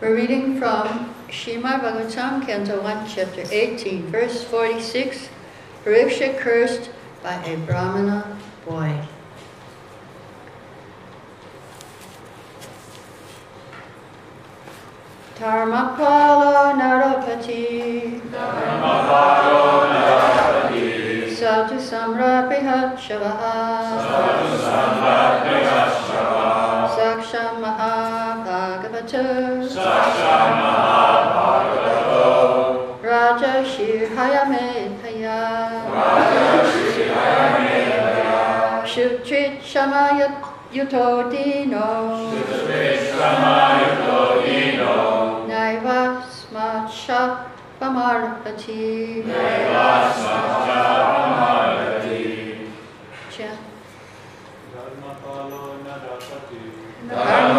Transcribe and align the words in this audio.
We're 0.00 0.14
reading 0.14 0.60
from 0.60 1.12
Shrimad 1.26 1.80
Bhagavatam, 1.82 2.46
Canto 2.46 2.80
1, 2.80 3.08
Chapter 3.08 3.42
18, 3.50 4.06
verse 4.12 4.44
46. 4.44 5.28
Pariksha 5.84 6.38
cursed 6.38 6.90
by 7.20 7.34
a 7.44 7.56
Brahmana 7.66 8.38
boy. 8.64 8.94
Dharmapala 15.34 16.78
Narapati 16.78 18.20
Dharmapalo 18.30 19.82
Narapati 19.90 21.28
Sadhu 21.34 21.74
Samra 21.74 22.46
Prihachavaha 22.46 23.98
Sadhu 23.98 24.62
Samrat 24.62 25.42
Priyashava 25.42 26.38
Saksham 26.94 27.58
Mahabhagavata 29.78 29.86
Saksha 29.86 31.38
Mahabhagavato 31.38 32.98
Raja 33.02 33.62
Shirhayamedhaya 33.62 35.38
Raja 35.94 36.46
Shri 36.70 37.04
Hayamedhaya 37.14 38.82
Shutrit 38.84 39.54
Shamayat 39.62 40.34
Yutodino 40.72 41.88
Shamayuto 43.18 44.20
Dino. 44.44 44.94
Naivasmacha 45.48 47.20
Pamarpati 47.80 48.82
Devasmacha 49.24 50.80
Pamarati 51.14 52.22
Chant. 53.30 53.60
Dharmapalo 54.74 55.62
Narapati 55.86 56.62
Dharmapalo 57.08 57.57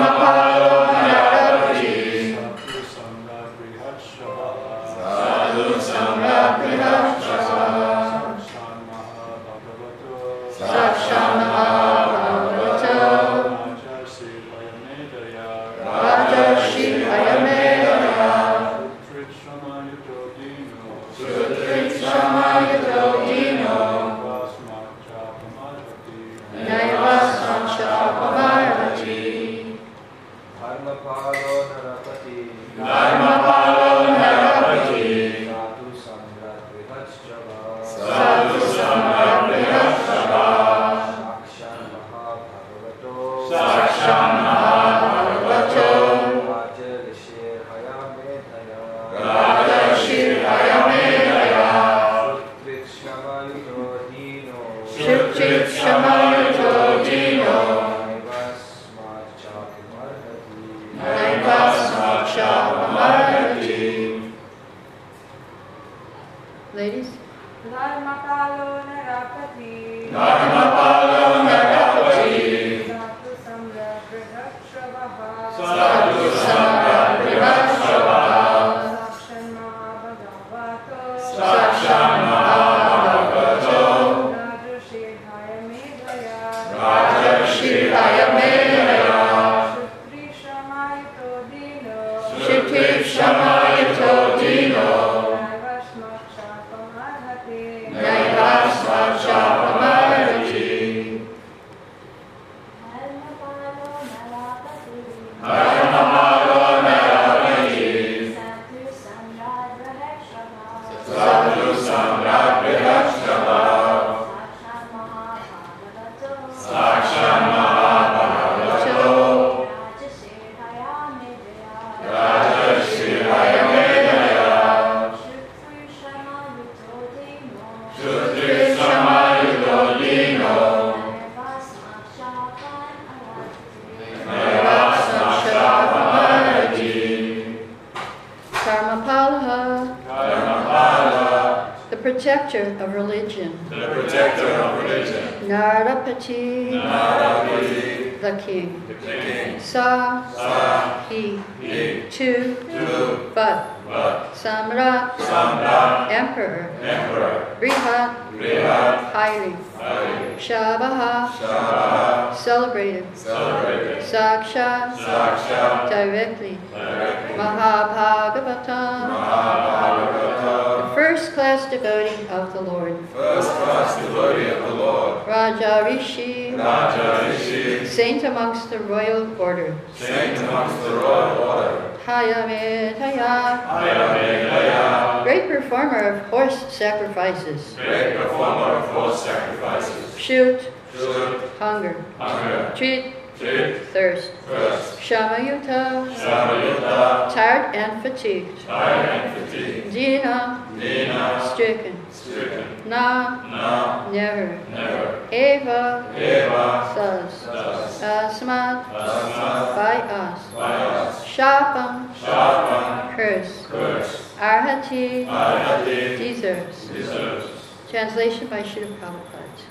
of 172.39 172.53
the 172.53 172.61
Lord, 172.61 172.97
First 173.13 173.49
class 173.51 173.95
devotee 174.01 174.49
of 174.49 174.63
the 174.63 174.73
Lord. 174.75 175.27
Raja 175.27 175.83
Rishi, 175.85 176.51
Raja 176.55 177.29
Rishi. 177.29 177.85
Saint 177.85 178.23
amongst 178.23 178.69
the 178.69 178.79
royal 178.79 179.39
order, 179.39 179.77
Saint 179.95 180.37
amongst 180.37 180.81
the 180.83 180.91
royal 180.91 181.37
order. 181.43 181.97
Hayamedhaya, 182.05 183.63
Ayamedhaya 183.67 185.23
great 185.23 185.47
performer 185.47 185.99
of 185.99 186.25
horse 186.29 186.71
sacrifices, 186.73 187.75
Great 187.75 188.15
performer 188.17 188.77
of 188.79 188.89
horse 188.89 189.23
sacrifices. 189.23 190.17
Shoot, 190.17 190.61
Shoot. 190.95 191.41
Hunger, 191.59 192.03
Hunger. 192.17 192.73
Treat, 192.75 193.13
Thirst, 193.39 194.31
First 194.45 194.99
Shamayuta, 194.99 196.13
Shamayuta 196.13 197.33
tired 197.33 197.73
and 197.73 198.01
fatigued, 198.03 198.65
Tired 198.65 199.09
and 199.09 199.47
fatigued. 199.47 199.93
Dina, 199.93 200.67
Dina. 200.77 201.49
Stricken, 201.53 201.95
Stricken. 202.11 202.65
Na, 202.89 203.47
Na. 203.47 204.11
Never, 204.11 204.59
Never. 204.71 205.27
Eva, 205.31 206.13
Eva. 206.17 206.91
Thus, 206.95 207.45
Thus. 207.45 208.01
Asmat, 208.01 208.83
Asmat. 208.91 209.75
By 209.75 209.95
us, 210.01 210.41
By 210.53 210.75
us. 210.75 211.23
Shapam, 211.25 212.13
Shapan 212.15 213.15
curse, 213.15 213.65
Curse. 213.67 214.33
Arhati, 214.37 215.25
Arhati. 215.27 216.17
Deserves. 216.17 216.87
Deserves. 216.89 217.47
Translation 217.89 218.47
by 218.47 218.63
Srila 218.63 218.97
Prabhupada. 218.99 219.68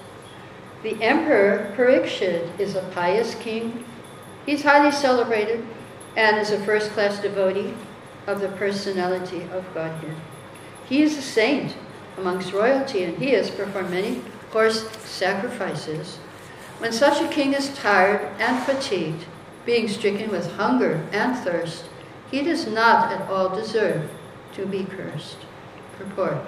The 0.83 1.03
Emperor 1.03 1.75
Parikshit 1.77 2.61
is 2.61 2.77
a 2.77 2.83
pious 2.95 3.35
king. 3.35 3.85
He's 4.47 4.63
highly 4.63 4.93
celebrated 4.93 5.67
and 6.17 6.39
is 6.39 6.53
a 6.53 6.65
first 6.65 6.93
class 6.93 7.21
devotee 7.21 7.75
of 8.29 8.41
the 8.41 8.49
personality 8.49 9.43
of 9.53 9.75
Godhead. 9.75 10.15
He 10.89 11.03
is 11.03 11.19
a 11.19 11.23
saint 11.23 11.75
amongst 12.17 12.53
royalty 12.53 13.03
and 13.03 13.19
he 13.19 13.31
has 13.31 13.51
performed 13.51 13.91
many 13.91 14.23
horse 14.53 14.89
sacrifices. 14.99 16.19
When 16.79 16.93
such 16.93 17.21
a 17.21 17.29
king 17.29 17.55
is 17.55 17.75
tired 17.75 18.21
and 18.39 18.65
fatigued, 18.65 19.25
being 19.67 19.89
stricken 19.89 20.31
with 20.31 20.53
hunger 20.53 21.05
and 21.13 21.37
thirst, 21.37 21.87
he 22.31 22.43
does 22.43 22.67
not 22.67 23.13
at 23.13 23.29
all 23.29 23.55
deserve 23.55 24.09
to 24.55 24.65
be 24.65 24.85
cursed. 24.85 25.39
Purport. 25.99 26.39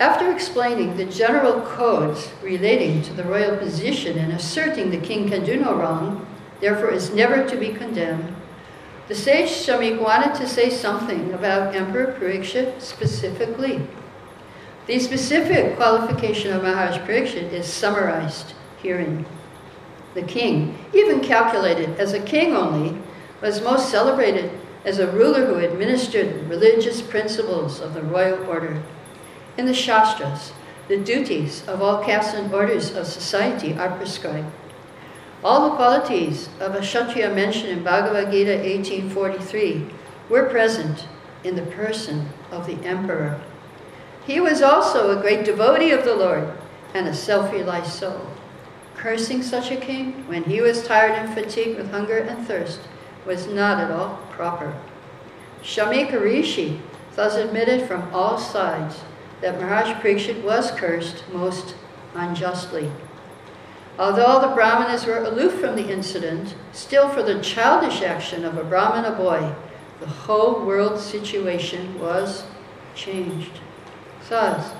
After 0.00 0.32
explaining 0.32 0.96
the 0.96 1.04
general 1.04 1.60
codes 1.60 2.32
relating 2.42 3.02
to 3.02 3.12
the 3.12 3.22
royal 3.22 3.56
position 3.56 4.18
and 4.18 4.32
asserting 4.32 4.90
the 4.90 4.98
king 4.98 5.28
can 5.28 5.44
do 5.44 5.56
no 5.56 5.74
wrong, 5.74 6.26
therefore 6.60 6.90
is 6.90 7.14
never 7.14 7.48
to 7.48 7.56
be 7.56 7.68
condemned, 7.68 8.34
the 9.06 9.14
sage 9.14 9.50
Shamik 9.50 10.00
wanted 10.00 10.34
to 10.36 10.48
say 10.48 10.70
something 10.70 11.32
about 11.32 11.76
Emperor 11.76 12.16
Parikshit 12.18 12.80
specifically. 12.80 13.86
The 14.86 14.98
specific 14.98 15.76
qualification 15.76 16.52
of 16.52 16.62
Maharaj 16.62 16.98
Parikshit 16.98 17.52
is 17.52 17.66
summarized 17.66 18.54
herein. 18.82 19.26
The 20.14 20.22
king, 20.22 20.76
even 20.92 21.20
calculated 21.20 22.00
as 22.00 22.14
a 22.14 22.20
king 22.20 22.56
only, 22.56 22.96
was 23.42 23.62
most 23.62 23.90
celebrated 23.90 24.50
as 24.84 24.98
a 24.98 25.10
ruler 25.10 25.46
who 25.46 25.56
administered 25.56 26.48
religious 26.48 27.00
principles 27.02 27.80
of 27.80 27.94
the 27.94 28.02
royal 28.02 28.44
order. 28.46 28.82
In 29.56 29.66
the 29.66 29.74
Shastras, 29.74 30.52
the 30.88 30.98
duties 30.98 31.66
of 31.68 31.80
all 31.80 32.02
castes 32.02 32.34
and 32.34 32.52
orders 32.52 32.94
of 32.94 33.06
society 33.06 33.72
are 33.74 33.96
prescribed. 33.96 34.52
All 35.44 35.68
the 35.68 35.76
qualities 35.76 36.48
of 36.58 36.74
a 36.74 36.80
Kshatriya 36.80 37.30
mentioned 37.34 37.70
in 37.70 37.84
Bhagavad 37.84 38.32
Gita 38.32 38.56
1843 38.56 39.86
were 40.28 40.48
present 40.48 41.06
in 41.44 41.54
the 41.54 41.62
person 41.62 42.30
of 42.50 42.66
the 42.66 42.82
emperor. 42.84 43.40
He 44.26 44.40
was 44.40 44.62
also 44.62 45.10
a 45.10 45.20
great 45.20 45.44
devotee 45.44 45.90
of 45.90 46.04
the 46.04 46.16
Lord 46.16 46.50
and 46.94 47.06
a 47.06 47.14
self-realized 47.14 47.92
soul. 47.92 48.26
Cursing 48.96 49.42
such 49.42 49.70
a 49.70 49.76
king 49.76 50.26
when 50.26 50.44
he 50.44 50.60
was 50.60 50.86
tired 50.86 51.12
and 51.12 51.32
fatigued 51.32 51.76
with 51.76 51.90
hunger 51.90 52.18
and 52.18 52.46
thirst 52.46 52.80
was 53.26 53.46
not 53.46 53.78
at 53.78 53.90
all 53.90 54.16
proper. 54.30 54.74
Shamika 55.62 56.20
Rishi 56.20 56.80
thus 57.14 57.36
admitted 57.36 57.86
from 57.86 58.12
all 58.12 58.38
sides 58.38 59.00
that 59.44 59.60
Maharaj 59.60 59.92
Parikshit 60.00 60.42
was 60.42 60.70
cursed 60.70 61.22
most 61.30 61.74
unjustly. 62.14 62.90
Although 63.98 64.40
the 64.40 64.54
Brahmanas 64.54 65.04
were 65.04 65.18
aloof 65.18 65.60
from 65.60 65.76
the 65.76 65.92
incident, 65.92 66.54
still 66.72 67.10
for 67.10 67.22
the 67.22 67.42
childish 67.42 68.00
action 68.00 68.46
of 68.46 68.56
a 68.56 68.64
Brahmana 68.64 69.14
boy, 69.14 69.54
the 70.00 70.06
whole 70.06 70.64
world 70.64 70.98
situation 70.98 72.00
was 72.00 72.44
changed. 72.94 73.60
Thus, 74.30 74.72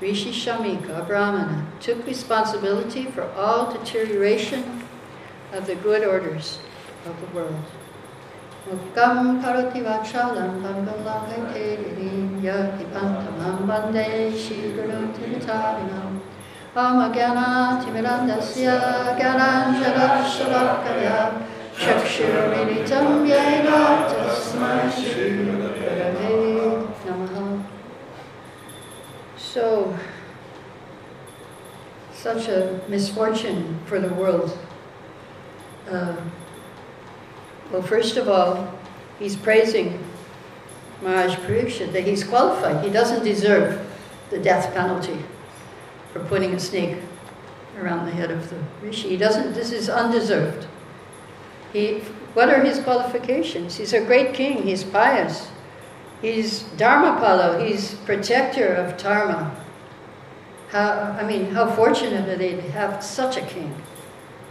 Rishi 0.00 0.30
Shamika, 0.30 1.00
a 1.00 1.02
Brahmana, 1.02 1.66
took 1.80 2.06
responsibility 2.06 3.06
for 3.06 3.24
all 3.32 3.72
deterioration 3.72 4.84
of 5.52 5.66
the 5.66 5.74
good 5.74 6.04
orders 6.04 6.60
of 7.06 7.20
the 7.20 7.36
world. 7.36 7.64
Mukam 8.66 9.40
karoti 9.40 9.80
vachalam 9.86 10.58
pangalakaiteririm 10.58 12.42
yati 12.42 12.84
pantamam 12.90 13.62
vande 13.62 14.34
shiguru 14.34 15.14
timitarinam 15.14 16.18
Amagana 16.74 17.80
timirandasya 17.80 19.16
gyananjara 19.16 20.20
chakshurumiritam 21.78 23.24
yena 23.24 24.04
namaha 27.06 27.64
So, 29.38 29.96
such 32.12 32.48
a 32.48 32.80
misfortune 32.88 33.78
for 33.86 34.00
the 34.00 34.12
world. 34.12 34.58
Uh, 35.90 36.16
well, 37.70 37.82
first 37.82 38.16
of 38.16 38.28
all, 38.28 38.78
he's 39.18 39.36
praising 39.36 40.02
Maharaj 41.02 41.34
Parikshit 41.36 41.92
that 41.92 42.04
he's 42.04 42.24
qualified. 42.24 42.84
He 42.84 42.90
doesn't 42.90 43.24
deserve 43.24 43.86
the 44.30 44.38
death 44.38 44.72
penalty 44.74 45.18
for 46.12 46.20
putting 46.20 46.54
a 46.54 46.60
snake 46.60 46.98
around 47.78 48.06
the 48.06 48.12
head 48.12 48.30
of 48.30 48.48
the 48.50 48.56
rishi. 48.82 49.10
He 49.10 49.16
doesn't, 49.16 49.54
this 49.54 49.72
is 49.72 49.88
undeserved. 49.88 50.66
He, 51.72 51.98
what 52.34 52.48
are 52.48 52.62
his 52.62 52.78
qualifications? 52.80 53.76
He's 53.76 53.92
a 53.92 54.04
great 54.04 54.34
king, 54.34 54.62
he's 54.62 54.84
pious. 54.84 55.48
He's 56.22 56.62
Dharmapalo, 56.78 57.66
he's 57.66 57.94
protector 58.06 58.68
of 58.68 58.96
Dharma. 58.96 59.54
How, 60.68 61.16
I 61.20 61.24
mean, 61.24 61.50
how 61.50 61.70
fortunate 61.70 62.28
are 62.28 62.36
they 62.36 62.56
to 62.56 62.70
have 62.72 63.04
such 63.04 63.36
a 63.36 63.42
king, 63.42 63.74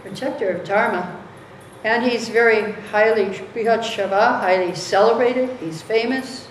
protector 0.04 0.50
of 0.50 0.64
Dharma. 0.64 1.25
And 1.86 2.04
he's 2.04 2.30
very 2.30 2.72
highly, 2.90 3.26
Brihat 3.54 3.82
Shava, 3.82 4.40
highly 4.40 4.74
celebrated, 4.74 5.56
he's 5.60 5.84
famous. 5.84 6.48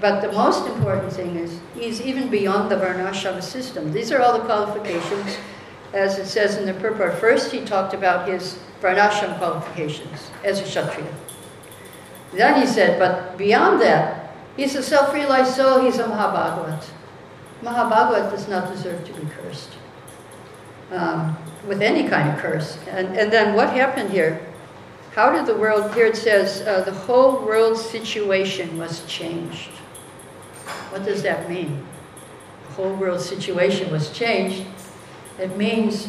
But 0.00 0.22
the 0.22 0.32
most 0.32 0.66
important 0.66 1.12
thing 1.12 1.36
is 1.36 1.60
he's 1.74 2.00
even 2.00 2.30
beyond 2.30 2.70
the 2.70 2.76
Varnashram 2.76 3.42
system. 3.42 3.92
These 3.92 4.10
are 4.12 4.22
all 4.22 4.32
the 4.32 4.44
qualifications, 4.46 5.36
as 5.92 6.18
it 6.18 6.24
says 6.24 6.56
in 6.56 6.64
the 6.64 6.72
purport. 6.72 7.18
First, 7.18 7.52
he 7.52 7.66
talked 7.66 7.92
about 7.92 8.26
his 8.26 8.58
Varnashram 8.80 9.36
qualifications 9.36 10.30
as 10.42 10.58
a 10.58 10.64
Kshatriya. 10.64 11.14
Then 12.32 12.58
he 12.58 12.66
said, 12.66 12.98
but 12.98 13.36
beyond 13.36 13.82
that, 13.82 14.34
he's 14.56 14.74
a 14.74 14.82
self-realized 14.82 15.54
soul, 15.54 15.82
he's 15.82 15.98
a 15.98 16.04
Mahabhagavat. 16.04 16.82
Mahabhagavat 17.62 18.30
does 18.30 18.48
not 18.48 18.72
deserve 18.72 19.04
to 19.04 19.12
be 19.12 19.26
cursed 19.26 19.70
um, 20.92 21.36
with 21.66 21.82
any 21.82 22.08
kind 22.08 22.30
of 22.30 22.38
curse. 22.38 22.78
And, 22.90 23.16
and 23.16 23.32
then 23.32 23.54
what 23.54 23.70
happened 23.70 24.10
here? 24.10 24.40
How 25.14 25.30
did 25.30 25.46
the 25.46 25.56
world, 25.56 25.94
here 25.94 26.06
it 26.06 26.16
says, 26.16 26.62
uh, 26.62 26.82
the 26.82 26.92
whole 26.92 27.44
world 27.44 27.78
situation 27.78 28.76
was 28.78 29.04
changed. 29.06 29.70
What 30.90 31.04
does 31.04 31.22
that 31.22 31.48
mean? 31.48 31.86
The 32.68 32.74
whole 32.74 32.94
world 32.94 33.20
situation 33.20 33.90
was 33.92 34.10
changed. 34.10 34.64
It 35.38 35.56
means 35.56 36.08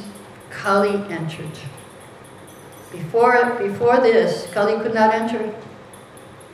Kali 0.49 0.95
entered. 1.13 1.51
Before, 2.91 3.55
before 3.59 3.97
this, 3.97 4.47
Kali 4.53 4.81
could 4.81 4.93
not 4.93 5.13
enter. 5.13 5.53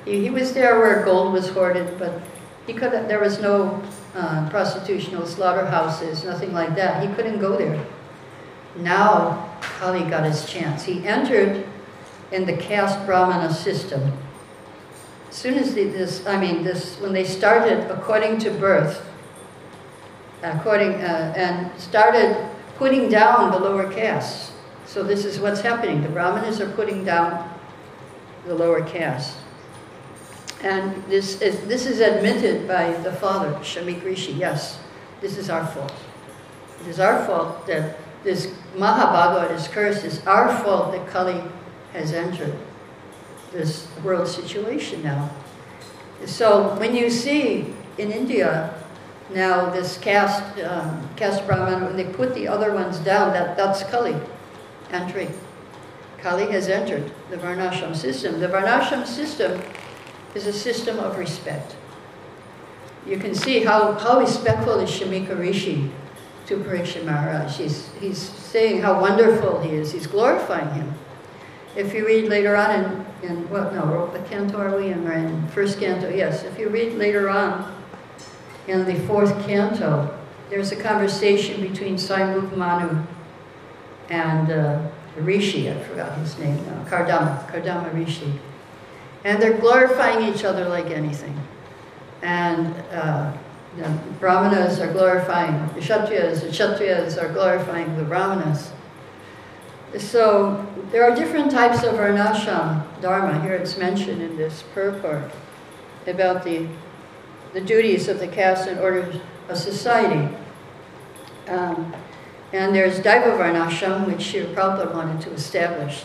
He, 0.06 0.22
he 0.22 0.30
was 0.30 0.54
there 0.54 0.80
where 0.80 1.04
gold 1.06 1.34
was 1.34 1.50
hoarded, 1.50 1.98
but 2.00 2.22
he 2.68 2.74
could 2.74 2.92
there 2.92 3.20
was 3.20 3.40
no 3.40 3.82
uh, 4.16 4.50
prostitutional 4.50 5.26
slaughterhouses, 5.26 6.24
nothing 6.24 6.54
like 6.54 6.76
that. 6.76 7.08
He 7.08 7.14
couldn't 7.16 7.40
go 7.40 7.58
there. 7.58 7.86
Now 8.76 9.58
Kali 9.62 10.04
got 10.10 10.26
his 10.26 10.46
chance. 10.46 10.84
He 10.84 11.06
entered 11.06 11.66
in 12.32 12.46
the 12.46 12.56
caste 12.56 13.06
Brahmana 13.06 13.54
system. 13.54 14.14
As 15.30 15.36
soon 15.36 15.56
as 15.56 15.74
the, 15.74 15.86
this, 15.86 16.26
I 16.26 16.40
mean, 16.40 16.64
this, 16.64 17.00
when 17.00 17.14
they 17.14 17.24
started 17.24 17.90
according 17.90 18.40
to 18.40 18.52
birth, 18.52 19.06
according, 20.44 20.96
uh, 20.96 21.34
and 21.36 21.80
started 21.80 22.50
putting 22.78 23.10
down 23.10 23.52
the 23.52 23.60
lower 23.60 23.92
castes. 23.92 24.52
So 24.86 25.04
this 25.04 25.24
is 25.24 25.40
what's 25.40 25.62
happening. 25.62 26.02
The 26.02 26.10
Brahmanas 26.10 26.60
are 26.60 26.70
putting 26.72 27.06
down 27.06 27.50
the 28.46 28.56
lower 28.56 28.84
castes. 28.84 29.38
And 30.64 31.04
this 31.06 31.42
is, 31.42 31.60
this 31.68 31.86
is 31.86 32.00
admitted 32.02 32.68
by 32.68 32.94
the 32.94 33.12
father, 33.14 33.52
Shamik 33.60 34.04
Rishi. 34.04 34.34
Yes, 34.34 34.80
this 35.22 35.38
is 35.38 35.50
our 35.50 35.66
fault. 35.66 35.94
It 36.82 36.88
is 36.88 37.00
our 37.00 37.26
fault 37.26 37.66
that 37.68 37.98
this 38.24 38.48
Mahabhagavat, 38.76 39.50
this 39.50 39.68
curse, 39.68 40.04
is 40.04 40.26
our 40.26 40.56
fault 40.64 40.92
that 40.92 41.08
Kali 41.08 41.42
has 41.94 42.14
entered 42.14 42.56
this 43.52 43.88
world 44.04 44.28
situation 44.28 45.04
now. 45.04 45.30
So 46.26 46.76
when 46.76 46.96
you 46.96 47.10
see 47.10 47.74
in 47.98 48.12
India 48.12 48.74
now 49.34 49.70
this 49.70 49.98
caste, 49.98 50.60
um, 50.64 51.10
caste 51.16 51.46
Brahman, 51.46 51.84
when 51.84 51.98
they 51.98 52.06
put 52.14 52.34
the 52.34 52.48
other 52.48 52.74
ones 52.74 53.00
down, 53.00 53.34
that, 53.34 53.58
that's 53.58 53.84
Kali 53.84 54.16
entering. 54.92 55.34
Kali 56.20 56.52
has 56.52 56.68
entered 56.70 57.12
the 57.30 57.38
Varnashram 57.38 57.96
system. 57.96 58.40
The 58.40 58.48
Varnashram 58.48 59.06
system 59.06 59.62
is 60.36 60.48
a 60.48 60.54
system 60.54 61.00
of 61.00 61.18
respect. 61.18 61.76
You 63.08 63.18
can 63.18 63.34
see 63.34 63.64
how, 63.64 63.94
how 63.94 64.20
respectful 64.20 64.80
is 64.80 64.90
Shamika 64.90 65.38
Rishi 65.38 65.90
to 66.48 66.58
Parikshit 66.58 67.06
Maharaj. 67.06 67.58
He's, 67.58 67.90
he's 68.00 68.18
saying 68.18 68.82
how 68.82 69.00
wonderful 69.00 69.62
he 69.62 69.72
is. 69.72 69.92
He's 69.92 70.08
glorifying 70.08 70.74
him. 70.74 70.94
If 71.76 71.94
you 71.94 72.06
read 72.06 72.26
later 72.26 72.56
on 72.56 73.06
in, 73.24 73.30
in 73.30 73.50
what, 73.50 73.74
no, 73.74 73.82
what 73.82 74.26
canto 74.30 74.58
are 74.58 74.78
we 74.78 74.88
in? 74.88 75.10
In 75.10 75.48
first 75.50 75.80
canto, 75.80 76.10
yes. 76.10 76.44
If 76.44 76.60
you 76.60 76.70
read 76.70 76.94
later 76.94 77.30
on 77.30 77.74
in 78.68 78.86
the 78.86 78.96
fourth 79.08 79.34
canto, 79.46 80.18
there's 80.50 80.72
a 80.74 80.76
conversation 80.76 81.62
between 81.62 81.98
Sai 81.98 82.36
Manu 82.36 83.02
and 84.10 84.52
uh, 84.52 84.82
Rishi, 85.18 85.70
I 85.70 85.80
forgot 85.84 86.18
his 86.18 86.38
name 86.40 86.58
now, 86.66 86.84
Kardama, 86.86 87.50
Kardama 87.50 87.94
Rishi. 87.94 88.34
And 89.24 89.42
they're 89.42 89.58
glorifying 89.58 90.34
each 90.34 90.44
other 90.44 90.68
like 90.68 90.88
anything. 90.88 91.40
And 92.22 92.76
uh, 92.92 93.34
the 93.78 93.88
Brahmanas 94.20 94.80
are 94.80 94.92
glorifying 94.92 95.68
the 95.74 95.80
Kshatriyas, 95.80 96.42
the 96.42 96.48
Kshatriyas 96.48 97.22
are 97.22 97.32
glorifying 97.32 97.96
the 97.96 98.04
Brahmanas. 98.04 98.72
So 99.98 100.66
there 100.92 101.04
are 101.10 101.16
different 101.16 101.52
types 101.52 101.84
of 101.84 101.96
Varnashram 101.96 103.02
Dharma. 103.02 103.42
Here 103.42 103.54
it's 103.54 103.78
mentioned 103.78 104.22
in 104.22 104.38
this 104.38 104.64
purport 104.74 105.32
about 106.08 106.44
the, 106.44 106.68
the 107.54 107.62
duties 107.62 108.08
of 108.08 108.20
the 108.20 108.28
caste 108.28 108.68
and 108.68 108.80
order 108.80 109.12
of 109.50 109.58
society. 109.58 110.34
Um, 111.48 111.94
and 112.54 112.76
there's 112.76 113.00
Daiva 113.00 113.38
Varnashram, 113.38 114.08
which 114.08 114.20
Srila 114.20 114.54
Prabhupada 114.54 114.94
wanted 114.94 115.22
to 115.22 115.32
establish. 115.32 116.04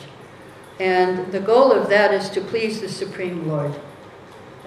And 0.79 1.33
the 1.33 1.41
goal 1.41 1.73
of 1.73 1.89
that 1.89 2.13
is 2.13 2.29
to 2.31 2.41
please 2.41 2.81
the 2.81 2.89
Supreme 2.89 3.49
Lord. 3.49 3.75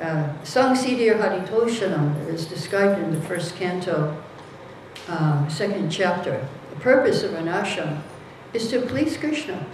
Uh, 0.02 0.34
Samsiddhir 0.44 1.20
Haritoshanam 1.20 2.26
is 2.28 2.46
described 2.46 3.02
in 3.02 3.12
the 3.12 3.20
first 3.28 3.58
canto, 3.58 4.16
um, 5.10 5.50
second 5.50 5.90
chapter. 5.90 6.48
The 6.70 6.80
purpose 6.80 7.24
of 7.24 7.34
an 7.34 7.48
ashram 7.48 8.02
is 8.54 8.70
to 8.70 8.82
please 8.82 9.18
Krishna. 9.18 9.66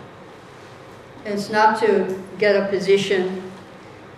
It's 1.25 1.51
not 1.51 1.79
to 1.81 2.19
get 2.39 2.55
a 2.55 2.67
position. 2.69 3.51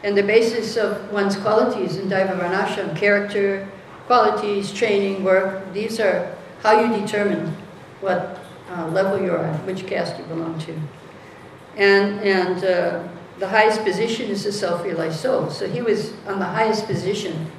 And 0.04 0.18
the 0.18 0.24
basis 0.24 0.78
of 0.78 1.12
one's 1.12 1.36
qualities 1.36 1.98
in 1.98 2.08
Daiva 2.08 2.40
Varnashram, 2.40 2.96
character, 2.96 3.68
qualities, 4.06 4.72
training, 4.72 5.26
work, 5.26 5.74
these 5.74 6.00
are 6.00 6.34
how 6.64 6.80
you 6.80 7.02
determine 7.02 7.54
what 8.00 8.40
uh, 8.72 8.88
level 8.88 9.22
you're 9.22 9.40
at, 9.40 9.66
which 9.66 9.86
caste 9.86 10.18
you 10.18 10.24
belong 10.26 10.58
to. 10.60 10.80
And, 11.76 12.22
and 12.22 12.64
uh, 12.64 13.08
the 13.40 13.48
highest 13.48 13.84
position 13.84 14.30
is 14.30 14.44
the 14.44 14.52
self-realized 14.52 15.20
soul. 15.20 15.50
So 15.50 15.68
he 15.68 15.82
was 15.82 16.14
on 16.26 16.40
the 16.40 16.46
highest 16.46 16.88
position 16.88 17.52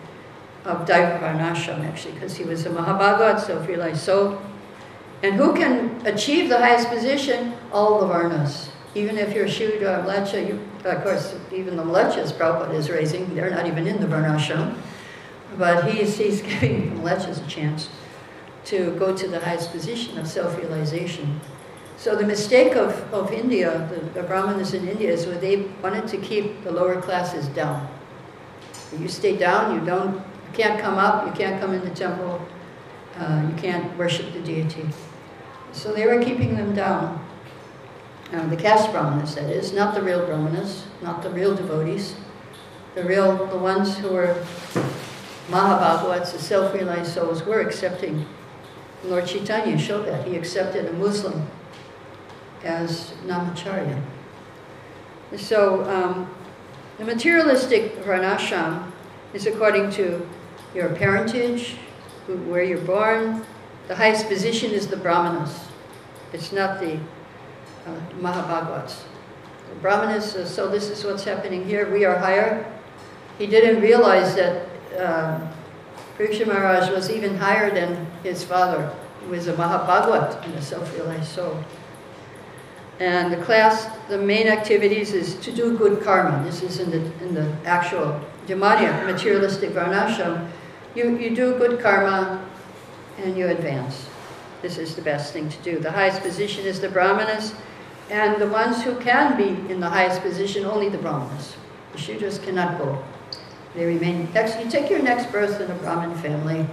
of 0.64 0.86
Daiva 0.86 1.20
Varnashram, 1.20 1.84
actually, 1.84 2.14
because 2.14 2.36
he 2.36 2.44
was 2.44 2.66
a 2.66 2.70
Mahabhagat, 2.70 3.40
self-realized 3.40 4.00
soul. 4.00 4.40
And 5.22 5.34
who 5.34 5.54
can 5.54 6.04
achieve 6.06 6.48
the 6.48 6.58
highest 6.58 6.88
position? 6.88 7.54
All 7.72 8.00
the 8.00 8.12
Varnas. 8.12 8.68
Even 8.94 9.18
if 9.18 9.34
you're 9.34 9.46
a 9.46 9.50
Shudra, 9.50 10.02
Mlecha, 10.06 10.46
you, 10.46 10.60
of 10.84 11.02
course, 11.02 11.34
even 11.52 11.76
the 11.76 11.82
Mlechas 11.82 12.32
Prabhupada 12.32 12.74
is 12.74 12.90
raising, 12.90 13.34
they're 13.34 13.50
not 13.50 13.66
even 13.66 13.86
in 13.86 14.00
the 14.00 14.06
Varnashram. 14.06 14.76
But 15.56 15.90
he's, 15.90 16.16
he's 16.16 16.42
giving 16.60 16.94
the 16.94 17.02
Mlechas 17.02 17.44
a 17.44 17.48
chance 17.48 17.88
to 18.66 18.94
go 18.98 19.16
to 19.16 19.28
the 19.28 19.40
highest 19.40 19.72
position 19.72 20.18
of 20.18 20.26
self-realization. 20.26 21.40
So 21.98 22.14
the 22.14 22.24
mistake 22.24 22.76
of, 22.76 22.92
of 23.12 23.32
India, 23.32 23.88
the, 23.90 24.20
the 24.20 24.22
Brahmanas 24.22 24.72
in 24.72 24.86
India, 24.86 25.10
is 25.10 25.26
where 25.26 25.36
they 25.36 25.62
wanted 25.82 26.06
to 26.06 26.16
keep 26.18 26.62
the 26.62 26.70
lower 26.70 27.02
classes 27.02 27.48
down. 27.48 27.88
You 28.96 29.08
stay 29.08 29.36
down, 29.36 29.74
you 29.74 29.84
don't, 29.84 30.14
you 30.14 30.52
can't 30.52 30.80
come 30.80 30.96
up, 30.96 31.26
you 31.26 31.32
can't 31.32 31.60
come 31.60 31.74
in 31.74 31.80
the 31.80 31.90
temple, 31.90 32.40
uh, 33.16 33.44
you 33.50 33.60
can't 33.60 33.98
worship 33.98 34.32
the 34.32 34.38
deity. 34.40 34.86
So 35.72 35.92
they 35.92 36.06
were 36.06 36.22
keeping 36.22 36.56
them 36.56 36.72
down. 36.72 37.26
Uh, 38.32 38.46
the 38.46 38.56
caste 38.56 38.92
brahmanas, 38.92 39.34
that 39.34 39.50
is, 39.50 39.72
not 39.72 39.92
the 39.92 40.02
real 40.02 40.24
brahmanas, 40.24 40.84
not 41.02 41.24
the 41.24 41.30
real 41.30 41.56
devotees, 41.56 42.14
the 42.94 43.02
real, 43.02 43.44
the 43.46 43.58
ones 43.58 43.98
who 43.98 44.10
were 44.10 44.34
Mahabhagavats, 45.48 46.30
the 46.30 46.38
self-realized 46.38 47.12
souls, 47.12 47.42
were 47.42 47.60
accepting. 47.60 48.24
Lord 49.02 49.26
Chaitanya 49.26 49.76
showed 49.76 50.06
that. 50.06 50.28
He 50.28 50.36
accepted 50.36 50.86
a 50.86 50.92
Muslim 50.92 51.48
as 52.64 53.12
Namacharya. 53.26 54.00
So 55.36 55.84
um, 55.84 56.28
the 56.98 57.04
materialistic 57.04 57.96
varnashram 58.04 58.90
is 59.34 59.46
according 59.46 59.90
to 59.92 60.26
your 60.74 60.88
parentage, 60.90 61.76
where 62.26 62.62
you're 62.62 62.78
born. 62.78 63.44
The 63.88 63.96
highest 63.96 64.28
position 64.28 64.70
is 64.72 64.86
the 64.86 64.96
brahmanas. 64.96 65.68
It's 66.32 66.52
not 66.52 66.80
the 66.80 66.96
uh, 67.86 67.94
Mahabhagavats. 68.20 69.04
The 69.70 69.74
brahmanas, 69.80 70.36
uh, 70.36 70.44
so 70.44 70.68
this 70.68 70.90
is 70.90 71.04
what's 71.04 71.24
happening 71.24 71.64
here. 71.64 71.90
We 71.90 72.04
are 72.04 72.18
higher. 72.18 72.70
He 73.38 73.46
didn't 73.46 73.80
realize 73.80 74.34
that 74.34 74.68
uh, 74.98 75.40
Maharaj 76.18 76.90
was 76.90 77.10
even 77.10 77.36
higher 77.36 77.70
than 77.70 78.06
his 78.22 78.42
father. 78.44 78.92
who 79.20 79.30
was 79.30 79.46
a 79.46 79.52
Mahabhagavat 79.52 80.44
and 80.44 80.54
a 80.54 80.62
self-realized 80.62 81.28
soul. 81.28 81.62
And 83.00 83.32
the 83.32 83.36
class, 83.44 83.88
the 84.08 84.18
main 84.18 84.48
activities 84.48 85.12
is 85.12 85.36
to 85.36 85.52
do 85.52 85.76
good 85.78 86.02
karma. 86.02 86.44
This 86.44 86.62
is 86.62 86.80
in 86.80 86.90
the, 86.90 86.98
in 87.24 87.34
the 87.34 87.50
actual 87.64 88.20
Dhamaniya, 88.46 89.06
materialistic 89.06 89.70
varnashram. 89.70 90.50
You, 90.94 91.16
you 91.16 91.34
do 91.34 91.56
good 91.58 91.80
karma 91.80 92.44
and 93.18 93.36
you 93.36 93.48
advance. 93.48 94.08
This 94.62 94.78
is 94.78 94.96
the 94.96 95.02
best 95.02 95.32
thing 95.32 95.48
to 95.48 95.58
do. 95.58 95.78
The 95.78 95.92
highest 95.92 96.22
position 96.22 96.66
is 96.66 96.80
the 96.80 96.88
brahmanas, 96.88 97.54
and 98.10 98.40
the 98.40 98.48
ones 98.48 98.82
who 98.82 98.96
can 98.96 99.36
be 99.36 99.72
in 99.72 99.78
the 99.78 99.88
highest 99.88 100.22
position, 100.22 100.64
only 100.64 100.88
the 100.88 100.98
brahmanas. 100.98 101.56
The 101.92 101.98
shudras 101.98 102.42
cannot 102.42 102.78
go. 102.78 103.02
They 103.74 103.84
remain, 103.86 104.28
next, 104.32 104.58
you 104.58 104.70
take 104.70 104.90
your 104.90 105.02
next 105.02 105.30
birth 105.30 105.60
in 105.60 105.70
a 105.70 105.74
Brahmin 105.74 106.16
family. 106.18 106.66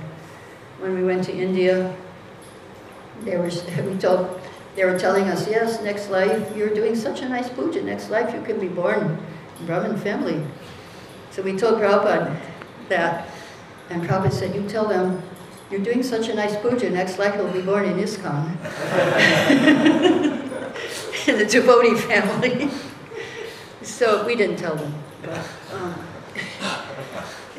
When 0.79 0.95
we 0.95 1.03
went 1.03 1.23
to 1.25 1.33
India, 1.33 1.95
they 3.23 3.37
were, 3.37 3.49
we 3.83 3.97
told, 3.97 4.41
they 4.75 4.83
were 4.83 4.99
telling 4.99 5.29
us, 5.29 5.47
yes, 5.47 5.81
next 5.81 6.09
life, 6.09 6.55
you're 6.55 6.73
doing 6.73 6.95
such 6.95 7.21
a 7.21 7.29
nice 7.29 7.49
puja, 7.49 7.81
next 7.81 8.09
life 8.09 8.33
you 8.33 8.41
can 8.41 8.59
be 8.59 8.67
born 8.67 9.17
in 9.59 9.65
Brahmin 9.65 9.97
family. 9.97 10.45
So 11.31 11.41
we 11.41 11.57
told 11.57 11.79
Prabhupada 11.79 12.37
that, 12.89 13.29
and 13.89 14.03
Prabhupada 14.03 14.33
said, 14.33 14.53
you 14.53 14.67
tell 14.67 14.87
them, 14.87 15.21
you're 15.71 15.81
doing 15.81 16.03
such 16.03 16.27
a 16.27 16.33
nice 16.33 16.55
puja, 16.57 16.89
next 16.89 17.17
life 17.17 17.35
you'll 17.35 17.51
be 17.51 17.61
born 17.61 17.85
in 17.85 17.97
ISKCON. 17.97 18.51
in 21.27 21.37
the 21.39 21.45
devotee 21.45 21.95
family. 21.95 22.69
so 23.81 24.25
we 24.25 24.35
didn't 24.35 24.57
tell 24.57 24.75
them. 24.75 24.93
But, 25.23 25.47
um, 25.73 25.95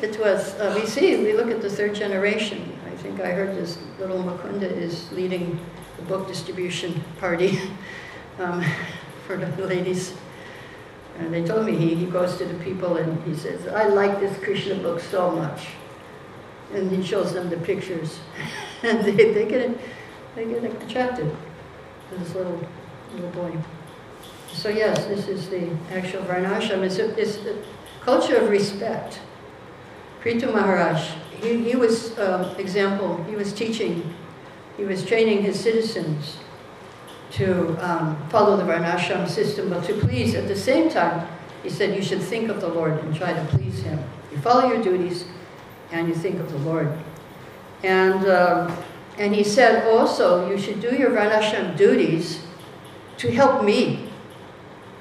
it 0.01 0.19
was, 0.19 0.53
uh, 0.55 0.73
we 0.79 0.85
see, 0.85 1.17
we 1.23 1.33
look 1.33 1.49
at 1.49 1.61
the 1.61 1.69
third 1.69 1.95
generation. 1.95 2.77
I 2.85 2.91
think 2.97 3.19
I 3.19 3.31
heard 3.31 3.55
this 3.55 3.79
little 3.99 4.23
Mukunda 4.23 4.71
is 4.71 5.11
leading 5.11 5.59
the 5.97 6.03
book 6.03 6.27
distribution 6.27 7.03
party 7.19 7.59
um, 8.39 8.63
for 9.25 9.37
the 9.37 9.65
ladies. 9.65 10.13
And 11.19 11.33
they 11.33 11.43
told 11.43 11.65
me 11.65 11.75
he, 11.75 11.95
he 11.95 12.05
goes 12.05 12.37
to 12.37 12.45
the 12.45 12.63
people 12.63 12.97
and 12.97 13.21
he 13.23 13.35
says, 13.35 13.67
I 13.67 13.87
like 13.87 14.19
this 14.19 14.37
Krishna 14.43 14.75
book 14.75 14.99
so 14.99 15.31
much. 15.31 15.67
And 16.73 16.91
he 16.91 17.03
shows 17.03 17.33
them 17.33 17.49
the 17.49 17.57
pictures. 17.57 18.19
and 18.83 19.03
they, 19.03 19.33
they, 19.33 19.45
get, 19.47 19.77
they 20.35 20.45
get 20.45 20.63
attracted 20.63 21.35
to 22.09 22.17
this 22.19 22.35
little, 22.35 22.59
little 23.13 23.31
boy. 23.31 23.57
So 24.53 24.69
yes, 24.69 25.05
this 25.05 25.27
is 25.27 25.49
the 25.49 25.69
actual 25.91 26.23
Varnashram. 26.23 26.83
It's 26.83 26.97
a, 26.97 27.15
it's 27.19 27.37
a 27.37 27.63
culture 28.01 28.37
of 28.37 28.49
respect. 28.49 29.19
Prithu 30.21 30.51
Maharaj, 30.53 31.11
he, 31.41 31.63
he 31.63 31.75
was, 31.75 32.17
um, 32.19 32.55
example, 32.57 33.23
he 33.25 33.35
was 33.35 33.53
teaching, 33.53 34.13
he 34.77 34.83
was 34.83 35.03
training 35.03 35.41
his 35.41 35.59
citizens 35.59 36.37
to 37.31 37.75
um, 37.85 38.17
follow 38.29 38.55
the 38.55 38.63
Varnashram 38.63 39.27
system, 39.27 39.69
but 39.69 39.83
to 39.85 39.93
please, 39.93 40.33
at 40.35 40.47
the 40.47 40.55
same 40.55 40.89
time, 40.89 41.27
he 41.63 41.69
said 41.69 41.95
you 41.95 42.01
should 42.01 42.21
think 42.21 42.49
of 42.49 42.61
the 42.61 42.67
Lord 42.67 42.93
and 43.03 43.15
try 43.15 43.33
to 43.33 43.45
please 43.45 43.81
Him. 43.81 43.99
You 44.31 44.37
follow 44.37 44.71
your 44.71 44.81
duties 44.81 45.25
and 45.91 46.07
you 46.07 46.15
think 46.15 46.39
of 46.39 46.51
the 46.51 46.57
Lord. 46.59 46.91
And, 47.83 48.25
um, 48.27 48.77
and 49.17 49.35
he 49.35 49.43
said 49.43 49.87
also, 49.87 50.49
you 50.49 50.57
should 50.57 50.79
do 50.79 50.95
your 50.95 51.11
Varnashram 51.11 51.75
duties 51.75 52.45
to 53.17 53.31
help 53.31 53.63
me, 53.63 54.09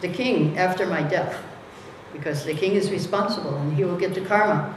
the 0.01 0.09
king, 0.09 0.59
after 0.59 0.87
my 0.87 1.03
death, 1.03 1.43
because 2.13 2.45
the 2.45 2.55
king 2.55 2.73
is 2.73 2.91
responsible 2.91 3.55
and 3.57 3.77
he 3.77 3.85
will 3.85 3.97
get 3.97 4.15
the 4.15 4.23
karma. 4.23 4.75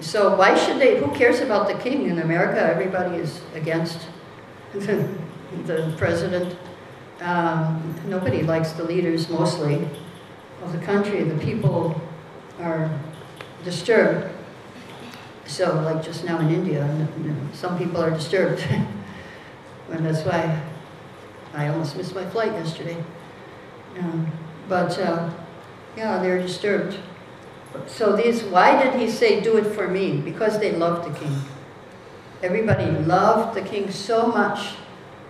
So 0.00 0.36
why 0.36 0.56
should 0.56 0.78
they, 0.78 0.98
who 0.98 1.10
cares 1.14 1.40
about 1.40 1.68
the 1.68 1.74
king 1.74 2.08
in 2.08 2.18
America? 2.18 2.60
Everybody 2.60 3.16
is 3.16 3.40
against 3.54 4.00
the, 4.74 5.94
president. 5.96 6.56
Um, 7.20 7.94
nobody 8.06 8.42
likes 8.42 8.72
the 8.72 8.84
leaders 8.84 9.28
mostly 9.30 9.88
of 10.62 10.72
the 10.72 10.84
country. 10.84 11.22
The 11.22 11.38
people 11.38 12.00
are 12.60 12.90
disturbed. 13.64 14.30
So 15.46 15.74
like 15.82 16.02
just 16.02 16.24
now 16.24 16.38
in 16.40 16.50
India, 16.50 17.08
some 17.52 17.78
people 17.78 18.02
are 18.02 18.10
disturbed. 18.10 18.66
and 19.90 20.04
that's 20.04 20.22
why 20.22 20.60
I 21.54 21.68
almost 21.68 21.96
missed 21.96 22.14
my 22.14 22.28
flight 22.30 22.52
yesterday. 22.52 23.02
Um, 23.98 24.30
but 24.68 24.98
uh, 24.98 25.30
yeah, 25.96 26.18
they're 26.18 26.40
disturbed. 26.40 26.98
So 27.86 28.16
these, 28.16 28.42
why 28.44 28.82
did 28.82 28.94
he 28.94 29.10
say, 29.10 29.40
do 29.40 29.56
it 29.56 29.66
for 29.74 29.88
me? 29.88 30.18
Because 30.18 30.58
they 30.58 30.72
loved 30.72 31.12
the 31.12 31.18
king. 31.18 31.36
Everybody 32.42 32.90
loved 32.90 33.56
the 33.56 33.62
king 33.62 33.90
so 33.90 34.26
much, 34.26 34.74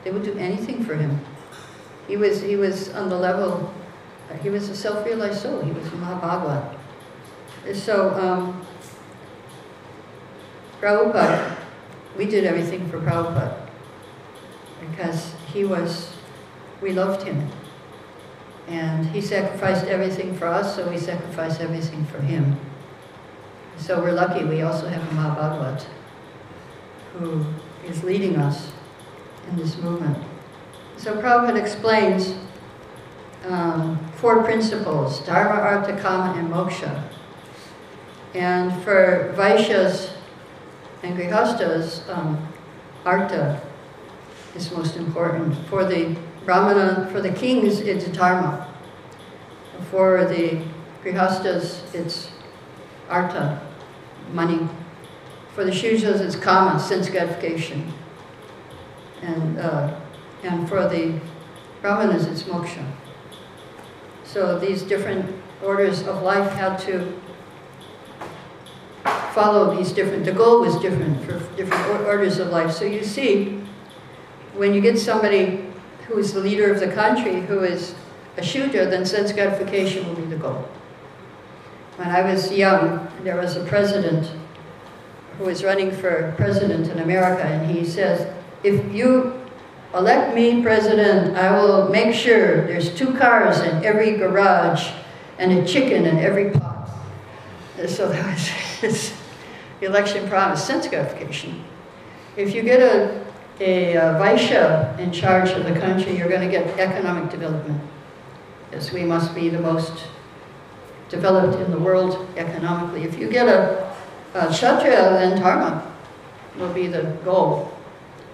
they 0.02 0.10
would 0.10 0.24
do 0.24 0.36
anything 0.36 0.84
for 0.84 0.94
him. 0.94 1.20
He 2.08 2.16
was, 2.16 2.42
he 2.42 2.56
was 2.56 2.90
on 2.90 3.08
the 3.08 3.16
level, 3.16 3.72
he 4.42 4.50
was 4.50 4.68
a 4.68 4.76
self-realized 4.76 5.40
soul. 5.40 5.60
He 5.62 5.70
was 5.70 5.86
a 5.86 5.90
Mahabhagavat. 5.90 6.76
So, 7.74 8.10
um, 8.14 8.66
Prabhupada, 10.80 11.56
we 12.16 12.26
did 12.26 12.44
everything 12.44 12.88
for 12.90 12.98
Prabhupada 12.98 13.68
because 14.80 15.34
he 15.52 15.64
was 15.64 16.14
we 16.80 16.92
loved 16.92 17.22
him. 17.22 17.48
And 18.68 19.06
he 19.06 19.21
sacrificed 19.21 19.85
everything 19.87 20.35
for 20.37 20.47
us, 20.47 20.75
so 20.75 20.88
we 20.88 20.99
sacrifice 20.99 21.61
everything 21.61 22.04
for 22.06 22.21
him. 22.21 22.59
So 23.76 24.00
we're 24.00 24.12
lucky 24.12 24.44
we 24.44 24.62
also 24.62 24.88
have 24.88 25.02
a 25.02 25.85
who 27.18 27.44
is 27.87 28.02
leading 28.02 28.37
us 28.37 28.73
in 29.49 29.56
this 29.56 29.76
movement. 29.78 30.16
So 30.97 31.14
Prabhupada 31.21 31.61
explains 31.61 32.35
um, 33.47 33.99
four 34.16 34.42
principles, 34.42 35.21
Dharma, 35.26 35.61
Artha, 35.61 36.00
Kama, 36.00 36.38
and 36.38 36.49
Moksha. 36.49 37.02
And 38.35 38.73
for 38.83 39.35
Vaishyas 39.37 40.12
and 41.02 41.16
Grihastas, 41.16 42.09
um, 42.09 42.49
Artha 43.04 43.61
is 44.54 44.73
most 44.73 44.97
important. 44.97 45.54
For 45.68 45.85
the 45.85 46.16
Brahmana, 46.44 47.08
for 47.10 47.20
the 47.20 47.32
kings, 47.32 47.80
it's 47.80 48.06
Dharma. 48.06 48.68
For 49.90 50.24
the 50.24 50.62
Grihastas, 51.02 51.82
it's 51.94 52.30
Artha, 53.08 53.60
money. 54.32 54.68
For 55.54 55.64
the 55.64 55.70
Shudras, 55.70 56.20
it's 56.20 56.36
Kama, 56.36 56.78
sense 56.78 57.08
gratification. 57.08 57.92
And, 59.22 59.58
uh, 59.58 60.00
and 60.42 60.68
for 60.68 60.88
the 60.88 61.18
Brahmanas, 61.80 62.26
it's 62.26 62.42
Moksha. 62.42 62.84
So 64.24 64.58
these 64.58 64.82
different 64.82 65.34
orders 65.62 66.06
of 66.06 66.22
life 66.22 66.50
had 66.52 66.78
to 66.80 67.20
follow 69.32 69.76
these 69.76 69.92
different, 69.92 70.24
the 70.24 70.32
goal 70.32 70.60
was 70.60 70.76
different 70.76 71.22
for 71.24 71.38
different 71.56 72.06
orders 72.06 72.38
of 72.38 72.48
life. 72.48 72.72
So 72.72 72.84
you 72.84 73.02
see, 73.02 73.60
when 74.54 74.74
you 74.74 74.80
get 74.80 74.98
somebody 74.98 75.64
who 76.06 76.18
is 76.18 76.32
the 76.32 76.40
leader 76.40 76.73
of 76.73 76.80
the 76.80 76.88
country, 76.88 77.40
who 77.42 77.61
is 77.61 77.94
a 78.37 78.42
Shudra, 78.42 78.87
then 78.87 79.04
sense 79.06 79.32
gratification 79.32 80.06
will 80.06 80.16
be 80.16 80.25
the 80.25 80.37
goal. 80.37 80.68
When 81.96 82.08
I 82.08 82.23
was 82.23 82.52
young, 82.52 83.08
there 83.23 83.37
was 83.37 83.56
a 83.56 83.64
president 83.64 84.30
who 85.38 85.44
was 85.44 85.64
running 85.64 85.90
for 85.90 86.34
president 86.37 86.88
in 86.88 86.99
America, 86.99 87.44
and 87.44 87.70
he 87.70 87.84
says, 87.84 88.32
if 88.62 88.92
you 88.92 89.40
elect 89.94 90.34
me 90.34 90.62
president, 90.62 91.37
I 91.37 91.56
will 91.56 91.88
make 91.88 92.14
sure 92.14 92.66
there's 92.66 92.92
two 92.94 93.14
cars 93.14 93.61
in 93.61 93.84
every 93.84 94.16
garage 94.16 94.90
and 95.38 95.52
a 95.52 95.66
chicken 95.66 96.06
in 96.06 96.18
every 96.18 96.50
pot. 96.50 96.88
So 97.87 98.08
that 98.08 98.32
was 98.32 98.46
his 98.80 99.14
election 99.80 100.28
promise, 100.28 100.64
sense 100.64 100.88
gratification. 100.88 101.64
If 102.37 102.54
you 102.54 102.62
get 102.62 102.80
a, 102.80 103.24
a, 103.61 103.94
Vaishya 103.94 104.99
in 104.99 105.12
charge 105.12 105.50
of 105.50 105.64
the 105.64 105.78
country, 105.78 106.16
you're 106.16 106.28
going 106.28 106.40
to 106.40 106.50
get 106.50 106.78
economic 106.78 107.30
development. 107.30 107.80
Yes, 108.73 108.92
we 108.92 109.04
must 109.04 109.34
be 109.34 109.49
the 109.49 109.61
most 109.61 110.06
developed 111.08 111.61
in 111.61 111.70
the 111.70 111.78
world 111.78 112.26
economically. 112.37 113.04
If 113.04 113.18
you 113.18 113.28
get 113.28 113.49
a, 113.49 113.94
a 114.34 114.49
Kshatriya, 114.49 115.11
then 115.11 115.40
Dharma 115.40 115.92
will 116.58 116.73
be 116.73 116.87
the 116.87 117.02
goal. 117.25 117.73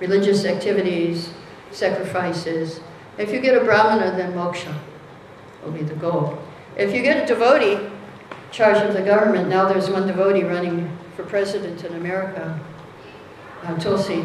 Religious 0.01 0.45
activities, 0.45 1.31
sacrifices. 1.71 2.81
If 3.19 3.33
you 3.33 3.41
get 3.41 3.61
a 3.61 3.65
Brahmana, 3.65 4.17
then 4.17 4.33
moksha 4.33 4.75
will 5.63 5.73
be 5.73 5.83
the 5.83 5.95
goal. 5.95 6.39
If 6.77 6.95
you 6.95 7.03
get 7.03 7.25
a 7.25 7.27
devotee, 7.27 7.91
charge 8.51 8.79
of 8.79 8.95
the 8.95 9.03
government, 9.03 9.49
now 9.49 9.69
there's 9.69 9.91
one 9.91 10.07
devotee 10.07 10.43
running 10.43 10.97
for 11.15 11.25
president 11.25 11.85
in 11.85 11.95
America, 11.95 12.59
uh, 13.63 13.79
Tulsi, 13.79 14.25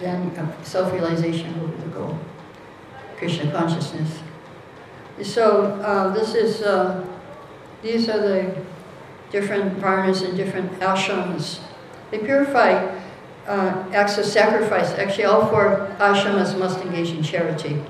then 0.00 0.32
self-realization 0.62 1.60
will 1.60 1.68
be 1.68 1.82
the 1.82 1.88
goal. 1.88 2.18
Krishna 3.16 3.50
consciousness. 3.50 4.20
So 5.22 5.64
uh, 5.82 6.12
this 6.12 6.34
is, 6.34 6.62
uh, 6.62 7.04
these 7.82 8.08
are 8.08 8.20
the 8.20 8.56
different 9.30 9.78
varnas 9.78 10.26
and 10.26 10.36
different 10.36 10.72
ashrams. 10.80 11.60
They 12.10 12.18
purify 12.18 12.72
uh, 13.46 13.84
acts 13.92 14.18
of 14.18 14.24
sacrifice. 14.24 14.92
Actually, 14.92 15.24
all 15.24 15.46
four 15.46 15.94
ashramas 15.98 16.58
must 16.58 16.80
engage 16.80 17.10
in 17.10 17.22
charity. 17.22 17.82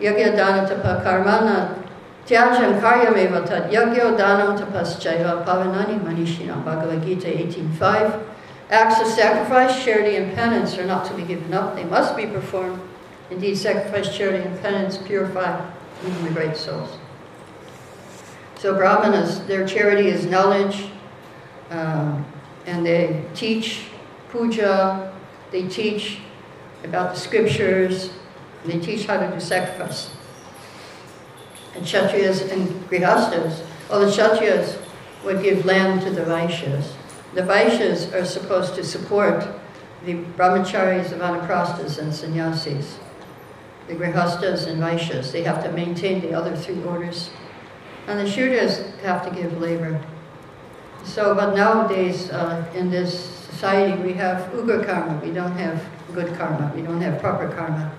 Yagya 0.00 0.36
dana 0.36 0.68
tapa 0.68 1.02
karmana 1.04 1.82
tyajam 2.26 2.80
karyameva 2.80 3.46
tat 3.46 3.70
yagyo 3.70 4.16
danam 4.18 4.58
tapaschaiva 4.58 5.44
pavanani 5.44 6.00
manishina 6.00 6.62
Bhagavad 6.64 7.04
Gita 7.04 7.28
18.5 7.28 8.33
Acts 8.74 9.00
of 9.00 9.06
sacrifice, 9.06 9.84
charity, 9.84 10.16
and 10.16 10.34
penance 10.34 10.76
are 10.78 10.84
not 10.84 11.06
to 11.06 11.14
be 11.14 11.22
given 11.22 11.54
up. 11.54 11.76
They 11.76 11.84
must 11.84 12.16
be 12.16 12.26
performed. 12.26 12.82
Indeed, 13.30 13.56
sacrifice, 13.56 14.12
charity, 14.12 14.42
and 14.42 14.60
penance 14.62 14.98
purify 14.98 15.64
even 16.04 16.24
the 16.24 16.30
great 16.32 16.56
souls. 16.56 16.98
So 18.56 18.74
Brahmanas, 18.74 19.46
their 19.46 19.64
charity 19.64 20.08
is 20.08 20.26
knowledge, 20.26 20.88
um, 21.70 22.26
and 22.66 22.84
they 22.84 23.24
teach 23.32 23.84
puja, 24.30 25.14
they 25.52 25.68
teach 25.68 26.18
about 26.82 27.14
the 27.14 27.20
scriptures, 27.20 28.10
they 28.64 28.80
teach 28.80 29.06
how 29.06 29.20
to 29.20 29.32
do 29.32 29.38
sacrifice. 29.38 30.10
And 31.76 31.84
Kshatriyas 31.84 32.50
and 32.50 32.68
Grihastas, 32.90 33.64
all 33.88 34.00
the 34.00 34.06
Kshatriyas 34.06 34.80
would 35.24 35.44
give 35.44 35.64
land 35.64 36.02
to 36.02 36.10
the 36.10 36.22
Vaishyas. 36.22 36.92
The 37.34 37.42
Vaishyas 37.42 38.14
are 38.14 38.24
supposed 38.24 38.76
to 38.76 38.84
support 38.84 39.44
the 40.04 40.14
brahmacharis, 40.36 41.10
the 41.10 41.16
vanaprasthas, 41.16 41.98
and 41.98 42.14
sannyasis. 42.14 42.98
The 43.88 43.94
Grihastas 43.94 44.68
and 44.68 44.80
Vaishyas, 44.80 45.32
they 45.32 45.42
have 45.42 45.62
to 45.64 45.72
maintain 45.72 46.20
the 46.20 46.32
other 46.32 46.56
three 46.56 46.82
orders. 46.84 47.30
And 48.06 48.20
the 48.20 48.24
Shudras 48.24 48.96
have 49.00 49.28
to 49.28 49.34
give 49.34 49.60
labor. 49.60 50.00
So, 51.04 51.34
but 51.34 51.56
nowadays 51.56 52.30
uh, 52.30 52.64
in 52.74 52.90
this 52.90 53.18
society 53.18 54.00
we 54.00 54.12
have 54.14 54.50
ugra 54.52 54.86
karma, 54.86 55.20
we 55.22 55.32
don't 55.32 55.56
have 55.56 55.84
good 56.14 56.34
karma, 56.36 56.72
we 56.74 56.82
don't 56.82 57.00
have 57.00 57.20
proper 57.20 57.48
karma. 57.48 57.92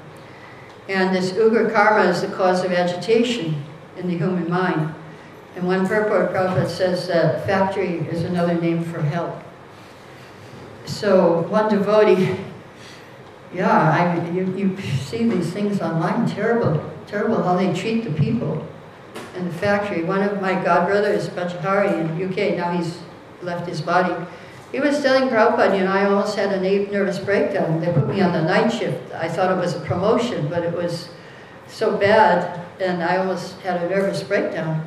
And 0.87 1.13
this 1.13 1.31
ugra 1.33 1.73
karma 1.73 2.09
is 2.09 2.21
the 2.21 2.29
cause 2.29 2.63
of 2.63 2.71
agitation 2.71 3.63
in 3.97 4.07
the 4.07 4.17
human 4.17 4.49
mind. 4.49 4.93
And 5.55 5.67
one 5.67 5.87
purport 5.87 6.31
Prabhupada 6.31 6.67
says 6.67 7.07
that 7.07 7.45
factory 7.45 7.99
is 8.09 8.23
another 8.23 8.53
name 8.53 8.83
for 8.83 9.01
hell. 9.01 9.41
So 10.85 11.41
one 11.43 11.69
devotee, 11.69 12.37
yeah, 13.53 13.91
I, 13.91 14.29
you, 14.31 14.53
you 14.55 14.77
see 14.81 15.27
these 15.27 15.51
things 15.51 15.81
online, 15.81 16.27
terrible, 16.27 16.83
terrible 17.07 17.41
how 17.41 17.55
they 17.55 17.73
treat 17.73 18.03
the 18.03 18.11
people 18.11 18.67
in 19.35 19.45
the 19.45 19.53
factory. 19.53 20.03
One 20.03 20.21
of 20.21 20.41
my 20.41 20.53
godbrothers, 20.53 21.29
Bajahari 21.29 21.99
in 21.99 22.31
UK, 22.31 22.57
now 22.57 22.71
he's 22.71 22.99
left 23.41 23.67
his 23.67 23.81
body, 23.81 24.13
he 24.75 24.81
was 24.81 25.01
telling 25.01 25.29
Prabhupada, 25.29 25.77
you 25.77 25.85
know, 25.85 25.91
I 25.93 26.05
almost 26.05 26.35
had 26.35 26.51
a 26.51 26.59
nervous 26.59 27.17
breakdown. 27.17 27.79
They 27.79 27.93
put 27.93 28.09
me 28.09 28.19
on 28.19 28.33
the 28.33 28.41
night 28.41 28.69
shift. 28.69 29.13
I 29.13 29.29
thought 29.29 29.49
it 29.49 29.55
was 29.55 29.73
a 29.73 29.79
promotion, 29.79 30.49
but 30.49 30.63
it 30.63 30.73
was 30.75 31.07
so 31.67 31.95
bad, 31.95 32.65
and 32.81 33.01
I 33.01 33.15
almost 33.17 33.57
had 33.61 33.81
a 33.81 33.89
nervous 33.89 34.21
breakdown. 34.21 34.85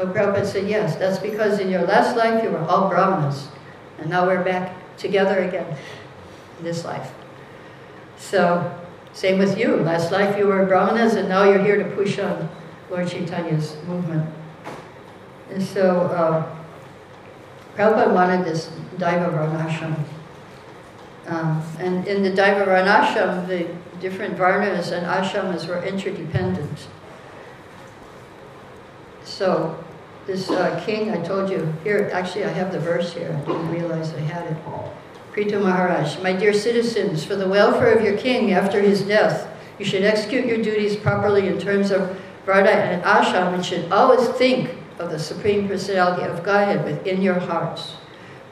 So 0.00 0.06
Prabhupada 0.06 0.46
said, 0.46 0.66
yes, 0.66 0.96
that's 0.96 1.18
because 1.18 1.58
in 1.58 1.68
your 1.68 1.82
last 1.82 2.16
life 2.16 2.42
you 2.42 2.48
were 2.48 2.60
all 2.60 2.88
Brahmanas, 2.88 3.48
and 3.98 4.08
now 4.08 4.26
we're 4.26 4.42
back 4.42 4.74
together 4.96 5.40
again 5.40 5.76
in 6.58 6.64
this 6.64 6.86
life. 6.86 7.12
So, 8.16 8.80
same 9.12 9.38
with 9.38 9.58
you. 9.58 9.76
Last 9.76 10.10
life 10.10 10.38
you 10.38 10.46
were 10.46 10.64
Brahmanas, 10.64 11.16
and 11.16 11.28
now 11.28 11.44
you're 11.44 11.62
here 11.62 11.76
to 11.76 11.84
push 11.94 12.18
on 12.18 12.48
Lord 12.88 13.08
Chaitanya's 13.08 13.76
movement. 13.86 14.26
And 15.50 15.62
so, 15.62 16.00
uh, 16.06 16.50
Prabhupada 17.76 18.14
wanted 18.14 18.46
this 18.46 18.70
Daiva 18.96 19.30
Varnashram. 19.30 20.02
Um, 21.26 21.62
and 21.78 22.08
in 22.08 22.22
the 22.22 22.30
Daiva 22.30 22.66
Varnashram, 22.66 23.46
the 23.46 23.68
different 24.00 24.38
Varnas 24.38 24.92
and 24.92 25.06
Ashramas 25.06 25.68
were 25.68 25.84
interdependent. 25.84 26.88
So 29.24 29.76
this 30.30 30.48
uh, 30.48 30.80
king, 30.86 31.10
I 31.10 31.20
told 31.22 31.50
you, 31.50 31.74
here, 31.82 32.08
actually 32.12 32.44
I 32.44 32.50
have 32.50 32.70
the 32.70 32.78
verse 32.78 33.12
here, 33.12 33.36
I 33.36 33.46
didn't 33.46 33.68
realize 33.68 34.14
I 34.14 34.20
had 34.20 34.46
it. 34.46 34.56
Prithu 35.32 35.60
Maharaj, 35.60 36.22
my 36.22 36.32
dear 36.32 36.52
citizens, 36.52 37.24
for 37.24 37.34
the 37.34 37.48
welfare 37.48 37.92
of 37.92 38.04
your 38.04 38.16
king 38.16 38.52
after 38.52 38.80
his 38.80 39.02
death, 39.02 39.48
you 39.80 39.84
should 39.84 40.04
execute 40.04 40.46
your 40.46 40.62
duties 40.62 40.94
properly 40.96 41.48
in 41.48 41.58
terms 41.58 41.90
of 41.90 42.16
Varna 42.46 42.70
and 42.70 43.02
Ashram 43.02 43.54
and 43.54 43.64
should 43.64 43.90
always 43.90 44.28
think 44.38 44.70
of 45.00 45.10
the 45.10 45.18
Supreme 45.18 45.66
Personality 45.66 46.22
of 46.22 46.44
Godhead 46.44 46.84
within 46.84 47.20
your 47.20 47.40
hearts. 47.40 47.94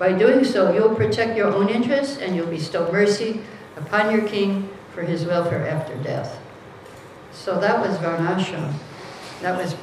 By 0.00 0.12
doing 0.12 0.44
so, 0.44 0.72
you'll 0.72 0.96
protect 0.96 1.36
your 1.36 1.52
own 1.52 1.68
interests 1.68 2.18
and 2.18 2.34
you'll 2.34 2.46
bestow 2.46 2.90
mercy 2.90 3.40
upon 3.76 4.10
your 4.10 4.26
king 4.26 4.68
for 4.92 5.02
his 5.02 5.24
welfare 5.24 5.68
after 5.68 5.94
death. 6.02 6.40
So 7.32 7.60
that 7.60 7.80
was 7.80 7.96
Varnashram. 7.98 8.72
That 9.42 9.56
was 9.56 9.76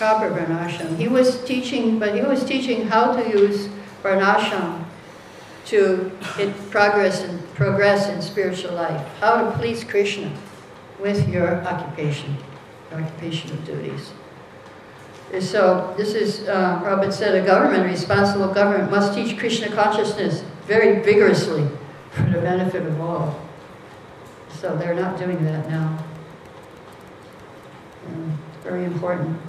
proper 0.00 0.30
Varnashram. 0.30 0.96
He 0.96 1.08
was 1.08 1.44
teaching, 1.44 1.98
but 1.98 2.14
he 2.14 2.22
was 2.22 2.42
teaching 2.42 2.88
how 2.88 3.12
to 3.12 3.28
use 3.28 3.68
Varnashram 4.02 4.84
to 5.66 6.10
progress 6.70 7.22
and 7.22 7.36
progress 7.54 8.08
in 8.08 8.22
spiritual 8.22 8.72
life, 8.72 9.06
how 9.20 9.42
to 9.44 9.50
please 9.58 9.84
Krishna. 9.84 10.32
with 10.98 11.28
your 11.28 11.62
occupation, 11.64 12.36
occupational 12.92 13.56
duties. 13.64 14.12
And 15.32 15.42
So 15.42 15.94
this 15.96 16.12
is, 16.14 16.46
uh, 16.46 16.80
Prabhupada 16.82 17.12
said, 17.12 17.34
a 17.34 17.46
government, 17.46 17.84
a 17.84 17.88
responsible 17.88 18.52
government 18.52 18.90
must 18.90 19.14
teach 19.14 19.38
Krishna 19.38 19.68
consciousness 19.68 20.44
very 20.66 21.00
vigorously 21.00 21.66
for 22.10 22.24
the 22.24 22.40
benefit 22.40 22.84
of 22.84 23.00
all. 23.00 23.40
So 24.60 24.76
they're 24.76 24.94
not 24.94 25.18
doing 25.18 25.42
that 25.44 25.70
now. 25.70 26.04
Um, 28.08 28.38
Very 28.62 28.84
important. 28.84 29.40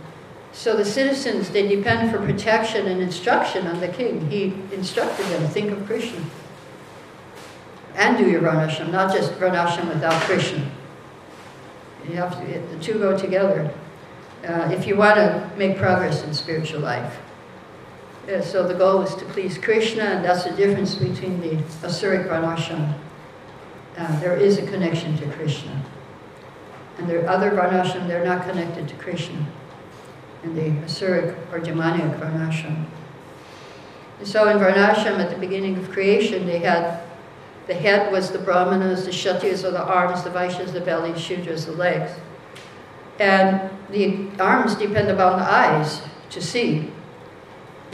So 0.54 0.76
the 0.76 0.86
citizens, 0.86 1.50
they 1.50 1.68
depend 1.68 2.12
for 2.12 2.18
protection 2.18 2.88
and 2.88 3.02
instruction 3.02 3.68
on 3.68 3.80
the 3.80 3.88
king. 3.88 4.30
He 4.30 4.54
instructed 4.74 5.26
them, 5.28 5.48
think 5.48 5.72
of 5.72 5.86
Krishna. 5.86 6.22
And 7.96 8.18
do 8.18 8.30
your 8.30 8.42
Varnashram, 8.42 8.92
not 8.92 9.14
just 9.14 9.34
Varnashram 9.34 9.88
without 9.88 10.20
Krishna. 10.24 10.70
You 12.08 12.16
have 12.16 12.40
to, 12.40 12.60
the 12.60 12.84
two 12.84 12.94
go 12.94 13.18
together. 13.18 13.74
Uh, 14.48 14.70
if 14.72 14.88
you 14.88 14.96
want 14.96 15.16
to 15.16 15.50
make 15.56 15.78
progress 15.78 16.24
in 16.24 16.34
spiritual 16.34 16.82
life. 16.82 17.20
Yeah, 18.28 18.42
so 18.42 18.68
the 18.68 18.74
goal 18.74 19.02
is 19.02 19.16
to 19.16 19.26
please 19.26 19.58
Krishna, 19.58 20.04
and 20.04 20.26
that's 20.26 20.44
the 20.44 20.52
difference 20.52 20.96
between 20.96 21.42
the 21.42 21.56
Asuric 21.86 22.28
Varnashram. 22.28 22.94
Uh, 23.98 24.20
there 24.20 24.36
is 24.36 24.58
a 24.58 24.66
connection 24.66 25.18
to 25.18 25.28
Krishna. 25.32 25.82
And 26.98 27.10
there 27.10 27.24
are 27.24 27.30
other 27.30 27.52
Varnashram, 27.52 28.08
they're 28.08 28.26
not 28.26 28.48
connected 28.48 28.88
to 28.88 28.96
Krishna. 28.96 29.46
In 30.44 30.56
the 30.56 30.86
Asuric 30.86 31.36
or 31.52 31.60
Jamanic 31.60 32.20
Varnashram. 32.20 32.86
So 34.24 34.50
in 34.50 34.58
Varnashram, 34.58 35.20
at 35.20 35.30
the 35.30 35.38
beginning 35.38 35.78
of 35.78 35.92
creation, 35.92 36.46
they 36.46 36.60
had 36.60 37.02
the 37.68 37.74
head 37.74 38.12
was 38.12 38.32
the 38.32 38.40
Brahmanas, 38.40 39.06
the 39.06 39.12
Kshatriyas 39.12 39.64
are 39.64 39.72
the 39.72 39.84
arms, 39.84 40.24
the 40.24 40.30
Vaishyas 40.30 40.74
the 40.74 40.82
belly, 40.82 41.12
Shudras 41.12 41.66
the 41.66 41.72
legs. 41.72 42.12
And 43.20 43.70
the 43.92 44.28
arms 44.40 44.76
depend 44.76 45.10
upon 45.10 45.40
the 45.40 45.46
eyes 45.46 46.02
to 46.32 46.42
see. 46.42 46.92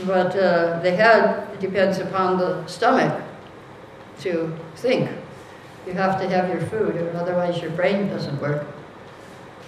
But 0.06 0.36
uh, 0.36 0.80
the 0.82 0.92
head 0.92 1.60
depends 1.60 2.00
upon 2.00 2.38
the 2.38 2.66
stomach 2.68 3.22
to 4.22 4.56
think. 4.76 5.10
You 5.86 5.94
have 5.94 6.20
to 6.22 6.30
have 6.30 6.50
your 6.50 6.62
food, 6.62 6.96
or 6.96 7.16
otherwise 7.16 7.62
your 7.62 7.72
brain 7.72 8.08
doesn't 8.08 8.42
work. 8.42 8.66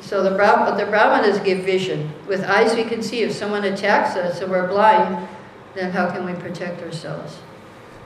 So 0.01 0.23
the, 0.23 0.29
the 0.31 0.85
Brahmanas 0.89 1.39
give 1.39 1.63
vision. 1.63 2.11
With 2.27 2.43
eyes 2.43 2.75
we 2.75 2.83
can 2.83 3.03
see. 3.03 3.21
If 3.21 3.33
someone 3.33 3.63
attacks 3.63 4.15
us 4.15 4.41
and 4.41 4.51
we're 4.51 4.67
blind, 4.67 5.27
then 5.75 5.91
how 5.91 6.09
can 6.09 6.25
we 6.25 6.33
protect 6.33 6.81
ourselves? 6.81 7.39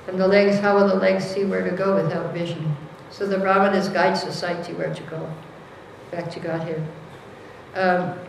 And 0.07 0.19
the 0.19 0.27
legs, 0.27 0.59
how 0.59 0.75
will 0.75 0.87
the 0.87 0.95
legs 0.95 1.25
see 1.25 1.45
where 1.45 1.63
to 1.63 1.75
go 1.75 1.95
without 1.95 2.33
vision? 2.33 2.75
So 3.09 3.25
the 3.25 3.37
Brahmanas 3.37 3.89
guide 3.89 4.17
society 4.17 4.73
where 4.73 4.93
to 4.93 5.03
go, 5.03 5.29
back 6.11 6.29
to 6.31 6.39
Godhead. 6.39 6.83
Um, 7.75 8.19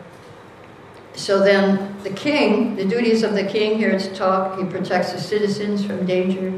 so 1.14 1.40
then 1.40 1.96
the 2.03 2.11
king, 2.11 2.77
the 2.77 2.85
duties 2.85 3.22
of 3.22 3.35
the 3.35 3.44
king 3.44 3.79
here 3.79 3.98
to 3.98 4.14
talk, 4.14 4.59
he 4.59 4.64
protects 4.64 5.12
the 5.12 5.20
citizens 5.20 5.85
from 5.85 6.07
danger. 6.07 6.53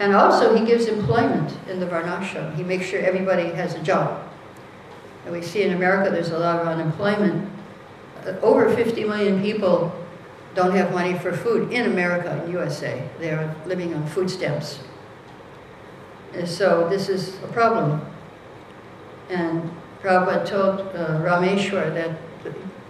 And 0.00 0.14
also 0.14 0.56
he 0.56 0.64
gives 0.64 0.86
employment 0.86 1.52
in 1.68 1.80
the 1.80 1.86
Varnashram. 1.86 2.54
He 2.54 2.62
makes 2.62 2.86
sure 2.86 3.00
everybody 3.00 3.50
has 3.50 3.74
a 3.74 3.82
job. 3.82 4.27
And 5.28 5.36
we 5.36 5.42
see 5.42 5.62
in 5.62 5.74
America 5.74 6.10
there's 6.10 6.30
a 6.30 6.38
lot 6.38 6.58
of 6.62 6.66
unemployment. 6.66 7.46
Uh, 8.24 8.30
Over 8.40 8.74
50 8.74 9.04
million 9.04 9.42
people 9.42 9.92
don't 10.54 10.74
have 10.74 10.90
money 10.90 11.18
for 11.18 11.36
food 11.36 11.70
in 11.70 11.84
America, 11.84 12.42
in 12.42 12.50
USA. 12.52 13.06
They 13.18 13.32
are 13.32 13.54
living 13.66 13.92
on 13.92 14.06
food 14.06 14.30
stamps. 14.30 14.78
And 16.32 16.48
so 16.48 16.88
this 16.88 17.10
is 17.10 17.36
a 17.42 17.48
problem. 17.48 18.00
And 19.28 19.70
Prabhupada 20.00 20.46
told 20.46 20.80
uh, 20.96 21.20
Rameshwar 21.20 21.92
that 21.92 22.16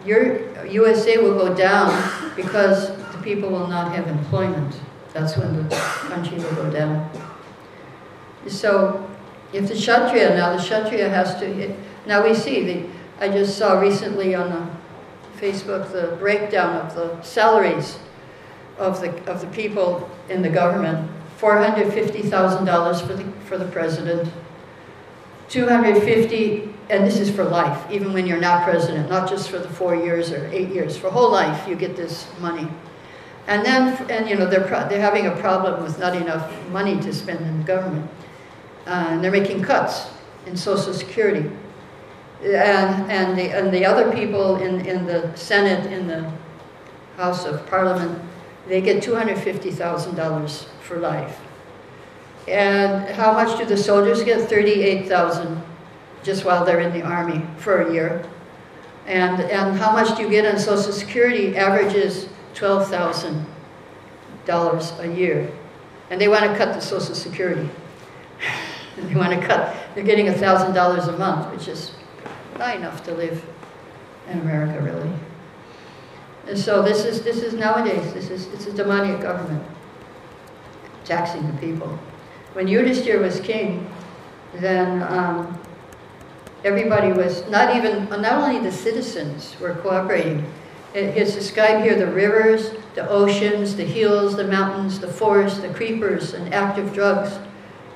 your 0.06 0.64
USA 0.64 1.18
will 1.18 1.34
go 1.34 1.52
down 1.52 1.90
because 2.36 2.96
the 3.10 3.18
people 3.24 3.50
will 3.50 3.66
not 3.66 3.96
have 3.96 4.06
employment. 4.06 4.78
That's 5.12 5.36
when 5.36 5.68
the 5.68 5.74
country 5.74 6.38
will 6.38 6.54
go 6.54 6.70
down. 6.70 7.10
So 8.46 9.10
if 9.52 9.66
the 9.66 9.74
Kshatriya, 9.74 10.36
now 10.36 10.54
the 10.54 10.62
Kshatriya 10.62 11.08
has 11.08 11.34
to, 11.40 11.74
now 12.08 12.24
we 12.24 12.34
see, 12.34 12.64
the, 12.64 12.88
I 13.20 13.28
just 13.28 13.58
saw 13.58 13.78
recently 13.78 14.34
on 14.34 14.50
the 14.50 15.38
Facebook 15.38 15.92
the 15.92 16.16
breakdown 16.16 16.74
of 16.76 16.94
the 16.94 17.20
salaries 17.22 17.98
of 18.78 19.00
the, 19.00 19.10
of 19.30 19.42
the 19.42 19.46
people 19.48 20.10
in 20.30 20.40
the 20.40 20.48
government. 20.48 21.08
$450,000 21.38 23.06
for 23.06 23.14
the, 23.14 23.24
for 23.46 23.58
the 23.58 23.66
president, 23.66 24.32
250, 25.48 26.74
and 26.90 27.06
this 27.06 27.20
is 27.20 27.30
for 27.30 27.44
life, 27.44 27.88
even 27.92 28.12
when 28.12 28.26
you're 28.26 28.40
not 28.40 28.64
president, 28.64 29.08
not 29.08 29.28
just 29.28 29.50
for 29.50 29.58
the 29.58 29.68
four 29.68 29.94
years 29.94 30.32
or 30.32 30.46
eight 30.52 30.70
years, 30.70 30.96
for 30.96 31.10
whole 31.10 31.30
life 31.30 31.68
you 31.68 31.76
get 31.76 31.94
this 31.94 32.26
money. 32.40 32.66
And 33.46 33.64
then, 33.64 34.10
and 34.10 34.28
you 34.28 34.36
know, 34.36 34.46
they're, 34.46 34.66
they're 34.88 35.00
having 35.00 35.26
a 35.26 35.36
problem 35.36 35.82
with 35.82 35.98
not 35.98 36.16
enough 36.16 36.50
money 36.70 36.98
to 37.00 37.12
spend 37.12 37.40
in 37.40 37.58
the 37.58 37.64
government. 37.64 38.10
Uh, 38.86 39.08
and 39.10 39.22
they're 39.22 39.30
making 39.30 39.62
cuts 39.62 40.08
in 40.46 40.56
Social 40.56 40.92
Security. 40.92 41.50
And, 42.42 43.10
and, 43.10 43.36
the, 43.36 43.50
and 43.50 43.72
the 43.72 43.84
other 43.84 44.12
people 44.12 44.56
in, 44.56 44.86
in 44.86 45.06
the 45.06 45.34
Senate, 45.36 45.92
in 45.92 46.06
the 46.06 46.30
House 47.16 47.44
of 47.44 47.66
Parliament, 47.66 48.22
they 48.68 48.80
get 48.80 49.02
$250,000 49.02 50.64
for 50.80 50.98
life. 50.98 51.40
And 52.46 53.08
how 53.14 53.32
much 53.32 53.58
do 53.58 53.64
the 53.64 53.76
soldiers 53.76 54.22
get? 54.22 54.48
38,000 54.48 55.60
just 56.22 56.44
while 56.44 56.64
they're 56.64 56.80
in 56.80 56.92
the 56.92 57.02
army 57.02 57.44
for 57.56 57.82
a 57.82 57.92
year. 57.92 58.24
And, 59.06 59.40
and 59.40 59.78
how 59.78 59.92
much 59.92 60.16
do 60.16 60.22
you 60.22 60.28
get 60.28 60.46
on 60.46 60.58
Social 60.58 60.92
Security? 60.92 61.56
Averages 61.56 62.28
$12,000 62.54 65.00
a 65.00 65.16
year. 65.16 65.50
And 66.10 66.20
they 66.20 66.28
want 66.28 66.44
to 66.44 66.54
cut 66.56 66.74
the 66.74 66.80
Social 66.80 67.14
Security. 67.14 67.68
they 68.96 69.14
want 69.14 69.38
to 69.38 69.46
cut, 69.46 69.76
they're 69.94 70.04
getting 70.04 70.26
$1,000 70.26 71.08
a 71.08 71.18
month, 71.18 71.54
which 71.54 71.68
is 71.68 71.92
not 72.56 72.76
enough 72.76 73.02
to 73.04 73.14
live 73.14 73.44
in 74.28 74.38
America, 74.40 74.80
really. 74.80 75.10
And 76.46 76.58
so 76.58 76.82
this 76.82 77.04
is, 77.04 77.22
this 77.22 77.38
is 77.42 77.52
nowadays, 77.54 78.14
this 78.14 78.30
is, 78.30 78.46
it's 78.48 78.66
a 78.66 78.72
demonic 78.72 79.20
government 79.20 79.62
taxing 81.04 81.46
the 81.46 81.56
people. 81.58 81.98
When 82.54 82.66
Yudhishthir 82.66 83.20
was 83.20 83.40
king, 83.40 83.88
then 84.54 85.02
um, 85.02 85.58
everybody 86.64 87.12
was, 87.12 87.46
not 87.48 87.76
even, 87.76 88.08
not 88.08 88.24
only 88.48 88.60
the 88.60 88.72
citizens 88.72 89.56
were 89.60 89.74
cooperating. 89.76 90.44
It- 90.94 91.16
It's 91.16 91.34
described 91.34 91.84
here 91.84 91.94
the 91.96 92.06
rivers, 92.06 92.72
the 92.94 93.08
oceans, 93.08 93.76
the 93.76 93.84
hills, 93.84 94.36
the 94.36 94.46
mountains, 94.46 94.98
the 95.00 95.08
forests, 95.08 95.60
the 95.60 95.68
creepers, 95.68 96.32
and 96.34 96.52
active 96.54 96.92
drugs 96.94 97.38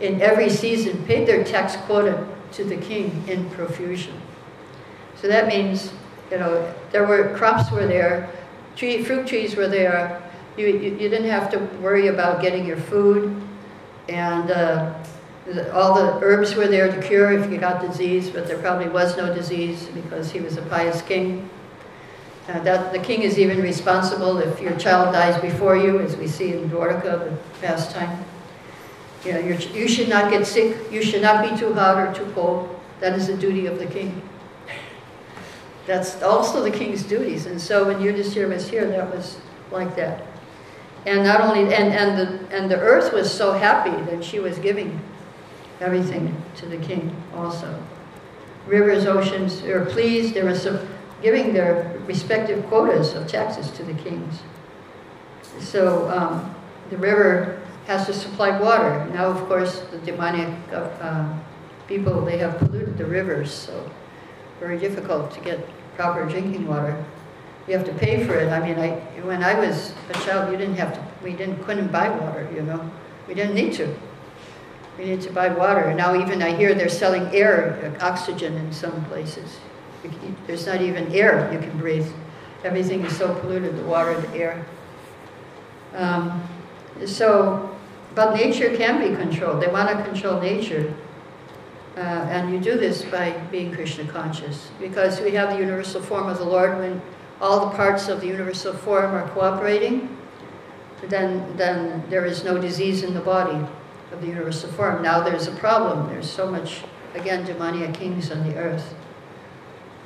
in 0.01 0.21
every 0.21 0.51
season 0.51 1.03
paid 1.07 1.27
their 1.27 1.43
tax 1.43 1.77
quota 1.87 2.27
to 2.53 2.65
the 2.65 2.77
king 2.77 3.25
in 3.29 3.49
profusion. 3.51 4.15
So 5.23 5.29
that 5.29 5.47
means, 5.47 5.93
you 6.33 6.39
know, 6.39 6.75
there 6.91 7.07
were, 7.07 7.33
crops 7.37 7.71
were 7.71 7.87
there, 7.87 8.29
tree, 8.75 9.05
fruit 9.05 9.25
trees 9.25 9.55
were 9.55 9.69
there, 9.69 10.21
you, 10.57 10.67
you, 10.67 10.97
you 10.97 11.09
didn't 11.09 11.31
have 11.31 11.49
to 11.53 11.59
worry 11.81 12.09
about 12.09 12.43
getting 12.43 12.67
your 12.67 12.77
food, 12.77 13.41
and 14.09 14.51
uh, 14.51 14.93
the, 15.47 15.73
all 15.73 15.95
the 15.95 16.19
herbs 16.25 16.57
were 16.57 16.67
there 16.67 16.91
to 16.91 17.07
cure 17.07 17.33
if 17.33 17.49
you 17.53 17.59
got 17.59 17.81
disease, 17.81 18.31
but 18.31 18.49
there 18.49 18.59
probably 18.59 18.89
was 18.89 19.17
no 19.17 19.33
disease 19.33 19.89
because 19.95 20.33
he 20.33 20.41
was 20.41 20.57
a 20.57 20.63
pious 20.63 21.03
king. 21.03 21.49
Uh, 22.49 22.59
that 22.65 22.93
the 22.93 22.99
king 22.99 23.23
is 23.23 23.39
even 23.39 23.63
responsible 23.63 24.39
if 24.39 24.61
your 24.61 24.77
child 24.77 25.13
dies 25.13 25.41
before 25.41 25.77
you, 25.77 26.01
as 26.01 26.17
we 26.17 26.27
see 26.27 26.53
in 26.53 26.69
Dwarka, 26.69 27.03
the 27.03 27.39
pastime. 27.61 28.25
You 29.25 29.35
know, 29.35 29.39
you 29.39 29.87
should 29.87 30.09
not 30.09 30.33
get 30.33 30.45
sick. 30.49 30.77
You 30.91 31.01
should 31.01 31.23
not 31.23 31.49
be 31.49 31.57
too 31.57 31.73
hot 31.75 31.97
or 31.97 32.13
too 32.13 32.29
cold. 32.35 32.81
That 32.99 33.17
is 33.17 33.29
the 33.29 33.37
duty 33.37 33.67
of 33.67 33.79
the 33.79 33.87
king. 33.87 34.21
That's 35.87 36.23
also 36.23 36.63
the 36.63 36.71
king's 36.71 37.03
duties. 37.03 37.47
And 37.47 37.61
so 37.61 37.87
when 37.87 38.01
Yudhishthira 38.01 38.49
was 38.49 38.69
here, 38.69 38.89
that 38.89 39.15
was 39.15 39.39
like 39.71 39.97
that. 39.97 40.25
And 41.07 41.25
not 41.25 41.41
only, 41.41 41.75
and, 41.75 41.93
and, 41.93 42.19
the, 42.19 42.57
and 42.57 42.71
the 42.71 42.79
earth 42.79 43.13
was 43.13 43.33
so 43.33 43.53
happy 43.53 43.91
that 44.11 44.23
she 44.23 44.39
was 44.39 44.59
giving 44.59 45.01
everything 45.81 46.35
to 46.57 46.67
the 46.67 46.77
king 46.77 47.15
also. 47.35 47.83
Rivers, 48.67 49.07
oceans, 49.07 49.63
they 49.63 49.73
were 49.73 49.85
pleased. 49.85 50.35
They 50.35 50.45
were 50.45 50.55
some, 50.55 50.79
giving 51.21 51.53
their 51.53 51.99
respective 52.07 52.65
quotas 52.67 53.15
of 53.15 53.27
taxes 53.27 53.71
to 53.73 53.83
the 53.83 53.95
kings. 53.95 54.43
So 55.59 56.09
um, 56.11 56.55
the 56.91 56.97
river 56.97 57.61
has 57.87 58.07
to 58.07 58.15
supply 58.15 58.57
water. 58.61 59.05
Now, 59.07 59.27
of 59.27 59.49
course, 59.49 59.81
the 59.91 59.99
demonic 59.99 60.55
uh, 60.73 61.37
people, 61.89 62.25
they 62.25 62.39
have 62.39 62.59
polluted 62.59 62.97
the 62.97 63.05
rivers, 63.05 63.53
so 63.53 63.91
very 64.63 64.79
difficult 64.79 65.33
to 65.33 65.41
get 65.41 65.59
proper 65.97 66.25
drinking 66.25 66.69
water. 66.69 67.05
You 67.67 67.77
have 67.77 67.85
to 67.85 67.93
pay 67.95 68.25
for 68.25 68.37
it. 68.39 68.53
I 68.53 68.61
mean, 68.65 68.79
I, 68.79 68.91
when 69.23 69.43
I 69.43 69.59
was 69.59 69.93
a 70.09 70.13
child, 70.25 70.53
you 70.53 70.57
didn't 70.57 70.77
have 70.77 70.95
to, 70.95 71.01
we 71.25 71.33
didn't, 71.33 71.65
couldn't 71.65 71.91
buy 71.91 72.09
water, 72.09 72.49
you 72.55 72.63
know. 72.63 72.89
We 73.27 73.35
didn't 73.35 73.55
need 73.55 73.73
to. 73.75 73.93
We 74.97 75.05
need 75.07 75.21
to 75.23 75.33
buy 75.33 75.49
water. 75.49 75.81
And 75.81 75.99
now 75.99 76.15
even 76.15 76.43
I 76.43 76.55
hear 76.57 76.75
they're 76.75 76.89
selling 76.89 77.27
air, 77.35 77.93
oxygen 78.01 78.55
in 78.55 78.73
some 78.73 79.05
places. 79.07 79.59
There's 80.47 80.67
not 80.67 80.81
even 80.81 81.13
air 81.13 81.53
you 81.53 81.59
can 81.59 81.77
breathe. 81.79 82.07
Everything 82.63 83.05
is 83.05 83.17
so 83.17 83.35
polluted, 83.41 83.77
the 83.77 83.83
water, 83.83 84.21
the 84.21 84.33
air. 84.35 84.65
Um, 85.95 86.43
so, 87.05 87.77
but 88.15 88.35
nature 88.35 88.77
can 88.77 89.01
be 89.01 89.17
controlled. 89.17 89.61
They 89.61 89.67
want 89.67 89.89
to 89.89 90.05
control 90.05 90.41
nature. 90.41 90.95
Uh, 91.97 92.01
and 92.01 92.51
you 92.51 92.59
do 92.59 92.79
this 92.79 93.03
by 93.05 93.33
being 93.51 93.75
Krishna 93.75 94.07
conscious. 94.07 94.71
Because 94.81 95.21
we 95.21 95.33
have 95.33 95.51
the 95.51 95.59
universal 95.59 96.01
form 96.01 96.29
of 96.29 96.39
the 96.39 96.45
Lord 96.45 96.79
when 96.79 97.03
all 97.41 97.69
the 97.69 97.77
parts 97.77 98.09
of 98.09 98.21
the 98.21 98.27
universal 98.27 98.73
form 98.73 99.15
are 99.15 99.29
cooperating, 99.31 100.17
then, 101.09 101.55
then 101.57 102.03
there 102.09 102.25
is 102.25 102.45
no 102.45 102.59
disease 102.59 103.03
in 103.03 103.13
the 103.13 103.21
body 103.21 103.67
of 104.13 104.21
the 104.21 104.27
universal 104.27 104.71
form. 104.73 105.03
Now 105.03 105.23
there's 105.23 105.49
a 105.49 105.53
problem. 105.57 106.09
There's 106.09 106.31
so 106.31 106.51
much, 106.51 106.83
again, 107.15 107.45
demoniac 107.45 107.95
kings 107.95 108.31
on 108.31 108.49
the 108.49 108.57
earth. 108.57 108.95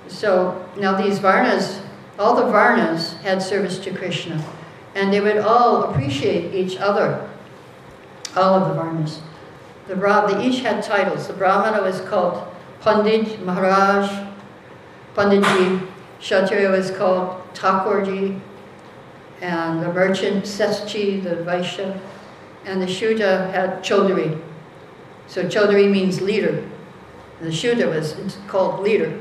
So 0.08 0.66
now 0.78 1.00
these 1.00 1.18
Varnas, 1.18 1.82
all 2.18 2.34
the 2.34 2.44
Varnas 2.44 3.18
had 3.18 3.42
service 3.42 3.78
to 3.80 3.92
Krishna. 3.92 4.42
And 4.94 5.12
they 5.12 5.20
would 5.20 5.38
all 5.38 5.84
appreciate 5.84 6.54
each 6.54 6.78
other, 6.78 7.28
all 8.34 8.54
of 8.54 8.74
the 8.74 8.80
Varnas. 8.80 9.20
The 9.88 9.94
they 9.94 10.46
each 10.46 10.60
had 10.60 10.82
titles. 10.82 11.28
The 11.28 11.34
Brahmana 11.34 11.82
was 11.82 12.00
called 12.00 12.46
Pandit 12.80 13.40
Maharaj, 13.42 14.10
Panditji. 15.14 15.86
Kshatriya 16.18 16.70
was 16.70 16.90
called 16.90 17.42
Thakurji, 17.54 18.40
and 19.40 19.82
the 19.82 19.92
merchant 19.92 20.44
Seschi, 20.44 21.22
the 21.22 21.36
Vaishya, 21.44 22.00
and 22.64 22.80
the 22.82 22.86
Shudra 22.86 23.50
had 23.52 23.84
Chaudhary. 23.84 24.40
So 25.28 25.44
Chaudhary 25.44 25.90
means 25.90 26.20
leader. 26.20 26.66
The 27.40 27.52
Shudra 27.52 27.88
was 27.88 28.16
called 28.48 28.82
leader. 28.82 29.20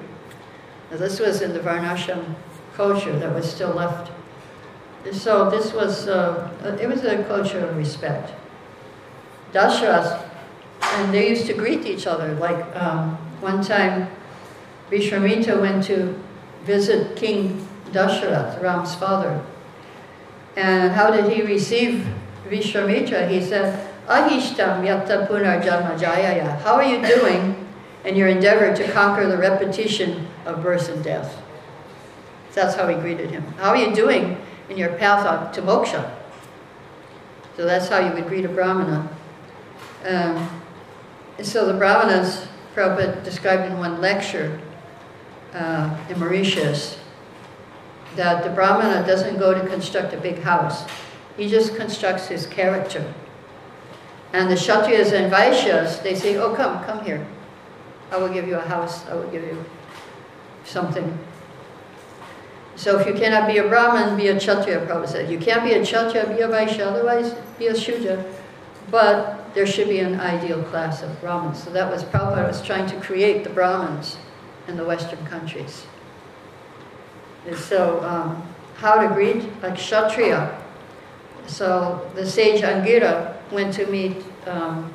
Now 0.90 0.98
this 0.98 1.20
was 1.20 1.42
in 1.42 1.54
the 1.54 1.60
Varnashram 1.60 2.36
culture 2.74 3.18
that 3.20 3.34
was 3.34 3.50
still 3.50 3.72
left. 3.72 4.12
So 5.12 5.50
this 5.50 5.74
was, 5.74 6.08
uh, 6.08 6.78
it 6.82 6.88
was 6.88 7.04
a 7.04 7.24
culture 7.26 7.60
of 7.60 7.78
respect. 7.78 8.34
Dashrath, 9.54 10.28
and 10.96 11.14
they 11.14 11.30
used 11.30 11.46
to 11.48 11.54
greet 11.54 11.86
each 11.86 12.08
other. 12.08 12.34
Like 12.36 12.76
um, 12.76 13.16
one 13.42 13.64
time, 13.64 14.10
Vishwamitra 14.90 15.60
went 15.60 15.84
to 15.86 16.18
visit 16.64 17.16
King 17.16 17.68
Dasharath, 17.92 18.62
Ram's 18.62 18.96
father. 18.96 19.44
And 20.56 20.94
how 20.94 21.12
did 21.12 21.32
he 21.32 21.42
receive 21.42 22.08
Vishwamitra? 22.48 23.30
He 23.30 23.42
said, 23.42 23.92
Ahishtam 24.08 24.84
yatta 24.84 25.28
punar 25.28 25.62
janma 25.62 25.98
jayaya. 25.98 26.60
How 26.62 26.76
are 26.76 26.84
you 26.84 27.06
doing 27.06 27.68
in 28.06 28.16
your 28.16 28.28
endeavor 28.28 28.76
to 28.76 28.92
conquer 28.92 29.28
the 29.28 29.38
repetition 29.38 30.28
of 30.46 30.62
birth 30.62 30.90
and 30.90 31.04
death? 31.04 31.42
That's 32.54 32.76
how 32.76 32.88
he 32.88 32.96
greeted 32.96 33.32
him. 33.32 33.44
How 33.58 33.70
are 33.70 33.78
you 33.78 33.94
doing 33.94 34.38
in 34.70 34.78
your 34.78 34.94
path 34.94 35.54
to 35.54 35.62
moksha? 35.62 36.10
So 37.58 37.66
that's 37.66 37.90
how 37.90 38.00
you 38.00 38.14
would 38.14 38.28
greet 38.28 38.46
a 38.46 38.50
brahmana. 38.50 39.10
Um, 40.06 40.62
so 41.44 41.66
the 41.66 41.74
brahmanas, 41.74 42.48
Prabhupada 42.74 43.24
described 43.24 43.72
in 43.72 43.78
one 43.78 44.02
lecture 44.02 44.60
uh, 45.54 45.98
in 46.10 46.20
Mauritius, 46.20 46.98
that 48.16 48.44
the 48.44 48.50
brahmana 48.50 49.06
doesn't 49.06 49.38
go 49.38 49.54
to 49.54 49.68
construct 49.68 50.14
a 50.14 50.18
big 50.18 50.40
house. 50.40 50.86
He 51.38 51.50
just 51.50 51.76
constructs 51.76 52.28
his 52.28 52.46
character. 52.46 53.14
And 54.34 54.50
the 54.50 54.56
Kshatriyas 54.56 55.14
and 55.14 55.32
Vaishyas, 55.32 56.02
they 56.04 56.16
say, 56.16 56.38
oh, 56.38 56.54
come, 56.54 56.84
come 56.84 57.04
here. 57.04 57.26
I 58.12 58.18
will 58.18 58.30
give 58.30 58.48
you 58.48 58.56
a 58.56 58.62
house. 58.62 59.06
I 59.08 59.16
will 59.16 59.30
give 59.30 59.44
you 59.44 59.64
something. 60.64 61.18
So 62.76 63.00
if 63.00 63.08
you 63.08 63.14
cannot 63.14 63.48
be 63.48 63.58
a 63.58 63.68
Brahmin, 63.68 64.18
be 64.18 64.28
a 64.28 64.38
Kshatriya, 64.38 64.86
Prabhupada 64.86 65.08
said. 65.08 65.32
You 65.32 65.40
can't 65.40 65.64
be 65.64 65.74
a 65.74 65.82
Kshatriya, 65.84 66.36
be 66.36 66.42
a 66.42 66.48
Vaishya, 66.48 66.86
otherwise 66.86 67.34
be 67.58 67.68
a 67.68 67.76
Shudra. 67.76 68.24
But 68.92 69.45
there 69.56 69.66
should 69.66 69.88
be 69.88 70.00
an 70.00 70.20
ideal 70.20 70.62
class 70.64 71.02
of 71.02 71.20
Brahmins. 71.22 71.64
So 71.64 71.72
that 71.72 71.90
was 71.90 72.04
Prabhupada 72.04 72.46
was 72.46 72.62
trying 72.62 72.88
to 72.88 73.00
create 73.00 73.46
the 73.46 73.50
Brahmins 73.50 74.18
in 74.68 74.76
the 74.76 74.86
Western 74.86 75.26
countries. 75.26 75.86
And 77.48 77.56
so 77.56 78.04
um, 78.04 78.44
how 78.76 79.00
to 79.00 79.08
greet 79.14 79.44
a 79.64 79.72
Kshatriya. 79.72 80.62
So 81.48 82.12
the 82.16 82.30
sage 82.30 82.62
Angira 82.62 83.38
went 83.52 83.74
to 83.76 83.86
meet 83.88 84.18
um, 84.46 84.94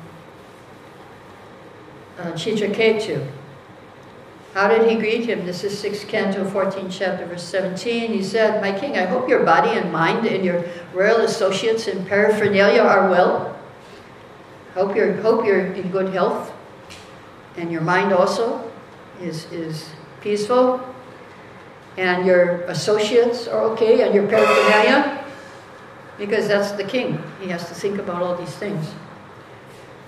uh, 2.19 2.31
Chitraketu. 2.33 3.27
How 4.53 4.67
did 4.67 4.89
he 4.91 4.97
greet 4.97 5.25
him? 5.25 5.45
This 5.45 5.63
is 5.63 5.81
6th 5.81 6.07
Canto, 6.09 6.43
14th 6.43 6.91
chapter, 6.91 7.25
verse 7.25 7.43
17. 7.43 8.11
He 8.11 8.21
said, 8.21 8.61
My 8.61 8.77
king, 8.77 8.97
I 8.97 9.05
hope 9.05 9.29
your 9.29 9.45
body 9.45 9.79
and 9.79 9.91
mind 9.91 10.27
and 10.27 10.43
your 10.43 10.65
royal 10.93 11.21
associates 11.21 11.87
and 11.87 12.05
paraphernalia 12.05 12.81
are 12.81 13.09
well. 13.09 13.50
Hope 14.73 14.95
you're, 14.95 15.13
hope 15.21 15.45
you're 15.45 15.67
in 15.67 15.91
good 15.91 16.13
health. 16.13 16.53
And 17.57 17.71
your 17.71 17.81
mind 17.81 18.13
also 18.13 18.71
is, 19.19 19.45
is 19.51 19.89
peaceful. 20.21 20.81
And 21.97 22.25
your 22.25 22.61
associates 22.63 23.47
are 23.47 23.61
okay, 23.71 24.01
and 24.01 24.15
your 24.15 24.27
paraphernalia. 24.27 25.25
Because 26.17 26.47
that's 26.47 26.71
the 26.71 26.83
king. 26.83 27.21
He 27.41 27.49
has 27.49 27.67
to 27.67 27.73
think 27.73 27.99
about 27.99 28.21
all 28.21 28.35
these 28.35 28.55
things. 28.55 28.87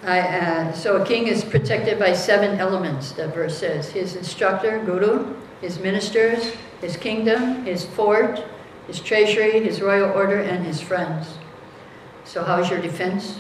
I, 0.04 0.20
uh, 0.20 0.74
so 0.74 1.02
a 1.02 1.06
king 1.06 1.28
is 1.28 1.44
protected 1.44 1.98
by 1.98 2.14
seven 2.14 2.60
elements, 2.60 3.14
that 3.14 3.34
verse 3.34 3.58
says. 3.58 3.90
His 3.90 4.16
instructor, 4.16 4.84
guru, 4.86 5.34
his 5.62 5.80
ministers, 5.80 6.54
his 6.82 6.98
kingdom, 6.98 7.66
his 7.66 7.86
fort, 7.86 8.44
his 8.88 9.00
treasury, 9.00 9.64
his 9.64 9.82
royal 9.82 10.12
order, 10.12 10.40
and 10.40 10.66
his 10.66 10.82
friends. 10.82 11.38
So 12.26 12.44
how 12.44 12.60
is 12.60 12.70
your 12.70 12.82
defense? 12.82 13.40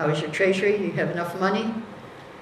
How 0.00 0.08
is 0.08 0.22
your 0.22 0.30
treasury? 0.30 0.82
You 0.82 0.92
have 0.92 1.10
enough 1.10 1.38
money? 1.38 1.74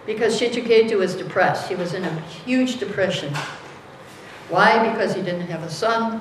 Because 0.06 0.40
Chitraketu 0.40 0.96
was 0.96 1.16
depressed. 1.16 1.68
He 1.68 1.74
was 1.74 1.92
in 1.92 2.04
a 2.04 2.20
huge 2.20 2.78
depression. 2.78 3.34
Why? 4.48 4.88
Because 4.88 5.16
he 5.16 5.22
didn't 5.22 5.48
have 5.48 5.64
a 5.64 5.68
son. 5.68 6.20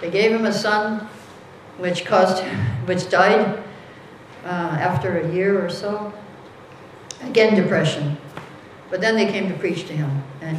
They 0.00 0.10
gave 0.10 0.32
him 0.32 0.46
a 0.46 0.52
son, 0.54 1.06
which 1.76 2.06
caused, 2.06 2.42
which 2.86 3.10
died 3.10 3.62
uh, 4.46 4.78
after 4.80 5.18
a 5.18 5.30
year 5.34 5.62
or 5.62 5.68
so. 5.68 6.14
Again, 7.20 7.54
depression. 7.54 8.16
But 8.88 9.02
then 9.02 9.16
they 9.16 9.26
came 9.26 9.50
to 9.50 9.58
preach 9.58 9.86
to 9.88 9.92
him, 9.92 10.22
and 10.40 10.56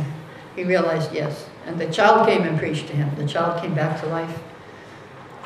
he 0.55 0.65
realized 0.65 1.13
yes. 1.13 1.49
And 1.65 1.81
the 1.81 1.91
child 1.91 2.27
came 2.27 2.43
and 2.43 2.59
preached 2.59 2.85
to 2.89 2.93
him. 2.93 3.09
The 3.15 3.27
child 3.27 3.59
came 3.59 3.73
back 3.73 3.99
to 4.01 4.05
life, 4.05 4.39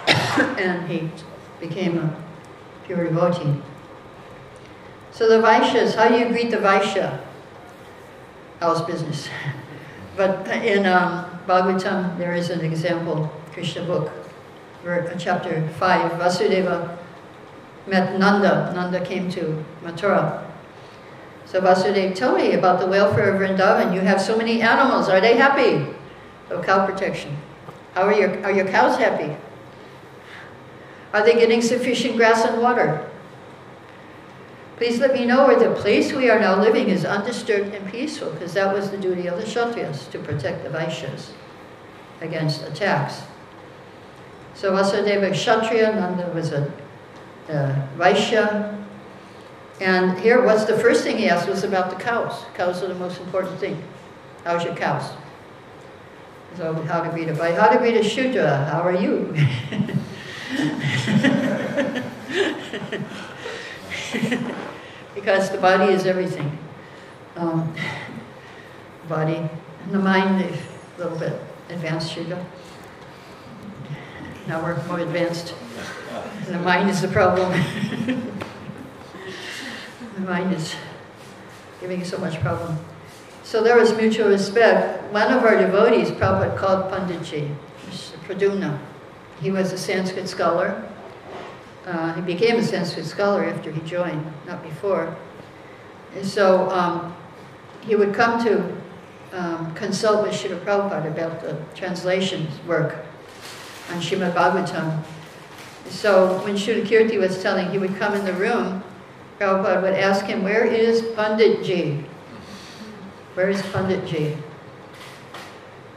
and 0.60 0.86
he 0.89 1.10
became 1.62 1.98
a 1.98 2.24
pure 2.86 3.06
devotee. 3.06 3.62
So 5.12 5.28
the 5.28 5.45
Vaishyas, 5.45 5.95
how 5.95 6.08
do 6.08 6.17
you 6.17 6.30
greet 6.30 6.52
the 6.52 6.58
Vaishya? 6.58 7.19
How's 8.60 8.82
business? 8.82 9.30
But 10.15 10.48
in 10.50 10.86
um, 10.86 11.26
Bhagavatam, 11.48 12.17
there 12.17 12.34
is 12.34 12.50
an 12.50 12.60
example, 12.60 13.32
Krishna 13.54 13.86
book, 13.86 14.12
chapter 15.17 15.67
5, 15.80 16.12
Vasudeva 16.13 16.98
met 17.88 18.19
Nanda. 18.19 18.72
Nanda 18.76 19.04
came 19.04 19.30
to 19.32 19.63
Mathura. 19.82 20.45
So 21.45 21.62
Vasudeva, 21.62 22.13
tell 22.15 22.36
me 22.36 22.54
about 22.54 22.80
the 22.80 22.88
welfare 22.88 23.34
of 23.34 23.41
Vrindavan. 23.41 23.93
You 23.93 24.02
have 24.02 24.22
so 24.22 24.38
many 24.38 24.62
animals. 24.62 25.10
Are 25.10 25.22
they 25.22 25.36
happy? 25.38 25.86
So 26.50 26.62
cow 26.62 26.86
protection. 26.86 27.36
How 27.93 28.04
are 28.04 28.13
your, 28.13 28.43
are 28.43 28.52
your 28.52 28.67
cows 28.67 28.98
happy? 28.98 29.36
Are 31.13 31.24
they 31.24 31.34
getting 31.34 31.62
sufficient 31.62 32.17
grass 32.17 32.45
and 32.45 32.62
water? 32.62 33.09
Please 34.80 34.98
let 35.02 35.13
me 35.13 35.26
know 35.26 35.46
where 35.46 35.60
the 35.60 35.76
place 35.76 36.13
we 36.13 36.30
are 36.30 36.39
now 36.39 36.58
living 36.58 36.88
is 36.88 37.04
undisturbed 37.04 37.76
and 37.76 37.86
peaceful, 37.92 38.32
because 38.32 38.54
that 38.54 38.74
was 38.74 38.89
the 38.89 38.98
duty 38.98 39.28
of 39.28 39.36
the 39.36 39.44
Kshatriyas, 39.44 40.10
to 40.10 40.20
protect 40.20 40.63
the 40.63 40.70
Vaishyas 40.70 41.32
against 42.22 42.63
attacks. 42.63 43.24
So 44.54 44.72
Vasudeva 44.72 45.34
Kshatriya, 45.34 45.96
Nanda 45.96 46.32
was 46.34 46.54
a 46.54 46.72
uh, 47.50 47.76
Vaishya. 47.98 48.82
And 49.82 50.18
here, 50.18 50.46
what's 50.46 50.63
the 50.63 50.80
first 50.80 51.04
thing 51.04 51.18
he 51.18 51.28
asked 51.28 51.50
was 51.50 51.65
about 51.65 51.89
the 51.89 51.98
cows. 51.98 52.46
Cows 52.54 52.82
are 52.82 52.88
the 52.88 52.96
most 52.96 53.20
important 53.20 53.60
thing. 53.60 53.84
How's 54.46 54.63
your 54.63 54.78
cows? 54.78 55.12
So 56.56 56.74
how 56.84 57.04
to 57.04 57.10
greet 57.10 57.28
a 57.28 57.34
Vaishya? 57.34 57.60
How 57.60 57.68
to 57.68 57.80
greet 57.80 57.98
a 57.98 58.04
Shudra? 58.04 58.63
How 58.63 58.80
are 58.80 58.96
you? 58.96 59.36
because 65.15 65.50
the 65.50 65.58
body 65.58 65.93
is 65.93 66.06
everything. 66.06 66.58
Um, 67.36 67.74
body 69.08 69.38
and 69.84 69.91
the 69.91 70.00
mind, 70.00 70.41
a 70.41 71.02
little 71.02 71.17
bit 71.17 71.41
advanced 71.69 72.12
Shudra. 72.12 72.45
Now 74.48 74.63
we're 74.63 74.84
more 74.88 75.00
advanced. 75.00 75.54
And 76.45 76.56
the 76.56 76.60
mind 76.60 76.89
is 76.89 77.02
the 77.02 77.08
problem. 77.08 77.52
the 80.15 80.22
mind 80.22 80.54
is 80.54 80.76
giving 81.80 82.04
so 82.04 82.17
much 82.17 82.39
problem. 82.41 82.78
So 83.43 83.63
there 83.63 83.78
was 83.78 83.95
mutual 83.95 84.30
respect. 84.30 85.12
One 85.13 85.32
of 85.32 85.43
our 85.43 85.58
devotees, 85.58 86.10
Prabhupada 86.12 86.58
called 86.58 86.91
Panditji, 86.91 87.56
Mr. 87.88 88.17
Pradyumna. 88.28 88.80
He 89.41 89.52
was 89.52 89.72
a 89.72 89.78
Sanskrit 89.78 90.28
scholar. 90.28 90.88
Uh, 91.89 92.13
he 92.13 92.21
became 92.21 92.58
a 92.58 92.63
Sanskrit 92.63 93.06
scholar 93.08 93.43
after 93.45 93.71
he 93.71 93.82
joined, 93.82 94.23
not 94.45 94.62
before. 94.62 95.15
And 96.15 96.23
so 96.23 96.69
um, 96.69 97.15
he 97.82 97.95
would 97.95 98.13
come 98.13 98.43
to 98.45 98.78
um, 99.34 99.73
consult 99.73 100.21
with 100.21 100.34
Srila 100.34 100.60
Prabhupada 100.63 101.08
about 101.08 101.41
the 101.41 101.58
translations 101.73 102.63
work 102.67 102.95
on 103.89 104.02
Srimad 104.02 104.34
Bhagavatam. 104.34 105.04
So 105.88 106.38
when 106.43 106.56
Shuddhakirti 106.56 107.17
was 107.17 107.41
telling, 107.41 107.71
he 107.71 107.80
would 107.80 107.95
come 107.95 108.13
in 108.13 108.23
the 108.23 108.34
room, 108.34 108.84
Prabhupada 109.39 109.82
would 109.82 109.95
ask 109.95 110.25
him, 110.25 110.43
where 110.43 110.65
is 110.65 111.02
Panditji? 111.02 112.04
Where 113.34 113.49
is 113.49 113.63
Panditji? 113.63 114.39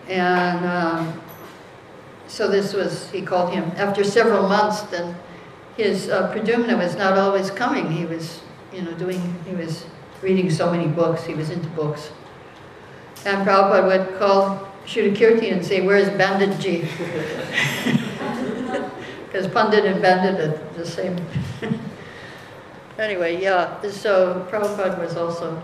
And 0.08 0.64
um, 0.64 1.20
so 2.28 2.48
this 2.48 2.72
was, 2.72 3.10
he 3.10 3.20
called 3.20 3.52
him, 3.52 3.64
after 3.76 4.02
several 4.02 4.48
months, 4.48 4.80
then 4.82 5.14
his 5.76 6.08
uh, 6.08 6.32
Pradyumna 6.32 6.76
was 6.76 6.96
not 6.96 7.18
always 7.18 7.50
coming. 7.50 7.90
He 7.90 8.04
was, 8.04 8.40
you 8.72 8.82
know, 8.82 8.92
doing, 8.92 9.20
he 9.46 9.54
was 9.54 9.86
reading 10.20 10.50
so 10.50 10.70
many 10.70 10.86
books, 10.86 11.24
he 11.24 11.34
was 11.34 11.50
into 11.50 11.68
books. 11.70 12.10
And 13.24 13.46
Prabhupada 13.46 13.86
would 13.86 14.18
call 14.18 14.68
Shuddhakirti 14.86 15.52
and 15.52 15.64
say, 15.64 15.80
where's 15.80 16.08
Banditji? 16.10 16.82
Because 19.26 19.46
Pandit 19.52 19.84
and 19.84 20.02
Bandit 20.02 20.40
are 20.40 20.74
the 20.74 20.86
same. 20.86 21.16
anyway, 22.98 23.40
yeah, 23.40 23.80
so 23.90 24.46
Prabhupada 24.50 24.98
was 24.98 25.16
also 25.16 25.62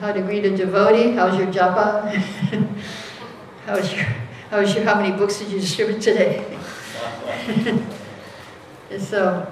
how 0.00 0.12
to 0.12 0.20
greet 0.22 0.44
a 0.44 0.56
devotee, 0.56 1.12
how's 1.12 1.36
your 1.36 1.48
japa? 1.48 2.08
how's 3.66 3.92
your, 3.92 4.04
how's 4.50 4.74
your, 4.74 4.84
how 4.84 4.94
many 4.94 5.16
books 5.16 5.38
did 5.38 5.48
you 5.48 5.60
distribute 5.60 6.00
today? 6.00 6.44
So, 9.00 9.46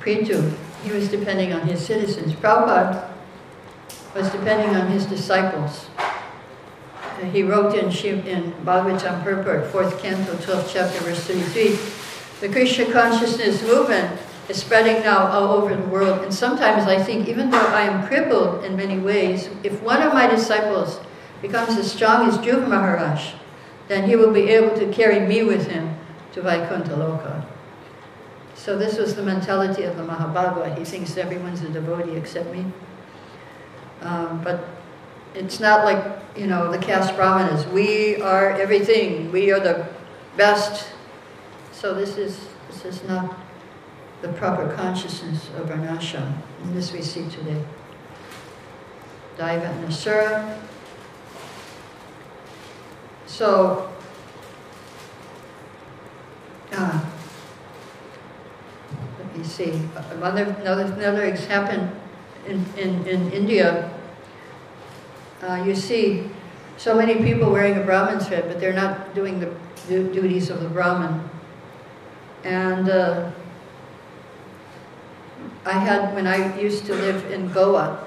Pritu, 0.00 0.54
he 0.82 0.92
was 0.92 1.08
depending 1.08 1.52
on 1.52 1.66
his 1.66 1.84
citizens. 1.84 2.32
Prabhupada 2.34 3.10
was 4.14 4.30
depending 4.30 4.76
on 4.76 4.88
his 4.88 5.06
disciples. 5.06 5.88
Uh, 5.98 7.24
he 7.26 7.42
wrote 7.42 7.74
in, 7.74 7.86
in 8.26 8.52
Bhagavatam 8.64 9.22
Purport, 9.22 9.72
4th 9.72 9.98
canto, 10.00 10.34
12th 10.34 10.70
chapter, 10.72 10.98
verse 11.00 11.20
33, 11.20 11.78
the 12.40 12.52
Krishna 12.52 12.92
consciousness 12.92 13.62
movement 13.62 14.20
is 14.48 14.60
spreading 14.60 15.02
now 15.02 15.26
all 15.28 15.52
over 15.52 15.74
the 15.74 15.88
world. 15.88 16.22
And 16.22 16.34
sometimes 16.34 16.84
I 16.84 17.02
think, 17.02 17.28
even 17.28 17.50
though 17.50 17.66
I 17.68 17.82
am 17.82 18.06
crippled 18.06 18.64
in 18.64 18.76
many 18.76 18.98
ways, 18.98 19.48
if 19.62 19.80
one 19.82 20.02
of 20.02 20.12
my 20.12 20.26
disciples 20.26 21.00
becomes 21.40 21.76
as 21.78 21.90
strong 21.90 22.28
as 22.28 22.38
Dhruva 22.38 22.68
Maharaj, 22.68 23.32
then 23.88 24.08
he 24.08 24.16
will 24.16 24.32
be 24.32 24.48
able 24.48 24.76
to 24.78 24.92
carry 24.92 25.20
me 25.20 25.42
with 25.42 25.68
him 25.68 25.96
to 26.32 26.42
Vaikuntha 26.42 26.92
Loka. 26.92 27.43
So 28.64 28.78
this 28.78 28.96
was 28.96 29.14
the 29.14 29.22
mentality 29.22 29.82
of 29.82 29.98
the 29.98 30.02
Mahabhagavad. 30.02 30.78
He 30.78 30.86
thinks 30.86 31.18
everyone's 31.18 31.60
a 31.60 31.68
devotee 31.68 32.16
except 32.16 32.50
me. 32.50 32.64
Um, 34.00 34.42
but 34.42 34.64
it's 35.34 35.60
not 35.60 35.84
like, 35.84 36.02
you 36.34 36.46
know, 36.46 36.72
the 36.72 36.78
caste 36.78 37.14
brahmanas. 37.14 37.66
We 37.66 38.22
are 38.22 38.52
everything. 38.52 39.30
We 39.30 39.52
are 39.52 39.60
the 39.60 39.86
best. 40.38 40.88
So 41.72 41.92
this 41.92 42.16
is, 42.16 42.48
this 42.70 42.86
is 42.86 43.06
not 43.06 43.38
the 44.22 44.28
proper 44.28 44.74
consciousness 44.74 45.50
of 45.58 45.68
Varnashram. 45.68 46.32
And 46.62 46.74
this 46.74 46.90
we 46.90 47.02
see 47.02 47.28
today. 47.28 47.62
Daiva 49.36 49.68
and 49.76 49.84
Asura. 49.88 50.58
So, 53.26 53.92
uh, 56.72 57.04
me 59.36 59.44
see. 59.44 59.72
Another, 60.10 60.44
another, 60.60 60.84
another 60.84 61.24
example 61.24 61.88
in, 62.46 62.64
in, 62.76 63.06
in 63.06 63.32
India, 63.32 63.90
uh, 65.42 65.62
you 65.66 65.74
see 65.74 66.28
so 66.76 66.94
many 66.94 67.16
people 67.16 67.50
wearing 67.50 67.76
a 67.76 67.82
Brahmin's 67.82 68.26
head, 68.26 68.44
but 68.48 68.60
they're 68.60 68.72
not 68.72 69.14
doing 69.14 69.40
the 69.40 69.54
du 69.88 70.12
duties 70.12 70.50
of 70.50 70.60
the 70.60 70.68
Brahmin. 70.68 71.28
And 72.42 72.88
uh, 72.88 73.30
I 75.64 75.72
had, 75.72 76.14
when 76.14 76.26
I 76.26 76.58
used 76.60 76.84
to 76.86 76.94
live 76.94 77.30
in 77.30 77.48
Goa, 77.52 78.06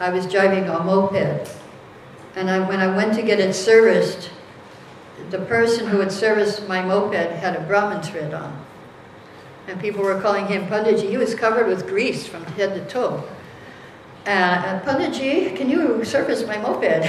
I 0.00 0.10
was 0.10 0.26
driving 0.26 0.68
a 0.68 0.82
moped. 0.82 1.48
And 2.34 2.50
I, 2.50 2.66
when 2.66 2.80
I 2.80 2.94
went 2.96 3.14
to 3.14 3.22
get 3.22 3.40
it 3.40 3.54
serviced, 3.54 4.30
the 5.30 5.38
person 5.40 5.86
who 5.86 6.00
had 6.00 6.10
serviced 6.10 6.68
my 6.68 6.82
moped 6.82 7.14
had 7.14 7.56
a 7.56 7.60
Brahmin 7.60 8.02
thread 8.02 8.32
on. 8.34 8.64
And 9.68 9.80
people 9.80 10.02
were 10.02 10.20
calling 10.20 10.46
him 10.46 10.66
Panditji. 10.66 11.08
He 11.08 11.16
was 11.16 11.34
covered 11.34 11.66
with 11.68 11.86
grease 11.86 12.26
from 12.26 12.44
head 12.44 12.74
to 12.74 12.84
toe. 12.92 13.24
Uh, 14.26 14.80
Panditji, 14.80 15.56
can 15.56 15.68
you 15.68 16.04
service 16.04 16.46
my 16.46 16.56
moped? 16.58 17.04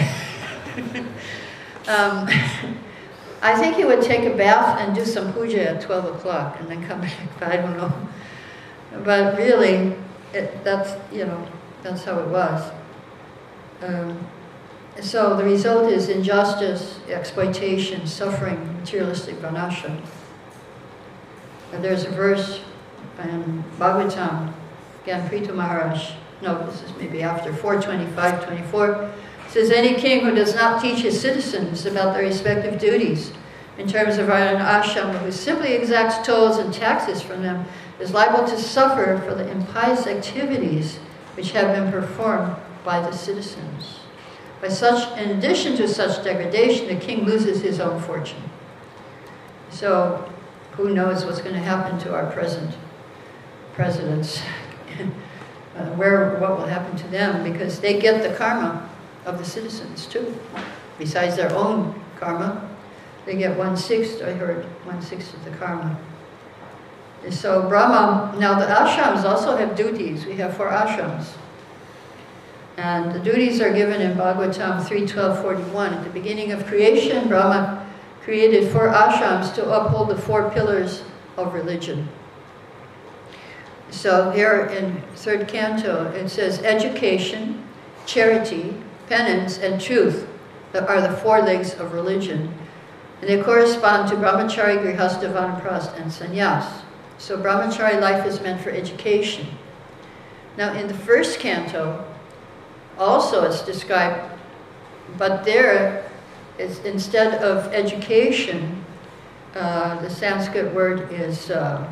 um, 1.88 2.30
I 3.44 3.56
think 3.60 3.76
he 3.76 3.84
would 3.84 4.02
take 4.02 4.24
a 4.24 4.36
bath 4.36 4.80
and 4.80 4.96
do 4.96 5.04
some 5.04 5.34
puja 5.34 5.72
at 5.72 5.82
12 5.82 6.16
o'clock 6.16 6.60
and 6.60 6.70
then 6.70 6.86
come 6.88 7.02
back, 7.02 7.28
but 7.40 7.50
I 7.50 7.58
don't 7.58 7.78
know. 7.78 7.92
But 9.04 9.38
really, 9.38 9.96
it, 10.34 10.64
that's, 10.64 10.92
you 11.14 11.26
know, 11.26 11.46
that's 11.82 12.04
how 12.06 12.20
it 12.20 12.28
was. 12.30 12.72
Um, 13.82 14.28
so 15.02 15.36
the 15.36 15.44
result 15.44 15.92
is 15.92 16.08
injustice, 16.08 17.00
exploitation, 17.10 18.08
suffering, 18.08 18.78
materialistic 18.80 19.36
vanasha. 19.36 20.00
There's 21.82 22.06
a 22.06 22.10
verse 22.12 22.62
in 23.22 23.64
Bhagavatam, 23.78 24.54
again, 25.04 25.30
Prithu 25.30 25.54
Maharaj, 25.54 26.14
no, 26.42 26.66
this 26.66 26.82
is 26.82 26.96
maybe 26.98 27.24
after 27.24 27.54
425, 27.54 28.46
24, 28.46 29.12
says, 29.50 29.72
any 29.72 29.96
king 29.96 30.26
who 30.26 30.34
does 30.34 30.56
not 30.56 30.82
teach 30.82 31.00
his 31.00 31.20
citizens 31.20 31.86
about 31.86 32.14
their 32.14 32.24
respective 32.24 32.80
duties 32.80 33.32
in 33.78 33.88
terms 33.88 34.18
of 34.18 34.30
an 34.30 34.58
ashram, 34.58 35.18
who 35.20 35.32
simply 35.32 35.74
exacts 35.74 36.26
tolls 36.26 36.58
and 36.58 36.74
taxes 36.74 37.22
from 37.22 37.42
them, 37.42 37.66
is 38.00 38.12
liable 38.12 38.48
to 38.48 38.58
suffer 38.60 39.22
for 39.26 39.34
the 39.34 39.50
impious 39.50 40.06
activities 40.06 40.98
which 41.36 41.52
have 41.52 41.76
been 41.76 41.92
performed 41.92 42.56
by 42.84 43.00
the 43.00 43.12
citizens. 43.12 44.00
By 44.62 44.70
such, 44.70 45.18
in 45.18 45.38
addition 45.38 45.76
to 45.78 45.88
such 45.88 46.24
degradation, 46.24 46.88
the 46.88 46.96
king 46.96 47.26
loses 47.26 47.62
his 47.62 47.80
own 47.80 48.02
fortune. 48.02 48.42
So, 49.70 50.33
who 50.76 50.94
knows 50.94 51.26
what's 51.26 51.42
going 51.42 51.54
to 51.54 51.62
happen 51.62 52.00
to 52.00 52.14
our 52.14 52.32
present 52.32 52.76
presidents? 53.74 54.42
uh, 55.76 55.86
where, 55.96 56.38
what 56.40 56.58
will 56.58 56.66
happen 56.66 56.96
to 56.98 57.08
them? 57.08 57.44
Because 57.50 57.80
they 57.80 58.00
get 58.00 58.24
the 58.24 58.36
karma 58.36 58.90
of 59.26 59.38
the 59.38 59.46
citizens 59.46 60.06
too. 60.06 60.38
Besides 60.98 61.36
their 61.36 61.54
own 61.54 62.00
karma, 62.18 62.70
they 63.26 63.38
get 63.38 63.58
one 63.58 63.78
sixth. 63.78 64.22
I 64.22 64.34
heard 64.34 64.66
one 64.86 65.02
sixth 65.02 65.34
of 65.34 65.44
the 65.46 65.52
karma. 65.52 65.98
So 67.30 67.68
Brahma, 67.70 68.38
now 68.38 68.60
the 68.60 68.66
ashrams 68.66 69.24
also 69.24 69.56
have 69.56 69.78
duties. 69.78 70.26
We 70.26 70.36
have 70.36 70.58
four 70.58 70.70
ashrams. 70.70 71.30
And 72.76 73.14
the 73.14 73.20
duties 73.20 73.62
are 73.62 73.72
given 73.72 74.02
in 74.02 74.18
Bhagavatam 74.18 74.84
3.12.41. 74.84 75.92
At 75.94 76.04
the 76.04 76.10
beginning 76.10 76.52
of 76.52 76.66
creation, 76.66 77.30
Brahma 77.30 77.88
created 78.24 78.72
four 78.72 78.88
ashrams 78.88 79.54
to 79.56 79.70
uphold 79.70 80.10
the 80.10 80.18
four 80.18 80.50
pillars 80.52 81.04
of 81.38 81.54
religion. 81.54 82.08
So 83.92 84.32
here 84.32 84.66
in 84.66 85.02
third 85.16 85.48
canto, 85.48 86.08
it 86.12 86.30
says 86.30 86.60
education, 86.60 87.64
charity, 88.06 88.76
penance, 89.08 89.60
and 89.60 89.80
truth 89.80 90.28
are 90.74 91.02
the 91.02 91.16
four 91.18 91.42
legs 91.42 91.76
of 91.76 91.94
religion. 91.94 92.54
And 93.22 93.30
they 93.30 93.42
correspond 93.42 94.10
to 94.10 94.16
brahmachari, 94.16 94.80
grihastha, 94.80 95.32
vanaprastha, 95.32 96.02
and 96.02 96.12
sannyas. 96.12 96.82
So 97.20 97.38
brahmachari 97.38 98.02
life 98.02 98.26
is 98.26 98.42
meant 98.42 98.62
for 98.62 98.70
education. 98.70 99.48
Now 100.58 100.74
in 100.74 100.88
the 100.88 100.94
first 100.94 101.40
canto, 101.40 102.04
also 102.98 103.44
it's 103.44 103.62
described, 103.62 104.30
but 105.18 105.44
there, 105.46 106.03
is, 106.58 106.80
instead 106.80 107.42
of 107.44 107.74
education, 107.74 108.84
uh, 109.56 110.02
the 110.02 110.10
Sanskrit 110.10 110.74
word 110.74 111.12
is 111.12 111.52
uh, 111.52 111.88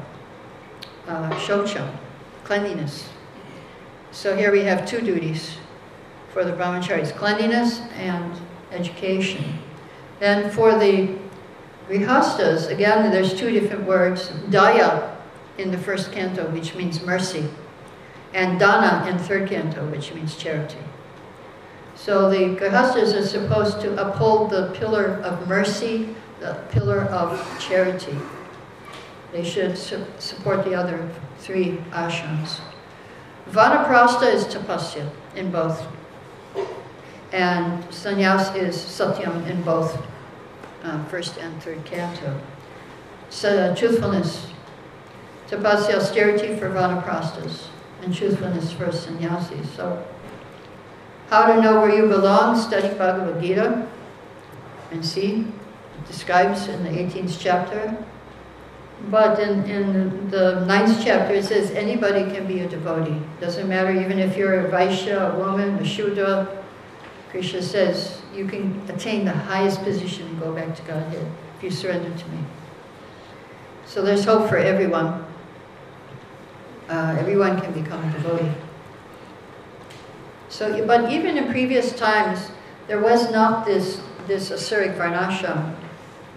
uh, 1.08 1.30
shocha, 1.32 1.96
cleanliness. 2.44 3.10
So 4.12 4.36
here 4.36 4.52
we 4.52 4.62
have 4.62 4.86
two 4.86 5.02
duties 5.02 5.58
for 6.34 6.44
the 6.44 6.52
brahmacharis, 6.52 7.16
cleanliness 7.16 7.82
and 7.96 8.34
education. 8.72 9.60
And 10.22 10.52
for 10.52 10.78
the 10.78 11.16
grihastas, 11.88 12.70
again, 12.70 13.12
there's 13.12 13.34
two 13.34 13.52
different 13.52 13.86
words. 13.86 14.30
Daya 14.50 15.16
in 15.58 15.72
the 15.72 15.78
first 15.78 16.12
canto, 16.12 16.50
which 16.52 16.76
means 16.76 17.02
mercy. 17.04 17.50
and 18.34 18.60
dana 18.60 19.06
in 19.10 19.18
third 19.20 19.50
canto, 19.50 19.86
which 19.88 20.14
means 20.14 20.36
charity. 20.36 20.78
So 22.04 22.32
the 22.32 22.56
grihastas 22.60 23.14
are 23.16 23.28
supposed 23.28 23.80
to 23.82 23.94
uphold 24.02 24.50
the 24.50 24.72
pillar 24.74 25.22
of 25.24 25.48
mercy, 25.48 26.16
the 26.40 26.56
pillar 26.72 27.02
of 27.04 27.40
charity. 27.60 28.18
They 29.32 29.44
should 29.44 29.78
su- 29.78 30.08
support 30.18 30.66
the 30.66 30.74
other 30.74 31.08
three 31.38 31.78
ashrams. 31.92 32.60
Vanaprastha 33.52 34.34
is 34.34 34.46
tapasya 34.46 35.12
in 35.36 35.52
both. 35.52 35.86
And 37.32 37.84
sannyas 37.92 38.56
is 38.56 38.76
satyam 38.78 39.48
in 39.48 39.62
both 39.62 39.96
uh, 40.84 41.04
first 41.06 41.38
and 41.38 41.62
third 41.62 41.86
canto. 41.86 42.42
So, 43.30 43.76
truthfulness. 43.76 44.48
Tapasya, 45.50 45.98
austerity 45.98 46.56
for 46.56 46.72
vanaprasthas, 46.72 47.68
and 48.02 48.12
truthfulness 48.12 48.72
for 48.72 48.92
sannyasis. 48.92 49.72
So, 49.76 50.04
how 51.32 51.46
to 51.46 51.62
know 51.62 51.80
where 51.80 51.96
you 51.96 52.08
belong? 52.08 52.60
Study 52.60 52.90
Bhagavad 52.90 53.42
Gita 53.42 53.88
and 54.92 55.04
see. 55.04 55.48
It 55.98 56.06
describes 56.06 56.68
in 56.68 56.84
the 56.84 56.90
18th 56.90 57.38
chapter. 57.40 57.98
But 59.10 59.40
in, 59.40 59.64
in 59.64 60.30
the 60.30 60.66
ninth 60.66 61.02
chapter, 61.04 61.34
it 61.34 61.46
says 61.46 61.72
anybody 61.72 62.30
can 62.36 62.46
be 62.46 62.60
a 62.60 62.68
devotee. 62.68 63.20
Doesn't 63.40 63.68
matter 63.68 63.92
even 63.92 64.20
if 64.20 64.36
you're 64.36 64.68
a 64.68 64.70
Vaishya, 64.70 65.34
a 65.34 65.40
woman, 65.40 65.76
a 65.80 65.86
Shudra. 65.86 66.64
Krishna 67.30 67.62
says 67.62 68.22
you 68.36 68.46
can 68.46 68.82
attain 68.90 69.24
the 69.24 69.32
highest 69.32 69.82
position 69.84 70.28
and 70.28 70.40
go 70.40 70.54
back 70.54 70.76
to 70.76 70.82
Godhead 70.82 71.26
if 71.58 71.64
you 71.64 71.72
surrender 71.72 72.10
to 72.16 72.28
me. 72.28 72.44
So 73.86 74.02
there's 74.02 74.26
hope 74.26 74.50
for 74.50 74.58
everyone. 74.58 75.26
Uh, 76.90 77.16
everyone 77.18 77.60
can 77.62 77.72
become 77.72 78.04
a 78.04 78.12
devotee. 78.12 78.52
So, 80.52 80.86
but 80.86 81.10
even 81.10 81.38
in 81.38 81.50
previous 81.50 81.94
times, 81.94 82.52
there 82.88 83.00
was 83.00 83.32
not 83.32 83.66
this, 83.66 84.02
this 84.28 84.50
Asuric 84.50 84.98
Varnashram. 84.98 85.74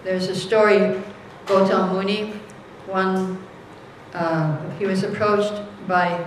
There's 0.05 0.29
a 0.29 0.35
story, 0.35 1.03
Gautam 1.45 1.91
Muni, 1.91 2.31
one, 2.87 3.37
uh, 4.13 4.69
he 4.79 4.85
was 4.85 5.03
approached 5.03 5.61
by 5.85 6.25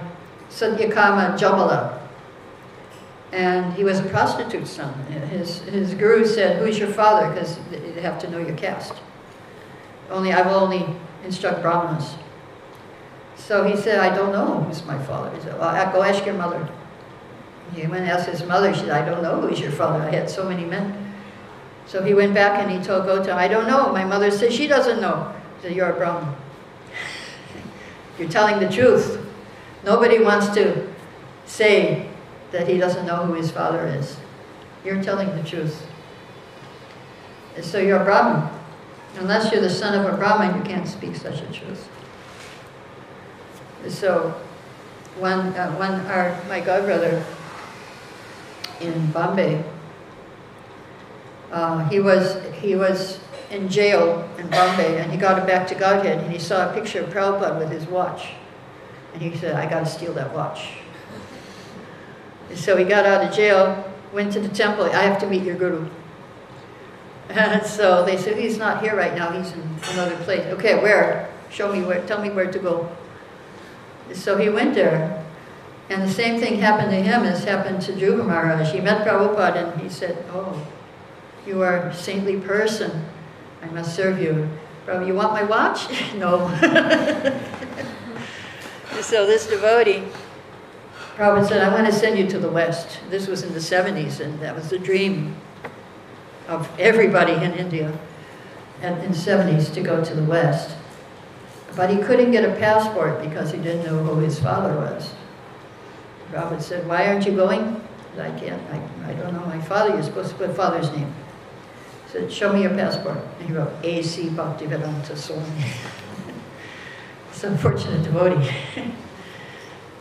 Satyakama 0.51 1.39
Jabala, 1.39 1.99
and 3.33 3.73
he 3.73 3.85
was 3.85 4.01
a 4.01 4.05
prostitute's 4.05 4.71
son. 4.71 4.93
His, 5.31 5.61
his 5.61 5.95
guru 5.95 6.27
said, 6.27 6.59
who's 6.59 6.79
your 6.79 6.93
father? 6.93 7.31
Because 7.31 7.59
you 7.73 8.03
have 8.03 8.19
to 8.21 8.31
know 8.31 8.39
your 8.39 8.57
caste. 8.57 8.95
Only, 10.11 10.35
I 10.35 10.43
will 10.43 10.57
only 10.57 10.85
instruct 11.25 11.63
brahmanas. 11.63 12.17
So 13.37 13.65
he 13.65 13.77
said, 13.77 13.99
I 13.99 14.15
don't 14.15 14.33
know 14.33 14.61
who's 14.61 14.85
my 14.85 15.03
father. 15.05 15.35
He 15.35 15.41
said, 15.41 15.59
well, 15.59 15.93
go 15.93 16.03
ask 16.03 16.27
your 16.27 16.35
mother. 16.35 16.69
He 17.75 17.87
went 17.87 18.03
and 18.03 18.11
asked 18.11 18.29
his 18.29 18.43
mother. 18.45 18.73
She 18.73 18.81
said, 18.81 18.91
I 18.91 19.05
don't 19.05 19.23
know 19.23 19.41
who's 19.41 19.61
your 19.61 19.71
father. 19.71 20.03
I 20.03 20.11
had 20.11 20.31
so 20.31 20.49
many 20.49 20.65
men. 20.65 21.15
So 21.87 22.03
he 22.03 22.13
went 22.13 22.35
back 22.35 22.61
and 22.61 22.71
he 22.71 22.83
told 22.85 23.05
Gautam, 23.07 23.35
I 23.35 23.49
don't 23.49 23.67
know. 23.67 23.93
My 23.93 24.05
mother 24.05 24.31
said, 24.31 24.53
she 24.53 24.67
doesn't 24.67 25.01
know. 25.01 25.35
He 25.57 25.69
said, 25.69 25.77
you're 25.77 25.91
a 25.91 25.97
Brahmin. 25.97 26.35
you're 28.19 28.29
telling 28.29 28.61
the 28.61 28.69
truth. 28.69 29.25
Nobody 29.85 30.23
wants 30.23 30.49
to 30.51 30.87
say 31.47 32.11
that 32.53 32.69
he 32.69 32.79
doesn't 32.79 33.07
know 33.07 33.25
who 33.25 33.35
his 33.35 33.51
father 33.51 33.87
is. 33.87 34.19
You're 34.85 35.03
telling 35.03 35.35
the 35.35 35.43
truth. 35.43 35.87
And 37.57 37.65
so 37.65 37.79
you're 37.79 38.01
a 38.01 38.05
Brahmin. 38.05 38.49
Unless 39.17 39.51
you're 39.51 39.63
the 39.63 39.71
son 39.71 39.99
of 39.99 40.13
a 40.13 40.17
Brahmin, 40.17 40.57
you 40.57 40.63
can't 40.63 40.87
speak 40.87 41.17
such 41.17 41.41
a 41.41 41.47
truth. 41.53 41.89
So, 43.89 44.31
one, 45.17 45.55
uh, 45.55 45.73
one 45.73 45.95
our, 46.07 46.39
my 46.49 46.61
godbrother 46.61 47.25
in 48.81 49.11
Bombay, 49.13 49.65
uh, 51.51 51.89
he 51.89 52.01
was 52.01 52.43
he 52.61 52.75
was 52.75 53.21
in 53.51 53.69
jail 53.69 54.29
in 54.39 54.49
Bombay, 54.49 55.01
and 55.01 55.11
he 55.11 55.17
got 55.19 55.39
it 55.39 55.47
back 55.47 55.67
to 55.69 55.75
Godhead, 55.75 56.19
and 56.19 56.33
he 56.33 56.39
saw 56.39 56.71
a 56.71 56.75
picture 56.75 57.01
of 57.01 57.11
Prabhupada 57.11 57.59
with 57.59 57.71
his 57.71 57.87
watch, 57.87 58.29
and 59.15 59.23
he 59.23 59.37
said, 59.37 59.55
"I 59.55 59.69
got 59.69 59.81
to 59.81 59.87
steal 59.87 60.13
that 60.15 60.35
watch." 60.35 60.69
And 62.49 62.59
so 62.59 62.77
he 62.77 62.85
got 62.85 63.05
out 63.05 63.25
of 63.25 63.35
jail, 63.35 63.85
went 64.13 64.33
to 64.33 64.41
the 64.41 64.49
temple. 64.49 64.85
I 64.85 65.03
have 65.03 65.21
to 65.21 65.27
meet 65.27 65.43
your 65.43 65.57
guru. 65.57 65.89
And 67.29 67.65
so 67.67 68.05
they 68.05 68.17
said, 68.17 68.39
he's 68.39 68.59
not 68.59 68.83
here 68.83 68.97
right 68.97 69.15
now. 69.15 69.31
He's 69.31 69.53
in 69.53 69.63
another 69.93 70.17
place. 70.25 70.47
Okay, 70.55 70.81
where? 70.81 71.31
Show 71.51 71.73
me 71.73 71.83
where. 71.83 72.05
Tell 72.07 72.21
me 72.21 72.31
where 72.31 72.51
to 72.51 72.59
go. 72.59 72.91
So 74.13 74.37
he 74.37 74.49
went 74.49 74.75
there. 74.75 75.25
And 75.91 76.03
the 76.03 76.13
same 76.13 76.39
thing 76.39 76.59
happened 76.59 76.91
to 76.91 77.03
him 77.03 77.23
as 77.23 77.45
happened 77.45 77.81
to 77.83 77.93
Dhruva 77.93 78.27
Maharaj. 78.27 78.73
He 78.73 78.81
met 78.81 79.07
Prabhupada 79.07 79.73
and 79.73 79.81
he 79.81 79.89
said, 79.89 80.23
oh, 80.33 80.67
you 81.47 81.63
are 81.63 81.89
a 81.89 81.95
saintly 81.95 82.39
person. 82.39 83.07
I 83.63 83.67
must 83.67 83.97
serve 83.97 84.21
you. 84.21 84.49
Prabhupada, 84.87 85.07
you 85.07 85.15
want 85.15 85.33
my 85.33 85.45
watch? 85.45 85.89
no. 86.15 86.49
so 89.01 89.27
this 89.27 89.47
devotee, 89.47 90.05
Prabhupada 91.17 91.49
said, 91.49 91.63
I 91.63 91.73
want 91.73 91.87
to 91.87 91.93
send 91.93 92.19
you 92.19 92.29
to 92.29 92.39
the 92.39 92.51
West. 92.51 93.01
This 93.09 93.27
was 93.27 93.43
in 93.43 93.55
the 93.55 93.59
70s, 93.59 94.21
and 94.21 94.39
that 94.41 94.55
was 94.55 94.69
the 94.69 94.79
dream 94.79 95.37
of 96.49 96.69
everybody 96.79 97.33
in 97.33 97.55
India 97.55 97.99
in 98.83 99.01
the 99.01 99.09
70s 99.09 99.73
to 99.75 99.81
go 99.81 100.05
to 100.05 100.15
the 100.15 100.25
West. 100.25 100.77
But 101.75 101.91
he 101.91 101.99
couldn't 101.99 102.31
get 102.31 102.45
a 102.45 102.55
passport 102.57 103.23
because 103.23 103.53
he 103.53 103.59
didn't 103.59 103.87
know 103.87 104.03
who 104.03 104.21
his 104.21 104.39
father 104.39 104.75
was. 104.75 105.13
Prabhupada 106.31 106.61
said, 106.61 106.87
why 106.87 107.07
aren't 107.07 107.27
you 107.27 107.35
going? 107.35 107.81
I 108.19 108.31
can't, 108.39 108.61
I, 108.73 109.11
I 109.11 109.13
don't 109.15 109.33
know 109.33 109.45
my 109.47 109.61
father. 109.61 109.95
You're 109.95 110.03
supposed 110.03 110.31
to 110.31 110.37
put 110.37 110.55
father's 110.55 110.91
name. 110.91 111.13
He 112.05 112.13
said, 112.13 112.33
show 112.33 112.53
me 112.53 112.63
your 112.63 112.71
passport. 112.71 113.19
And 113.39 113.49
he 113.49 113.55
wrote, 113.55 113.73
A.C. 113.83 114.29
Bhaktivedanta 114.31 115.17
Swami. 115.17 115.71
Some 117.33 117.57
fortunate 117.57 118.03
devotee. 118.03 118.51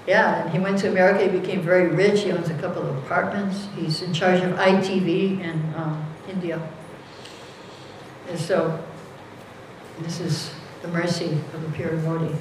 yeah, 0.07 0.41
and 0.41 0.49
he 0.49 0.59
went 0.59 0.80
to 0.80 0.89
America. 0.89 1.30
He 1.30 1.39
became 1.39 1.61
very 1.61 1.88
rich. 1.88 2.21
He 2.21 2.32
owns 2.32 2.49
a 2.49 2.57
couple 2.57 2.82
of 2.82 2.97
apartments. 2.97 3.67
He's 3.75 4.01
in 4.01 4.13
charge 4.13 4.41
of 4.41 4.53
ITV 4.53 5.41
in 5.41 5.73
um, 5.75 6.03
India. 6.28 6.59
And 8.30 8.39
so, 8.39 8.84
this 9.99 10.19
is 10.19 10.51
the 10.82 10.88
mercy 10.88 11.38
of 11.53 11.61
the 11.61 11.69
pure 11.75 11.91
devotee. 11.91 12.36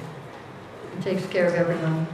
He 0.95 1.03
takes 1.03 1.25
care 1.27 1.45
of 1.45 1.53
everyone. 1.53 2.07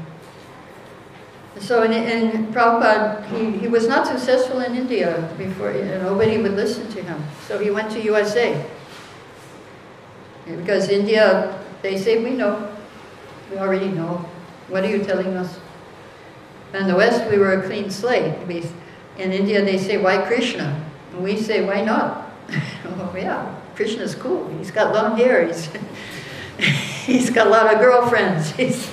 So 1.60 1.84
in, 1.84 1.94
in 1.94 2.48
Prabhupada, 2.48 3.26
he, 3.28 3.60
he 3.60 3.68
was 3.68 3.88
not 3.88 4.08
successful 4.08 4.60
in 4.62 4.76
India 4.76 5.30
before, 5.38 5.70
and 5.70 6.04
nobody 6.04 6.38
would 6.42 6.54
listen 6.54 6.90
to 6.92 7.02
him. 7.02 7.22
So 7.48 7.60
he 7.60 7.70
went 7.70 7.92
to 7.92 8.02
USA. 8.02 8.66
Because 10.46 10.90
India, 10.90 11.60
they 11.82 11.98
say, 11.98 12.24
we 12.24 12.32
know. 12.32 12.76
We 13.52 13.58
already 13.58 13.90
know. 13.90 14.26
What 14.68 14.84
are 14.84 14.90
you 14.90 15.04
telling 15.04 15.38
us? 15.38 15.60
In 16.74 16.88
the 16.88 16.96
West, 16.96 17.30
we 17.30 17.38
were 17.38 17.54
a 17.54 17.66
clean 17.66 17.92
slate. 17.92 18.36
In 19.18 19.32
India, 19.32 19.64
they 19.64 19.78
say, 19.78 19.98
why 19.98 20.18
Krishna? 20.18 20.84
And 21.12 21.24
we 21.24 21.38
say, 21.38 21.64
why 21.64 21.82
not? 21.82 22.32
oh, 22.86 23.14
yeah, 23.16 23.56
Krishna's 23.76 24.16
cool. 24.16 24.48
He's 24.58 24.72
got 24.72 24.94
long 24.94 25.16
hair. 25.16 25.46
He's, 25.46 25.70
he's 27.06 27.30
got 27.30 27.48
a 27.48 27.50
lot 27.50 27.72
of 27.72 27.80
girlfriends. 27.80 28.52
He's, 28.58 28.90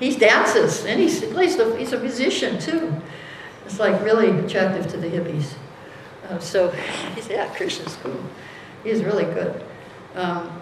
he 0.00 0.16
dances, 0.16 0.84
and 0.86 0.98
he 0.98 1.08
plays 1.26 1.56
the, 1.56 1.76
he's 1.76 1.92
a 1.92 2.00
musician 2.00 2.58
too. 2.58 2.92
It's 3.66 3.78
like 3.78 4.02
really 4.02 4.30
attractive 4.30 4.88
to 4.88 4.96
the 4.96 5.08
hippies. 5.08 5.52
Uh, 6.28 6.38
so 6.38 6.70
he 7.14 7.20
said, 7.20 7.32
yeah, 7.32 7.54
Krishna's 7.54 7.96
cool. 8.02 8.20
He's 8.82 9.04
really 9.04 9.24
good. 9.24 9.62
Um, 10.14 10.60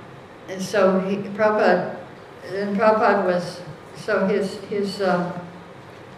and 0.49 0.61
so 0.61 0.99
he, 1.01 1.16
Prabhupada, 1.16 1.97
and 2.47 2.76
Prabhupada 2.76 3.24
was, 3.24 3.61
so 3.97 4.26
his, 4.26 4.57
his 4.64 5.01
um, 5.01 5.32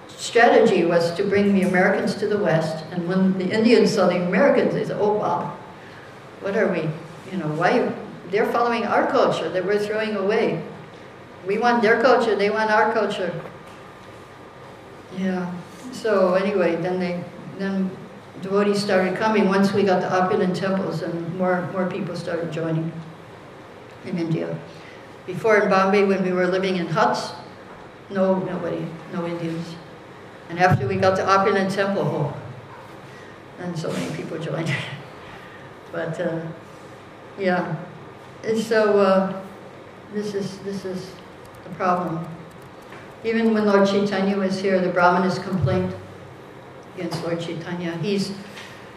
strategy 0.08 0.84
was 0.84 1.12
to 1.14 1.24
bring 1.24 1.54
the 1.54 1.62
Americans 1.62 2.14
to 2.16 2.26
the 2.26 2.38
West, 2.38 2.84
and 2.90 3.06
when 3.06 3.36
the 3.38 3.50
Indians 3.50 3.94
saw 3.94 4.06
the 4.06 4.16
Americans, 4.16 4.74
they 4.74 4.84
said, 4.84 4.96
oh 4.98 5.12
wow, 5.12 5.56
what 6.40 6.56
are 6.56 6.72
we, 6.72 6.88
you 7.30 7.38
know, 7.38 7.48
why, 7.48 7.92
they're 8.30 8.50
following 8.50 8.84
our 8.84 9.10
culture 9.10 9.48
that 9.50 9.64
we're 9.64 9.78
throwing 9.78 10.16
away. 10.16 10.64
We 11.46 11.58
want 11.58 11.82
their 11.82 12.00
culture, 12.02 12.36
they 12.36 12.50
want 12.50 12.70
our 12.70 12.92
culture. 12.92 13.32
Yeah. 15.16 15.52
So 15.92 16.34
anyway, 16.34 16.76
then 16.76 17.00
they 17.00 17.24
then 17.58 17.90
devotees 18.42 18.82
started 18.82 19.16
coming 19.16 19.48
once 19.48 19.72
we 19.72 19.82
got 19.82 20.00
the 20.00 20.12
opulent 20.12 20.56
temples 20.56 21.02
and 21.02 21.36
more 21.36 21.68
more 21.72 21.90
people 21.90 22.16
started 22.16 22.52
joining 22.52 22.92
in 24.04 24.18
India. 24.18 24.56
Before 25.26 25.56
in 25.58 25.68
Bombay 25.68 26.04
when 26.04 26.22
we 26.22 26.32
were 26.32 26.46
living 26.46 26.76
in 26.76 26.86
huts, 26.86 27.32
no 28.08 28.38
nobody, 28.40 28.86
no 29.12 29.26
Indians. 29.26 29.74
And 30.48 30.58
after 30.58 30.86
we 30.86 30.96
got 30.96 31.16
the 31.16 31.28
opulent 31.28 31.70
temple, 31.70 32.02
oh, 32.02 32.36
and 33.58 33.78
so 33.78 33.92
many 33.92 34.14
people 34.16 34.38
joined. 34.38 34.72
but 35.92 36.20
uh, 36.20 36.40
yeah. 37.38 37.76
And 38.42 38.58
so 38.58 38.98
uh, 38.98 39.42
this 40.12 40.34
is 40.34 40.58
this 40.58 40.84
is 40.84 41.12
problem. 41.76 42.26
Even 43.24 43.52
when 43.52 43.66
Lord 43.66 43.86
Chaitanya 43.86 44.36
was 44.36 44.60
here, 44.60 44.80
the 44.80 44.88
Brahmanas 44.88 45.38
complained 45.38 45.94
against 46.94 47.22
Lord 47.22 47.40
Chaitanya. 47.40 47.92
He's, 47.98 48.32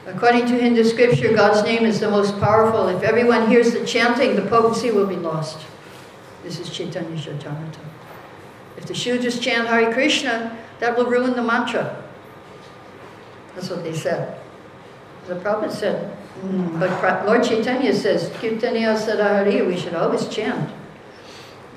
according 0.06 0.46
to 0.48 0.54
Hindu 0.54 0.84
scripture, 0.84 1.34
God's 1.34 1.64
name 1.64 1.86
is 1.86 2.00
the 2.00 2.10
most 2.10 2.40
powerful. 2.40 2.88
If 2.88 3.04
everyone 3.04 3.50
hears 3.50 3.74
the 3.74 3.86
chanting, 3.86 4.36
the 4.36 4.44
potency 4.44 4.92
will 4.92 5.08
be 5.08 5.18
lost. 5.18 5.60
This 6.44 6.60
is 6.60 6.70
Chaitanya 6.70 7.18
Charitamrita. 7.18 7.80
If 8.78 8.86
the 8.86 8.94
Shudras 8.94 9.42
chant 9.42 9.68
Hare 9.68 9.94
Krishna, 9.94 10.58
that 10.80 10.98
will 10.98 11.06
ruin 11.06 11.34
the 11.34 11.44
mantra. 11.44 12.04
That's 13.56 13.70
what 13.70 13.84
they 13.84 13.94
said. 13.94 14.40
The 15.28 15.36
Prabhupada 15.36 15.72
said, 15.72 16.18
mm, 16.42 16.80
but 16.80 17.26
Lord 17.26 17.44
Chaitanya 17.44 17.94
says, 17.94 18.30
Kirtaniya 18.32 18.98
Sadahari, 18.98 19.66
we 19.66 19.78
should 19.78 19.94
always 19.94 20.28
chant. 20.28 20.70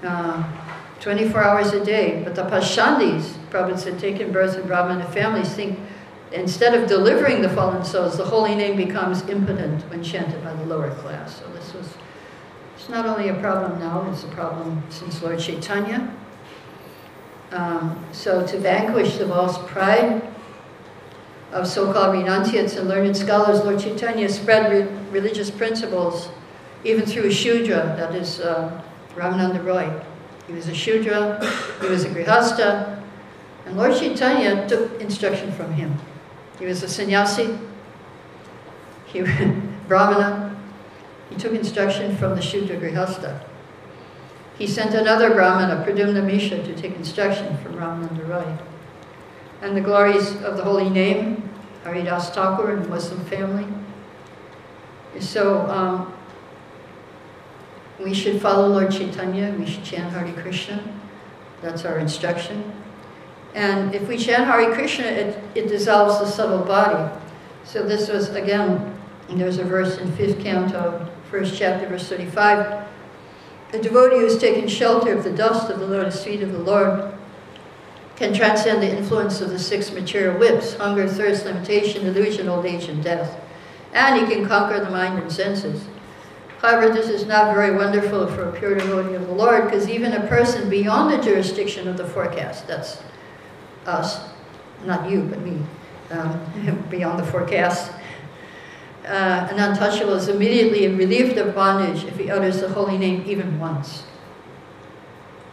Uh, 0.02 0.42
24 1.00 1.42
hours 1.42 1.72
a 1.72 1.84
day. 1.84 2.22
But 2.24 2.34
the 2.34 2.42
Pashandis, 2.42 3.34
Prabhupada 3.50 3.78
said, 3.78 3.98
taking 3.98 4.32
birth 4.32 4.56
in 4.56 4.66
Brahmana 4.66 5.06
families, 5.12 5.52
think 5.54 5.78
instead 6.32 6.74
of 6.74 6.88
delivering 6.88 7.42
the 7.42 7.48
fallen 7.48 7.84
souls, 7.84 8.16
the 8.16 8.24
holy 8.24 8.54
name 8.54 8.76
becomes 8.76 9.28
impotent 9.28 9.82
when 9.90 10.02
chanted 10.02 10.42
by 10.42 10.52
the 10.54 10.64
lower 10.64 10.90
class. 10.96 11.38
So 11.38 11.46
this 11.52 11.72
was, 11.74 11.94
it's 12.76 12.88
not 12.88 13.06
only 13.06 13.28
a 13.28 13.34
problem 13.34 13.78
now, 13.78 14.08
it's 14.10 14.24
a 14.24 14.28
problem 14.28 14.82
since 14.90 15.22
Lord 15.22 15.38
Chaitanya. 15.38 16.12
Um, 17.52 18.04
so 18.12 18.44
to 18.46 18.58
vanquish 18.58 19.18
the 19.18 19.28
false 19.28 19.58
pride 19.70 20.22
of 21.52 21.66
so-called 21.66 22.12
renunciates 22.12 22.74
and 22.74 22.88
learned 22.88 23.16
scholars, 23.16 23.60
Lord 23.64 23.78
Chaitanya 23.78 24.28
spread 24.28 24.70
re 24.70 24.96
religious 25.12 25.50
principles 25.50 26.28
even 26.84 27.06
through 27.06 27.30
Shudra, 27.30 27.94
that 27.96 28.14
is 28.14 28.40
uh, 28.40 28.82
Ramananda 29.14 29.64
Roy. 29.64 29.90
He 30.46 30.52
was 30.52 30.68
a 30.68 30.74
Shudra, 30.74 31.44
he 31.80 31.88
was 31.88 32.04
a 32.04 32.08
Grihasta, 32.08 33.02
and 33.64 33.76
Lord 33.76 33.96
Chaitanya 33.96 34.68
took 34.68 35.00
instruction 35.00 35.50
from 35.52 35.72
him. 35.72 35.98
He 36.58 36.66
was 36.66 36.82
a 36.82 36.88
sannyasi, 36.88 37.58
he 39.06 39.22
Brahmana. 39.88 40.56
He 41.30 41.36
took 41.36 41.52
instruction 41.52 42.16
from 42.16 42.36
the 42.36 42.42
Shudra 42.42 42.76
Grihasta. 42.76 43.40
He 44.58 44.66
sent 44.66 44.94
another 44.94 45.34
Brahmana, 45.34 45.84
Pradyumna 45.84 46.24
Mishra, 46.24 46.62
to 46.62 46.74
take 46.74 46.94
instruction 46.94 47.58
from 47.58 47.74
Ramananda 47.74 48.28
Roy. 48.28 48.58
And 49.62 49.76
the 49.76 49.80
glories 49.80 50.30
of 50.42 50.56
the 50.56 50.64
holy 50.64 50.88
name, 50.88 51.48
Haridas 51.84 52.30
Thakur 52.30 52.72
and 52.72 52.88
Muslim 52.88 53.24
family. 53.26 53.66
So 55.20 55.60
um, 55.68 56.12
we 58.02 58.12
should 58.12 58.40
follow 58.40 58.68
Lord 58.68 58.90
Chaitanya, 58.90 59.54
we 59.58 59.66
should 59.66 59.84
chant 59.84 60.12
Hare 60.12 60.32
Krishna. 60.42 60.82
That's 61.62 61.84
our 61.84 61.98
instruction. 61.98 62.72
And 63.54 63.94
if 63.94 64.06
we 64.08 64.18
chant 64.18 64.44
Hare 64.44 64.72
Krishna, 64.74 65.06
it, 65.06 65.42
it 65.54 65.68
dissolves 65.68 66.18
the 66.18 66.26
subtle 66.26 66.64
body. 66.64 67.10
So 67.64 67.82
this 67.82 68.08
was, 68.08 68.28
again, 68.30 68.94
there's 69.30 69.58
a 69.58 69.64
verse 69.64 69.98
in 69.98 70.08
5th 70.12 70.42
canto, 70.42 71.08
1st 71.30 71.58
chapter, 71.58 71.88
verse 71.88 72.08
35. 72.08 72.86
The 73.72 73.78
devotee 73.78 74.16
who 74.16 74.24
has 74.24 74.38
taken 74.38 74.68
shelter 74.68 75.16
of 75.16 75.24
the 75.24 75.32
dust 75.32 75.70
of 75.70 75.80
the 75.80 75.86
lotus 75.86 76.22
feet 76.22 76.42
of 76.42 76.52
the 76.52 76.58
Lord 76.58 77.12
can 78.14 78.32
transcend 78.32 78.82
the 78.82 78.96
influence 78.96 79.40
of 79.40 79.50
the 79.50 79.58
six 79.58 79.90
material 79.90 80.38
whips, 80.38 80.74
hunger, 80.74 81.08
thirst, 81.08 81.44
limitation, 81.44 82.06
illusion, 82.06 82.48
old 82.48 82.64
age, 82.64 82.88
and 82.88 83.02
death. 83.02 83.40
And 83.92 84.20
he 84.20 84.34
can 84.34 84.46
conquer 84.46 84.82
the 84.82 84.90
mind 84.90 85.18
and 85.18 85.30
senses. 85.30 85.84
However, 86.58 86.92
this 86.92 87.08
is 87.08 87.26
not 87.26 87.54
very 87.54 87.74
wonderful 87.76 88.26
for 88.28 88.48
a 88.48 88.52
pure 88.52 88.76
devotee 88.76 89.14
of 89.14 89.26
the 89.26 89.32
Lord, 89.32 89.64
because 89.64 89.88
even 89.88 90.12
a 90.12 90.26
person 90.26 90.70
beyond 90.70 91.12
the 91.12 91.22
jurisdiction 91.22 91.86
of 91.86 91.96
the 91.96 92.06
forecast, 92.06 92.66
that's 92.66 93.02
us, 93.84 94.28
not 94.84 95.10
you, 95.10 95.22
but 95.22 95.40
me, 95.40 95.58
um, 96.10 96.84
beyond 96.90 97.18
the 97.18 97.26
forecast, 97.26 97.92
uh, 99.06 99.48
an 99.50 99.58
untouchable 99.58 100.14
is 100.14 100.28
immediately 100.28 100.88
relieved 100.88 101.38
of 101.38 101.54
bondage 101.54 102.04
if 102.04 102.16
he 102.16 102.30
utters 102.30 102.60
the 102.60 102.68
holy 102.68 102.98
name 102.98 103.22
even 103.26 103.60
once. 103.60 104.02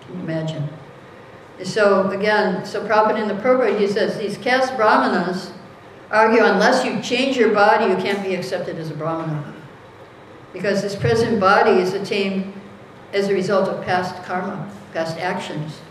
Can 0.02 0.16
you 0.16 0.22
imagine? 0.24 0.70
So 1.64 2.10
again, 2.10 2.66
so 2.66 2.86
Prabhupada 2.86 3.22
in 3.22 3.28
the 3.28 3.36
purport, 3.36 3.80
he 3.80 3.88
says, 3.88 4.18
these 4.18 4.38
caste 4.38 4.76
brahmanas 4.76 5.52
argue 6.10 6.44
unless 6.44 6.84
you 6.84 7.02
change 7.02 7.38
your 7.38 7.54
body, 7.54 7.92
you 7.92 7.98
can't 7.98 8.24
be 8.24 8.34
accepted 8.34 8.78
as 8.78 8.90
a 8.90 8.96
brahmana. 8.96 9.54
Because 10.54 10.82
this 10.82 10.96
present 10.96 11.40
body 11.40 11.72
is 11.72 11.94
attained 11.94 12.54
as 13.12 13.28
a 13.28 13.34
result 13.34 13.68
of 13.68 13.84
past 13.84 14.24
karma, 14.24 14.72
past 14.94 15.18
actions. 15.18 15.82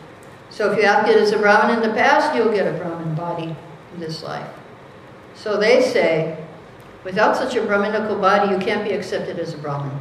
So 0.51 0.71
if 0.71 0.79
you 0.79 0.85
acted 0.85 1.17
as 1.17 1.33
a 1.33 1.39
brahmin 1.39 1.83
in 1.83 1.89
the 1.89 1.95
past, 1.95 2.35
you'll 2.35 2.53
get 2.53 2.73
a 2.73 2.79
brahmin 2.79 3.15
body 3.15 3.57
in 3.95 4.01
this 4.01 4.23
life. 4.23 4.49
So 5.35 5.57
they 5.57 5.83
say, 5.83 6.45
without 7.05 7.37
such 7.37 7.57
a 7.57 7.63
brahminical 7.63 8.19
body, 8.19 8.53
you 8.53 8.59
can't 8.59 8.85
be 8.85 8.93
accepted 8.95 9.39
as 9.39 9.55
a 9.55 9.59
brahmin. 9.59 9.99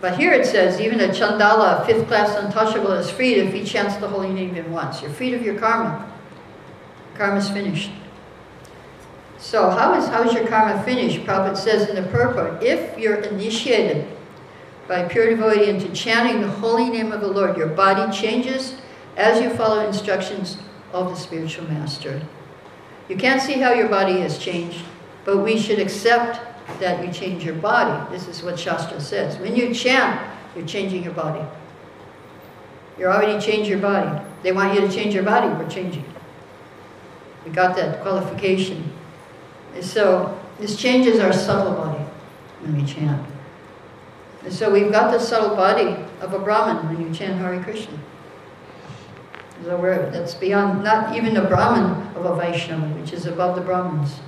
But 0.00 0.18
here 0.18 0.32
it 0.32 0.46
says, 0.46 0.80
even 0.80 1.00
a 1.00 1.08
chandala, 1.08 1.84
fifth 1.86 2.08
class 2.08 2.34
untouchable, 2.36 2.92
is 2.92 3.10
freed 3.10 3.38
if 3.38 3.52
he 3.52 3.64
chants 3.64 3.96
the 3.96 4.08
holy 4.08 4.32
name 4.32 4.56
in 4.56 4.72
once. 4.72 5.02
You're 5.02 5.10
freed 5.10 5.34
of 5.34 5.42
your 5.42 5.58
karma. 5.58 6.10
Karma's 7.14 7.50
finished. 7.50 7.90
So 9.40 9.70
how 9.70 9.94
is, 9.94 10.06
how 10.06 10.22
is 10.22 10.34
your 10.34 10.46
karma 10.46 10.82
finished? 10.84 11.20
Prabhupada 11.20 11.56
says 11.56 11.88
in 11.88 11.96
the 11.96 12.08
purport, 12.10 12.62
if 12.62 12.98
you're 12.98 13.16
initiated 13.16 14.06
by 14.86 15.08
pure 15.08 15.30
devotee 15.30 15.70
into 15.70 15.88
chanting 15.92 16.42
the 16.42 16.48
holy 16.48 16.90
name 16.90 17.10
of 17.10 17.22
the 17.22 17.26
Lord, 17.26 17.56
your 17.56 17.68
body 17.68 18.12
changes 18.12 18.76
as 19.16 19.40
you 19.40 19.48
follow 19.50 19.86
instructions 19.86 20.58
of 20.92 21.08
the 21.08 21.16
spiritual 21.16 21.64
master. 21.68 22.20
You 23.08 23.16
can't 23.16 23.40
see 23.40 23.54
how 23.54 23.72
your 23.72 23.88
body 23.88 24.20
has 24.20 24.36
changed, 24.36 24.82
but 25.24 25.38
we 25.38 25.58
should 25.58 25.78
accept 25.78 26.40
that 26.78 27.04
you 27.04 27.12
change 27.12 27.42
your 27.42 27.54
body. 27.54 28.12
This 28.12 28.28
is 28.28 28.42
what 28.42 28.58
Shastra 28.58 29.00
says. 29.00 29.38
When 29.38 29.56
you 29.56 29.74
chant, 29.74 30.20
you're 30.54 30.66
changing 30.66 31.02
your 31.02 31.14
body. 31.14 31.44
You're 32.98 33.12
already 33.12 33.40
changed 33.40 33.70
your 33.70 33.78
body. 33.78 34.22
They 34.42 34.52
want 34.52 34.74
you 34.74 34.80
to 34.82 34.92
change 34.92 35.14
your 35.14 35.24
body, 35.24 35.48
we're 35.48 35.70
changing. 35.70 36.04
We 37.46 37.52
got 37.52 37.74
that 37.76 38.02
qualification. 38.02 38.89
So 39.80 40.38
this 40.58 40.76
changes 40.76 41.20
our 41.20 41.32
subtle 41.32 41.72
body 41.72 42.04
when 42.60 42.76
we 42.76 42.84
chant. 42.84 43.26
And 44.42 44.52
so 44.52 44.70
we've 44.70 44.90
got 44.90 45.10
the 45.10 45.18
subtle 45.18 45.56
body 45.56 45.96
of 46.20 46.32
a 46.32 46.38
Brahmin 46.38 46.88
when 46.88 47.06
you 47.06 47.14
chant 47.14 47.38
Hare 47.38 47.62
Krishna. 47.62 47.98
So 49.64 50.08
that's 50.10 50.34
beyond, 50.34 50.82
not 50.82 51.14
even 51.14 51.34
the 51.34 51.42
Brahmin 51.42 52.16
of 52.16 52.24
a 52.24 52.34
Vaishnava, 52.34 52.86
which 52.98 53.12
is 53.12 53.26
above 53.26 53.56
the 53.56 53.62
Brahmins. 53.62 54.20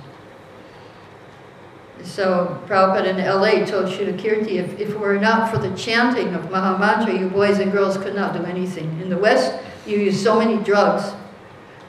So 2.03 2.61
Prabhupada 2.67 3.05
in 3.05 3.17
LA 3.17 3.65
told 3.65 3.85
Shuddha 3.87 4.19
if, 4.23 4.79
if 4.79 4.89
it 4.89 4.99
were 4.99 5.17
not 5.17 5.51
for 5.51 5.57
the 5.57 5.75
chanting 5.75 6.33
of 6.33 6.43
Mahamantra, 6.45 7.19
you 7.19 7.29
boys 7.29 7.59
and 7.59 7.71
girls 7.71 7.97
could 7.97 8.13
not 8.13 8.33
do 8.33 8.43
anything. 8.43 8.99
In 9.01 9.09
the 9.09 9.17
West, 9.17 9.57
you 9.87 9.97
use 9.97 10.21
so 10.21 10.37
many 10.37 10.61
drugs, 10.63 11.13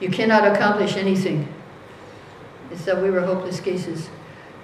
you 0.01 0.09
cannot 0.09 0.47
accomplish 0.47 0.97
anything. 0.97 1.49
That 2.71 3.03
we 3.03 3.11
were 3.11 3.21
hopeless 3.21 3.61
cases. 3.61 4.09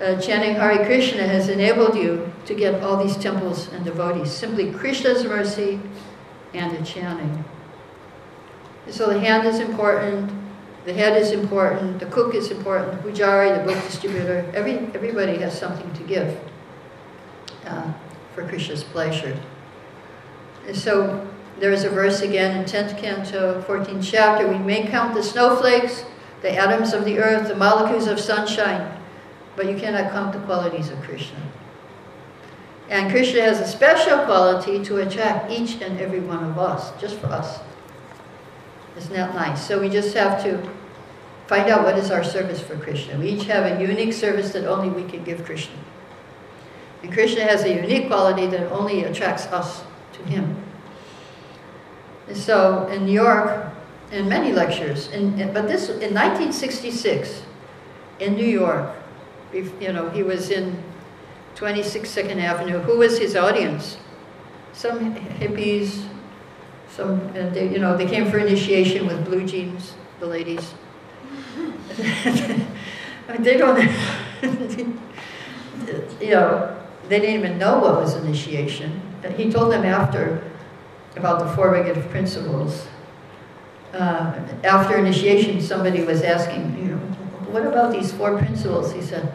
Uh, 0.00 0.18
chanting 0.20 0.54
Hare 0.54 0.84
Krishna 0.86 1.26
has 1.26 1.48
enabled 1.48 1.94
you 1.94 2.32
to 2.46 2.54
get 2.54 2.82
all 2.82 3.02
these 3.02 3.16
temples 3.16 3.68
and 3.72 3.84
devotees. 3.84 4.32
Simply 4.32 4.72
Krishna's 4.72 5.24
mercy 5.24 5.78
and 6.54 6.76
the 6.76 6.84
chanting. 6.84 7.44
So 8.88 9.10
the 9.12 9.20
hand 9.20 9.46
is 9.46 9.60
important, 9.60 10.32
the 10.84 10.92
head 10.92 11.16
is 11.16 11.32
important, 11.32 12.00
the 12.00 12.06
cook 12.06 12.34
is 12.34 12.50
important, 12.50 13.02
Pujari, 13.02 13.56
the 13.56 13.72
book 13.72 13.82
distributor, 13.84 14.50
every, 14.54 14.78
everybody 14.94 15.36
has 15.38 15.56
something 15.56 15.92
to 15.92 16.02
give 16.04 16.40
uh, 17.66 17.92
for 18.34 18.48
Krishna's 18.48 18.82
pleasure. 18.82 19.38
And 20.66 20.76
so 20.76 21.28
there 21.58 21.72
is 21.72 21.84
a 21.84 21.90
verse 21.90 22.22
again 22.22 22.56
in 22.56 22.64
10th 22.64 22.98
canto, 22.98 23.62
14th 23.62 24.02
chapter, 24.02 24.48
we 24.48 24.58
may 24.58 24.86
count 24.86 25.14
the 25.14 25.22
snowflakes, 25.22 26.04
the 26.42 26.56
atoms 26.56 26.92
of 26.92 27.04
the 27.04 27.18
earth, 27.18 27.48
the 27.48 27.54
molecules 27.54 28.06
of 28.06 28.18
sunshine, 28.18 28.98
but 29.56 29.66
you 29.66 29.76
cannot 29.76 30.10
count 30.12 30.32
the 30.32 30.38
qualities 30.40 30.90
of 30.90 31.00
Krishna. 31.02 31.38
And 32.88 33.10
Krishna 33.10 33.42
has 33.42 33.60
a 33.60 33.66
special 33.66 34.18
quality 34.24 34.82
to 34.84 34.96
attract 34.98 35.50
each 35.50 35.80
and 35.80 36.00
every 36.00 36.20
one 36.20 36.42
of 36.42 36.58
us, 36.58 36.98
just 37.00 37.18
for 37.18 37.28
us. 37.28 37.60
Isn't 38.96 39.12
that 39.12 39.34
nice? 39.34 39.66
So 39.66 39.80
we 39.80 39.88
just 39.88 40.14
have 40.14 40.42
to 40.42 40.68
find 41.46 41.68
out 41.70 41.84
what 41.84 41.96
is 41.96 42.10
our 42.10 42.24
service 42.24 42.60
for 42.60 42.76
Krishna. 42.76 43.18
We 43.18 43.28
each 43.28 43.44
have 43.44 43.64
a 43.64 43.80
unique 43.80 44.12
service 44.12 44.52
that 44.52 44.66
only 44.66 44.88
we 44.88 45.08
can 45.08 45.22
give 45.22 45.44
Krishna. 45.44 45.76
And 47.02 47.12
Krishna 47.12 47.42
has 47.42 47.62
a 47.62 47.72
unique 47.72 48.08
quality 48.08 48.46
that 48.46 48.70
only 48.72 49.04
attracts 49.04 49.46
us 49.46 49.82
to 50.14 50.22
him. 50.24 50.56
And 52.28 52.36
so 52.36 52.86
in 52.88 53.06
New 53.06 53.12
York, 53.12 53.69
in 54.10 54.28
many 54.28 54.52
lectures, 54.52 55.08
but 55.08 55.68
this 55.68 55.88
in 55.88 56.14
1966, 56.14 57.42
in 58.18 58.34
New 58.34 58.46
York, 58.46 58.94
you 59.52 59.92
know, 59.92 60.10
he 60.10 60.22
was 60.22 60.50
in 60.50 60.82
26 61.54 62.08
Second 62.08 62.40
Avenue. 62.40 62.78
Who 62.80 62.98
was 62.98 63.18
his 63.18 63.36
audience? 63.36 63.98
Some 64.72 65.14
hippies, 65.14 66.04
Some, 66.90 67.20
and 67.36 67.54
they, 67.54 67.70
you 67.70 67.78
know, 67.78 67.96
they 67.96 68.06
came 68.06 68.30
for 68.30 68.38
initiation 68.38 69.06
with 69.06 69.24
blue 69.24 69.46
jeans, 69.46 69.94
the 70.18 70.26
ladies. 70.26 70.74
they 73.38 73.56
don't, 73.56 73.80
you 76.20 76.30
know, 76.30 76.76
they 77.08 77.20
didn't 77.20 77.34
even 77.34 77.58
know 77.58 77.78
what 77.78 77.96
was 77.96 78.16
initiation. 78.16 79.00
He 79.36 79.50
told 79.50 79.72
them 79.72 79.84
after 79.84 80.42
about 81.16 81.40
the 81.40 81.48
four 81.54 81.70
regulative 81.70 82.08
principles. 82.10 82.86
Uh, 83.92 84.38
after 84.62 84.96
initiation, 84.96 85.60
somebody 85.60 86.02
was 86.04 86.22
asking, 86.22 86.76
you 86.78 86.92
know, 86.92 86.98
what 87.50 87.66
about 87.66 87.92
these 87.92 88.12
four 88.12 88.38
principles? 88.38 88.92
He 88.92 89.02
said, 89.02 89.32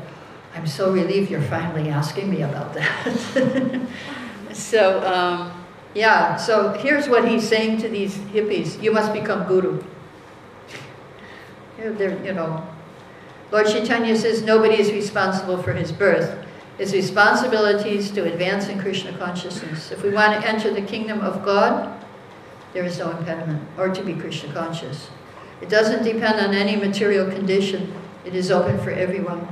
I'm 0.53 0.65
so 0.65 0.91
relieved 0.93 1.29
you're 1.29 1.41
finally 1.41 1.89
asking 1.89 2.29
me 2.29 2.43
about 2.43 2.73
that. 2.73 3.87
so, 4.53 5.05
um, 5.05 5.65
yeah, 5.93 6.37
so 6.37 6.69
here's 6.73 7.09
what 7.09 7.27
he's 7.27 7.47
saying 7.47 7.81
to 7.81 7.89
these 7.89 8.15
hippies 8.15 8.81
you 8.81 8.93
must 8.93 9.11
become 9.11 9.45
guru. 9.47 9.83
You 11.77 11.85
know, 11.85 11.93
they're, 11.93 12.25
you 12.25 12.33
know, 12.33 12.65
Lord 13.51 13.67
Chaitanya 13.67 14.15
says 14.15 14.41
nobody 14.41 14.79
is 14.79 14.91
responsible 14.91 15.61
for 15.61 15.73
his 15.73 15.91
birth. 15.91 16.45
His 16.77 16.93
responsibility 16.93 17.97
is 17.97 18.11
to 18.11 18.25
advance 18.25 18.67
in 18.67 18.79
Krishna 18.79 19.17
consciousness. 19.17 19.91
If 19.91 20.03
we 20.03 20.09
want 20.09 20.41
to 20.41 20.47
enter 20.47 20.73
the 20.73 20.81
kingdom 20.81 21.21
of 21.21 21.43
God, 21.45 22.04
there 22.75 22.83
is 22.83 22.99
no 22.99 23.09
impediment, 23.09 23.65
or 23.77 23.87
to 23.87 24.03
be 24.03 24.13
Krishna 24.13 24.51
conscious. 24.51 25.09
It 25.61 25.69
doesn't 25.69 26.03
depend 26.03 26.41
on 26.41 26.53
any 26.53 26.75
material 26.75 27.31
condition. 27.31 27.93
It 28.25 28.35
is 28.35 28.51
open 28.51 28.77
for 28.79 28.91
everyone. 28.91 29.47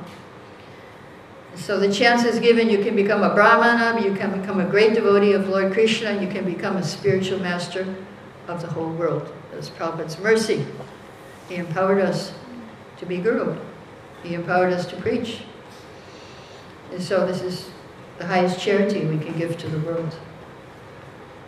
So 1.55 1.79
the 1.79 1.89
chance 1.89 2.25
is 2.25 2.37
given, 2.39 2.69
you 2.69 2.83
can 2.83 2.97
become 2.97 3.23
a 3.23 3.33
brahmana, 3.33 4.01
you 4.01 4.13
can 4.13 4.37
become 4.37 4.59
a 4.59 4.65
great 4.65 4.93
devotee 4.93 5.31
of 5.31 5.47
Lord 5.47 5.71
Krishna, 5.71 6.21
you 6.21 6.27
can 6.27 6.43
become 6.43 6.75
a 6.75 6.83
spiritual 6.83 7.39
master 7.39 7.95
of 8.49 8.59
the 8.61 8.67
whole 8.67 8.91
world. 8.91 9.33
That's 9.53 9.69
Prabhupada's 9.69 10.19
mercy. 10.19 10.65
He 11.47 11.55
empowered 11.55 12.01
us 12.01 12.33
to 12.97 13.05
be 13.05 13.19
guru. 13.19 13.57
He 14.21 14.33
empowered 14.33 14.73
us 14.73 14.85
to 14.87 14.97
preach. 14.97 15.43
And 16.91 17.01
so 17.01 17.25
this 17.25 17.41
is 17.41 17.69
the 18.17 18.25
highest 18.25 18.59
charity 18.59 19.05
we 19.05 19.17
can 19.17 19.37
give 19.39 19.57
to 19.59 19.69
the 19.69 19.79
world. 19.79 20.13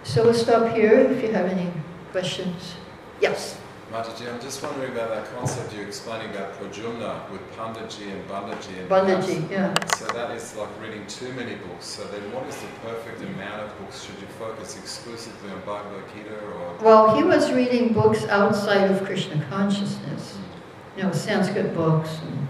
So 0.05 0.23
we'll 0.23 0.35
stop 0.35 0.71
here 0.73 0.99
if 0.99 1.23
you 1.23 1.31
have 1.31 1.47
any 1.47 1.71
questions. 2.11 2.75
Yes. 3.19 3.59
Mataji, 3.91 4.31
I'm 4.31 4.39
just 4.39 4.61
wondering 4.61 4.91
about 4.91 5.09
that 5.09 5.35
concept 5.35 5.73
you're 5.73 5.87
explaining 5.87 6.29
about 6.29 6.53
Pradyumna 6.53 7.29
with 7.31 7.41
Panditji 7.55 8.11
and 8.11 8.29
Bandaji. 8.29 8.79
And 8.79 8.89
Bandaji, 8.89 9.49
yeah. 9.49 9.73
So 9.97 10.05
that 10.07 10.29
is 10.31 10.55
like 10.55 10.69
reading 10.79 11.05
too 11.07 11.33
many 11.33 11.55
books. 11.55 11.85
So 11.85 12.03
then 12.05 12.21
what 12.31 12.45
is 12.45 12.55
the 12.57 12.67
perfect 12.83 13.21
amount 13.21 13.63
of 13.63 13.77
books? 13.79 14.05
Should 14.05 14.15
you 14.21 14.27
focus 14.37 14.77
exclusively 14.77 15.51
on 15.51 15.59
Bhagavad 15.61 16.03
Gita 16.13 16.35
or... 16.35 16.77
Well, 16.83 17.15
he 17.17 17.23
was 17.23 17.51
reading 17.51 17.91
books 17.91 18.25
outside 18.25 18.91
of 18.91 19.03
Krishna 19.03 19.43
consciousness. 19.49 20.33
Hmm. 20.33 20.99
You 20.99 21.03
know, 21.05 21.11
Sanskrit 21.13 21.73
books. 21.73 22.19
And 22.21 22.47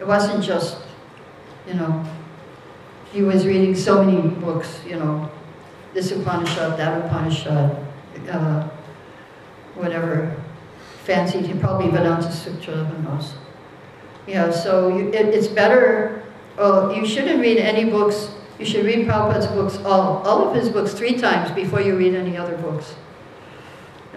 it 0.00 0.06
wasn't 0.06 0.42
just, 0.42 0.78
you 1.68 1.74
know, 1.74 2.04
he 3.12 3.22
was 3.22 3.46
reading 3.46 3.76
so 3.76 4.02
many 4.02 4.28
books, 4.28 4.80
you 4.84 4.96
know, 4.96 5.30
this 5.94 6.12
Upanishad, 6.12 6.78
that 6.78 7.04
Upanishad, 7.04 7.76
uh, 8.30 8.68
whatever, 9.74 10.34
fancied 11.04 11.46
him, 11.46 11.58
probably 11.60 11.90
Vedanta 11.90 12.30
Sutra, 12.30 12.84
who 12.84 13.02
knows. 13.02 13.34
Yeah, 14.26 14.50
so 14.50 14.96
you, 14.96 15.08
it, 15.08 15.26
it's 15.34 15.48
better, 15.48 16.22
well, 16.56 16.94
you 16.94 17.06
shouldn't 17.06 17.40
read 17.40 17.58
any 17.58 17.90
books, 17.90 18.30
you 18.58 18.66
should 18.66 18.84
read 18.84 19.06
Prabhupada's 19.06 19.46
books, 19.48 19.78
all, 19.78 20.18
all 20.18 20.48
of 20.48 20.54
his 20.54 20.68
books, 20.68 20.92
three 20.92 21.14
times 21.14 21.50
before 21.52 21.80
you 21.80 21.96
read 21.96 22.14
any 22.14 22.36
other 22.36 22.56
books. 22.58 22.94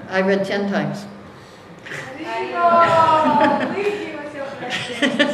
I 0.09 0.21
read 0.21 0.45
ten 0.45 0.69
times. 0.69 1.05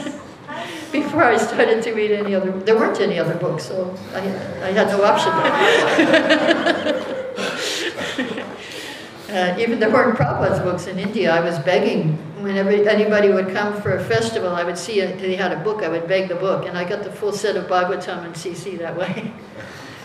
Before 0.91 1.23
I 1.23 1.37
started 1.37 1.83
to 1.83 1.93
read 1.93 2.11
any 2.11 2.35
other, 2.35 2.51
there 2.51 2.75
weren't 2.75 2.99
any 2.99 3.19
other 3.19 3.35
books, 3.35 3.65
so 3.65 3.95
I, 4.13 4.19
I 4.19 4.71
had 4.71 4.87
no 4.87 5.03
option. 5.03 5.31
uh, 9.29 9.55
even 9.59 9.79
there 9.79 9.91
weren't 9.91 10.17
Prabhupada's 10.17 10.59
books 10.59 10.87
in 10.87 10.99
India. 10.99 11.31
I 11.31 11.39
was 11.39 11.59
begging. 11.59 12.17
Whenever 12.41 12.69
anybody 12.69 13.29
would 13.29 13.53
come 13.53 13.81
for 13.81 13.97
a 13.97 14.03
festival, 14.03 14.49
I 14.49 14.63
would 14.63 14.77
see 14.77 15.01
a, 15.01 15.15
he 15.15 15.35
had 15.35 15.51
a 15.51 15.57
book, 15.57 15.83
I 15.83 15.89
would 15.89 16.07
beg 16.07 16.29
the 16.29 16.35
book, 16.35 16.65
and 16.65 16.77
I 16.77 16.87
got 16.87 17.03
the 17.03 17.11
full 17.11 17.33
set 17.33 17.55
of 17.55 17.65
Bhagavatam 17.65 18.25
and 18.25 18.33
CC 18.33 18.77
that 18.79 18.97
way. 18.97 19.31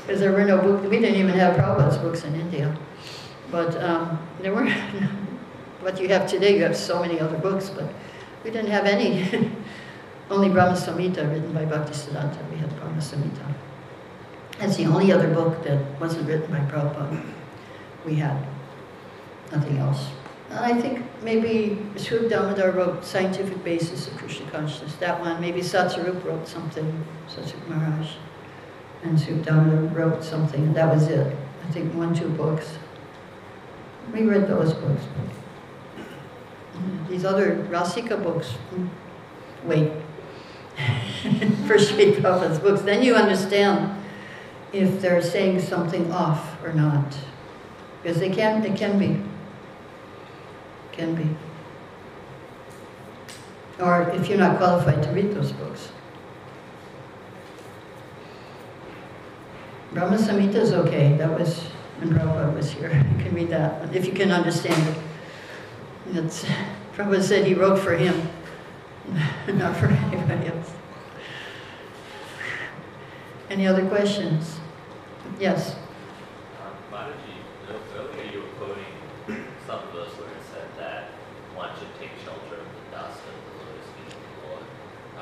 Because 0.06 0.20
there 0.20 0.32
were 0.32 0.44
no 0.44 0.60
books, 0.60 0.86
we 0.86 1.00
didn't 1.00 1.18
even 1.18 1.32
have 1.32 1.56
Prabhupada's 1.56 1.96
books 1.96 2.24
in 2.24 2.34
India. 2.34 2.76
But 3.50 3.74
um, 3.82 4.18
there 4.42 4.52
were, 4.52 4.68
what 5.80 5.98
you 5.98 6.08
have 6.08 6.28
today, 6.28 6.56
you 6.56 6.62
have 6.62 6.76
so 6.76 7.00
many 7.00 7.18
other 7.18 7.38
books, 7.38 7.70
but 7.70 7.90
we 8.44 8.50
didn't 8.50 8.70
have 8.70 8.84
any. 8.84 9.50
Only 10.30 10.48
Brahma 10.48 10.76
Samhita 10.76 11.30
written 11.30 11.52
by 11.52 11.64
Bhaktisiddhanta. 11.64 12.50
We 12.50 12.56
had 12.56 12.74
Brahma 12.76 12.98
Samhita. 12.98 13.54
That's 14.58 14.76
the 14.76 14.86
only 14.86 15.12
other 15.12 15.32
book 15.32 15.62
that 15.64 16.00
wasn't 16.00 16.28
written 16.28 16.50
by 16.50 16.60
Prabhupada. 16.60 17.22
We 18.06 18.14
had 18.14 18.46
nothing 19.52 19.78
else. 19.78 20.08
And 20.50 20.58
I 20.58 20.80
think 20.80 21.04
maybe 21.22 21.78
Swarup 21.96 22.30
Damodar 22.30 22.70
wrote 22.72 23.04
Scientific 23.04 23.62
Basis 23.64 24.06
of 24.08 24.16
Krishna 24.16 24.50
Consciousness. 24.50 24.94
That 24.96 25.18
one. 25.20 25.40
Maybe 25.40 25.60
Satsvarup 25.60 26.24
wrote 26.24 26.46
something, 26.46 27.04
Satsvarup 27.28 27.68
Maharaj. 27.68 28.12
And 29.02 29.20
Swarup 29.20 29.44
Damodar 29.44 29.94
wrote 29.94 30.22
something, 30.22 30.62
and 30.62 30.74
that 30.76 30.92
was 30.94 31.08
it. 31.08 31.36
I 31.66 31.70
think 31.72 31.92
one, 31.94 32.14
two 32.14 32.28
books. 32.28 32.78
We 34.12 34.22
read 34.22 34.46
those 34.46 34.72
books. 34.72 35.02
These 37.08 37.24
other 37.24 37.56
Rasika 37.70 38.22
books, 38.22 38.54
mm, 38.74 38.88
wait. 39.64 39.92
First 41.66 41.92
read 41.96 42.16
Prabhupada's 42.16 42.58
books, 42.58 42.82
then 42.82 43.02
you 43.02 43.14
understand 43.14 44.02
if 44.72 45.00
they're 45.00 45.22
saying 45.22 45.60
something 45.60 46.12
off 46.12 46.62
or 46.64 46.72
not. 46.72 47.16
Because 48.02 48.18
they 48.18 48.30
can, 48.30 48.60
they 48.60 48.72
can 48.72 48.98
be. 48.98 49.20
Can 50.92 51.14
be. 51.14 51.28
Or 53.80 54.10
if 54.10 54.28
you're 54.28 54.38
not 54.38 54.58
qualified 54.58 55.02
to 55.02 55.10
read 55.10 55.32
those 55.32 55.52
books. 55.52 55.88
Brahma 59.92 60.16
Samhita 60.16 60.56
is 60.56 60.72
okay. 60.72 61.16
That 61.16 61.38
was 61.38 61.60
when 61.98 62.10
Prabhupada 62.10 62.54
was 62.54 62.70
here. 62.70 62.90
You 63.16 63.24
can 63.24 63.34
read 63.34 63.48
that 63.50 63.94
if 63.94 64.06
you 64.06 64.12
can 64.12 64.32
understand 64.32 64.88
it. 64.88 65.02
That's, 66.08 66.44
Prabhupada 66.96 67.22
said 67.22 67.46
he 67.46 67.54
wrote 67.54 67.78
for 67.78 67.96
him, 67.96 68.28
not 69.48 69.76
for 69.76 69.86
anybody 69.86 70.48
else. 70.48 70.72
Any 73.54 73.68
other 73.68 73.86
questions? 73.86 74.58
Yes. 75.38 75.76
Um, 76.60 76.98
earlier 77.96 78.32
you 78.32 78.40
were 78.40 78.48
quoting 78.58 79.44
some 79.64 79.78
verse 79.92 80.10
where 80.18 80.26
it 80.26 80.42
said 80.52 80.66
that 80.76 81.04
one 81.54 81.70
should 81.78 81.94
take 82.00 82.10
shelter 82.24 82.56
of 82.56 82.66
the 82.66 82.90
dust 82.90 83.20
of 83.20 83.34
the 83.46 83.54
lotus 83.62 83.86
feet 83.94 84.12
of 84.12 84.18
the 84.26 84.48
Lord. 84.48 84.64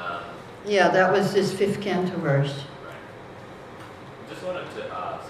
Um, 0.03 0.22
Yeah, 0.64 0.89
that 0.89 1.12
was 1.12 1.35
his 1.35 1.53
fifth 1.53 1.83
canto 1.83 2.16
verse. 2.20 2.64
right. 2.87 4.30
Just 4.30 4.43
wanted 4.45 4.64
to 4.76 4.89
ask, 4.91 5.28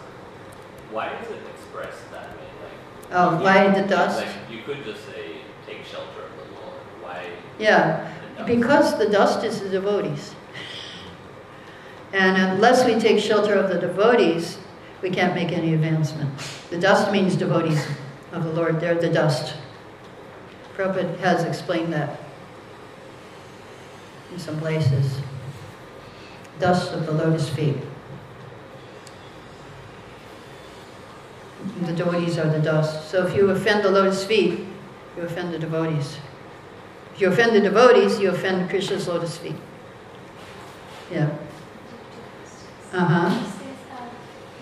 why 0.93 1.09
is 1.09 1.29
it 1.29 1.43
expressed 1.57 2.09
that 2.13 2.29
way? 2.37 2.47
Like, 2.63 3.11
Oh, 3.11 3.43
why 3.43 3.69
the 3.81 3.85
dust? 3.89 4.25
Like, 4.25 4.37
you 4.49 4.63
could 4.65 4.85
just 4.85 5.05
say, 5.07 5.39
take 5.67 5.85
shelter 5.85 6.23
of 6.23 6.37
the 6.37 6.55
Lord. 6.55 6.79
Why 7.03 7.31
Yeah, 7.59 8.13
the 8.39 8.45
because 8.45 8.97
the 8.97 9.09
dust 9.09 9.43
is 9.43 9.61
the 9.61 9.71
devotees. 9.71 10.37
And 12.13 12.37
unless 12.37 12.85
we 12.85 13.01
take 13.01 13.19
shelter 13.19 13.55
of 13.55 13.71
the 13.71 13.79
devotees, 13.79 14.59
we 15.01 15.11
can't 15.11 15.35
make 15.35 15.51
any 15.51 15.75
advancement. 15.75 16.31
The 16.71 16.79
dust 16.79 17.11
means 17.11 17.37
devotees 17.37 17.87
of 18.33 18.45
the 18.45 18.53
Lord, 18.53 18.81
they're 18.81 18.95
the 18.95 19.09
dust. 19.09 19.55
Prabhupada 20.77 21.19
has 21.19 21.45
explained 21.45 21.93
that 21.93 22.21
in 24.33 24.39
some 24.39 24.59
places. 24.59 25.21
Dust 26.59 26.93
of 26.93 27.07
the 27.07 27.13
lotus 27.13 27.49
feet. 27.49 27.77
The 31.83 31.93
devotees 31.93 32.39
are 32.39 32.49
the 32.49 32.61
dust. 32.61 33.11
So 33.11 33.27
if 33.27 33.35
you 33.35 33.51
offend 33.51 33.85
the 33.85 33.91
lotus 33.91 34.25
feet, 34.25 34.61
you 35.17 35.23
offend 35.23 35.53
the 35.53 35.59
devotees. 35.59 36.19
If 37.15 37.21
you 37.21 37.29
offend 37.29 37.55
the 37.55 37.61
devotees, 37.61 38.19
you 38.19 38.31
offend 38.31 38.69
Krishna's 38.71 39.07
lotus 39.07 39.37
feet. 39.37 39.57
Yeah. 41.11 41.37
Uh 42.93 43.05
huh. 43.07 43.24
Um, 43.24 44.11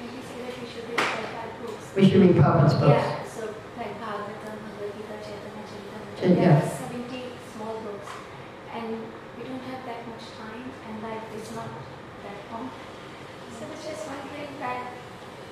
we 0.06 0.62
should 0.70 0.86
read 0.86 0.98
Bhagavad 0.98 1.50
books. 1.66 1.84
We 1.96 2.08
should 2.08 2.20
read 2.20 2.36
books. 2.36 2.74
Yeah, 2.74 3.24
so 3.26 3.54
like 3.76 3.98
Bhagavatam, 3.98 4.54
Bhagavad 4.62 4.94
Gita, 4.94 5.16
Chaitanya, 5.18 5.64
Chaitanya. 6.14 6.38
There 6.38 6.54
are 6.54 6.62
70 6.62 7.24
small 7.56 7.74
books. 7.82 8.06
And 8.72 9.02
we 9.36 9.42
don't 9.42 9.64
have 9.66 9.82
that 9.84 10.06
much 10.06 10.22
time, 10.38 10.62
and 10.86 11.02
life 11.02 11.26
is 11.34 11.50
not 11.56 11.66
that 12.22 12.38
long. 12.52 12.70
So 13.58 13.66
it's 13.72 13.84
just 13.88 14.06
one 14.06 14.22
thing 14.30 14.46
that. 14.60 14.92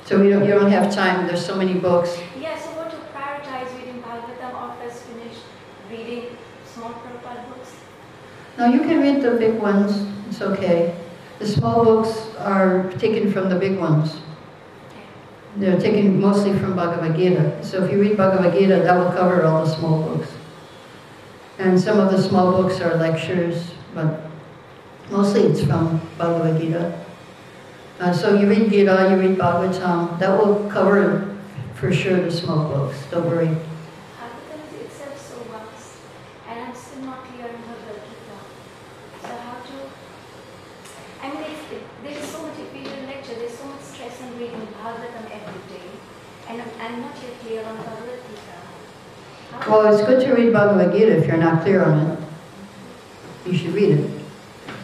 So 0.05 0.21
we 0.21 0.31
don't, 0.31 0.47
you 0.47 0.55
don't 0.55 0.71
have 0.71 0.95
time, 0.95 1.27
there's 1.27 1.45
so 1.45 1.57
many 1.57 1.75
books. 1.75 2.17
Yeah, 2.39 2.57
so 2.57 2.71
what 2.79 2.91
to 2.93 2.97
prioritize 3.11 3.77
reading 3.77 4.01
Bhagavatam 4.07 4.55
or 4.55 4.77
first 4.79 5.03
finish 5.03 5.37
reading 5.91 6.37
small 6.65 6.91
Prabhupada 6.93 7.49
books? 7.49 7.75
No, 8.57 8.67
you 8.67 8.81
can 8.83 9.01
read 9.01 9.21
the 9.21 9.33
big 9.33 9.59
ones, 9.61 10.07
it's 10.29 10.41
okay. 10.41 10.95
The 11.39 11.47
small 11.47 11.85
books 11.85 12.35
are 12.39 12.91
taken 12.99 13.33
from 13.33 13.49
the 13.49 13.57
big 13.57 13.79
ones. 13.79 14.17
They're 15.57 15.81
taken 15.81 16.21
mostly 16.21 16.57
from 16.59 16.75
Bhagavad 16.77 17.17
Gita. 17.17 17.65
So 17.65 17.85
if 17.85 17.93
you 17.93 18.01
read 18.01 18.17
Bhagavad 18.17 18.53
Gita, 18.53 18.77
that 18.83 18.97
will 18.97 19.13
cover 19.13 19.45
all 19.45 19.65
the 19.65 19.71
small 19.75 20.03
books. 20.03 20.31
And 21.59 21.81
some 21.81 21.99
of 21.99 22.11
the 22.13 22.23
small 22.23 22.53
books 22.63 22.81
are 22.81 22.95
lectures, 22.97 23.73
but 23.95 24.21
mostly 25.11 25.43
it's 25.43 25.63
from 25.63 26.01
Bhagavad 26.17 26.61
Gita. 26.61 27.05
Uh, 27.99 28.13
so 28.13 28.35
you 28.39 28.49
read 28.49 28.71
Gita, 28.71 29.09
you 29.11 29.17
read 29.19 29.39
Bhagavatam, 29.39 30.19
that 30.21 30.31
will 30.39 30.69
cover 30.71 31.37
for 31.75 31.93
sure 31.93 32.21
the 32.21 32.31
small 32.31 32.69
books. 32.69 32.97
Don't 33.11 33.27
worry. 33.27 33.47
Bhagavatam 33.49 34.61
is 34.71 34.87
itself 34.87 35.19
so 35.19 35.37
vast, 35.51 35.99
and 36.49 36.61
I'm 36.61 36.75
still 36.77 37.03
not 37.03 37.25
clear 37.27 37.47
on 37.51 37.59
Bhagavad 37.59 38.03
Gita. 38.07 38.37
So 39.23 39.29
how 39.35 39.59
to, 39.67 39.77
I 41.27 41.31
mean, 41.35 41.43
it's, 41.51 41.73
it, 41.75 41.83
there 42.05 42.13
is 42.23 42.29
so 42.31 42.43
much, 42.43 42.55
if 42.61 42.73
we 42.73 42.85
do 42.87 42.95
lecture, 43.11 43.35
there's 43.35 43.59
so 43.59 43.67
much 43.67 43.83
stress 43.83 44.23
on 44.23 44.39
reading 44.39 44.63
Bhagavatam 44.79 45.27
every 45.35 45.63
day, 45.75 45.91
and 46.49 46.63
I'm, 46.63 46.71
I'm 46.79 47.01
not 47.01 47.17
yet 47.19 47.35
clear 47.43 47.65
on 47.67 47.77
Bhagavad 47.79 48.21
Gita. 48.31 48.59
How- 49.51 49.58
Well, 49.69 49.95
it's 49.95 50.03
good 50.07 50.21
to 50.25 50.33
read 50.33 50.51
Bhagavad 50.55 50.93
Gita 50.93 51.19
if 51.19 51.27
you're 51.27 51.37
not 51.37 51.63
clear 51.63 51.85
on 51.85 51.99
it. 51.99 52.19
You 53.45 53.53
should 53.55 53.75
read 53.75 53.99
it. 53.99 54.11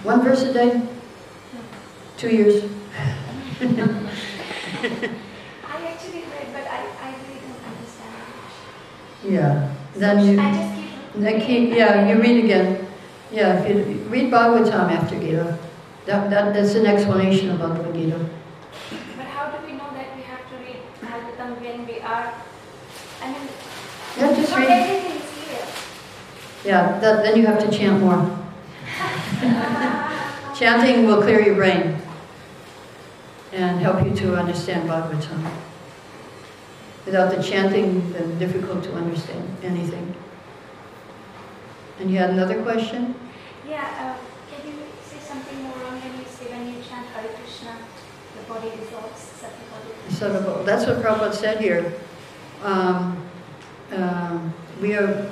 One 0.02 0.22
verse 0.22 0.42
a 0.42 0.52
day, 0.52 0.82
two 2.18 2.28
years. 2.28 2.64
I 3.60 3.64
actually 5.88 6.20
read, 6.28 6.52
but 6.52 6.66
I, 6.68 6.84
I 7.00 7.14
really 7.16 7.40
don't 7.40 7.64
understand 7.64 8.12
much. 8.12 8.52
Yeah. 9.24 9.72
Then 9.96 10.26
you. 10.26 10.38
I 10.38 10.52
just 10.52 10.74
keep. 10.76 11.22
Then 11.22 11.40
keep, 11.40 11.74
yeah, 11.74 12.06
you 12.06 12.20
read 12.20 12.44
again. 12.44 12.86
Yeah, 13.32 13.62
if 13.62 13.88
you 13.88 13.94
read 14.10 14.30
Bhagavatam 14.30 14.92
after 14.92 15.18
Gita. 15.18 15.58
That, 16.04 16.28
that, 16.28 16.52
that's 16.52 16.74
an 16.74 16.84
explanation 16.84 17.50
of 17.50 17.58
Bhagavad 17.58 17.94
Gita. 17.94 18.18
But 19.16 19.26
how 19.28 19.50
do 19.50 19.66
we 19.66 19.72
know 19.72 19.90
that 19.94 20.14
we 20.14 20.22
have 20.24 20.46
to 20.50 20.56
read 20.58 20.76
Bhagavatam 21.00 21.58
when 21.62 21.86
we 21.86 22.00
are, 22.00 22.34
I 23.22 23.32
mean, 23.32 23.48
Yeah, 24.16 24.32
just 24.34 24.50
not 24.50 24.58
read. 24.60 24.70
everything 24.70 25.20
is 25.20 25.48
here. 25.48 26.72
Yeah, 26.72 26.98
that, 27.00 27.24
then 27.24 27.36
you 27.36 27.46
have 27.46 27.58
to 27.58 27.76
chant 27.76 28.00
more. 28.00 28.38
Chanting 30.54 31.06
will 31.06 31.20
clear 31.20 31.40
your 31.40 31.56
brain 31.56 31.96
and 33.52 33.80
help 33.80 34.04
you 34.04 34.14
to 34.14 34.36
understand 34.36 34.88
Bhagavatam. 34.88 35.50
Without 37.06 37.34
the 37.34 37.42
chanting, 37.42 38.12
then 38.12 38.38
difficult 38.38 38.82
to 38.84 38.94
understand 38.94 39.44
anything. 39.62 40.14
And 41.98 42.10
you 42.10 42.18
had 42.18 42.30
another 42.30 42.62
question? 42.62 43.14
Yeah, 43.68 44.16
uh, 44.16 44.54
can 44.54 44.66
you 44.66 44.74
say 45.04 45.18
something 45.18 45.62
more 45.62 45.84
on 45.86 46.00
when 46.00 46.18
you 46.18 46.26
say 46.26 46.46
when 46.50 46.68
you 46.68 46.82
chant 46.88 47.06
Hare 47.08 47.28
Krishna, 47.34 47.76
the 48.36 48.52
body 48.52 48.70
dissolves, 48.76 49.20
subtle 49.20 49.58
body 49.70 50.60
of, 50.60 50.66
that's 50.66 50.86
what 50.86 51.02
Prabhupada 51.02 51.34
said 51.34 51.60
here. 51.60 51.92
Um, 52.62 53.23
um, 53.92 54.52
we 54.80 54.94
are, 54.94 55.30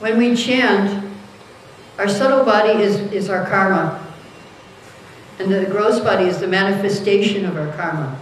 when 0.00 0.18
we 0.18 0.34
chant, 0.34 1.10
our 1.98 2.08
subtle 2.08 2.44
body 2.44 2.82
is, 2.82 2.96
is 3.12 3.28
our 3.28 3.46
karma. 3.46 4.04
And 5.38 5.52
the 5.52 5.64
gross 5.66 6.00
body 6.00 6.24
is 6.24 6.38
the 6.38 6.46
manifestation 6.46 7.44
of 7.44 7.56
our 7.56 7.72
karma. 7.76 8.18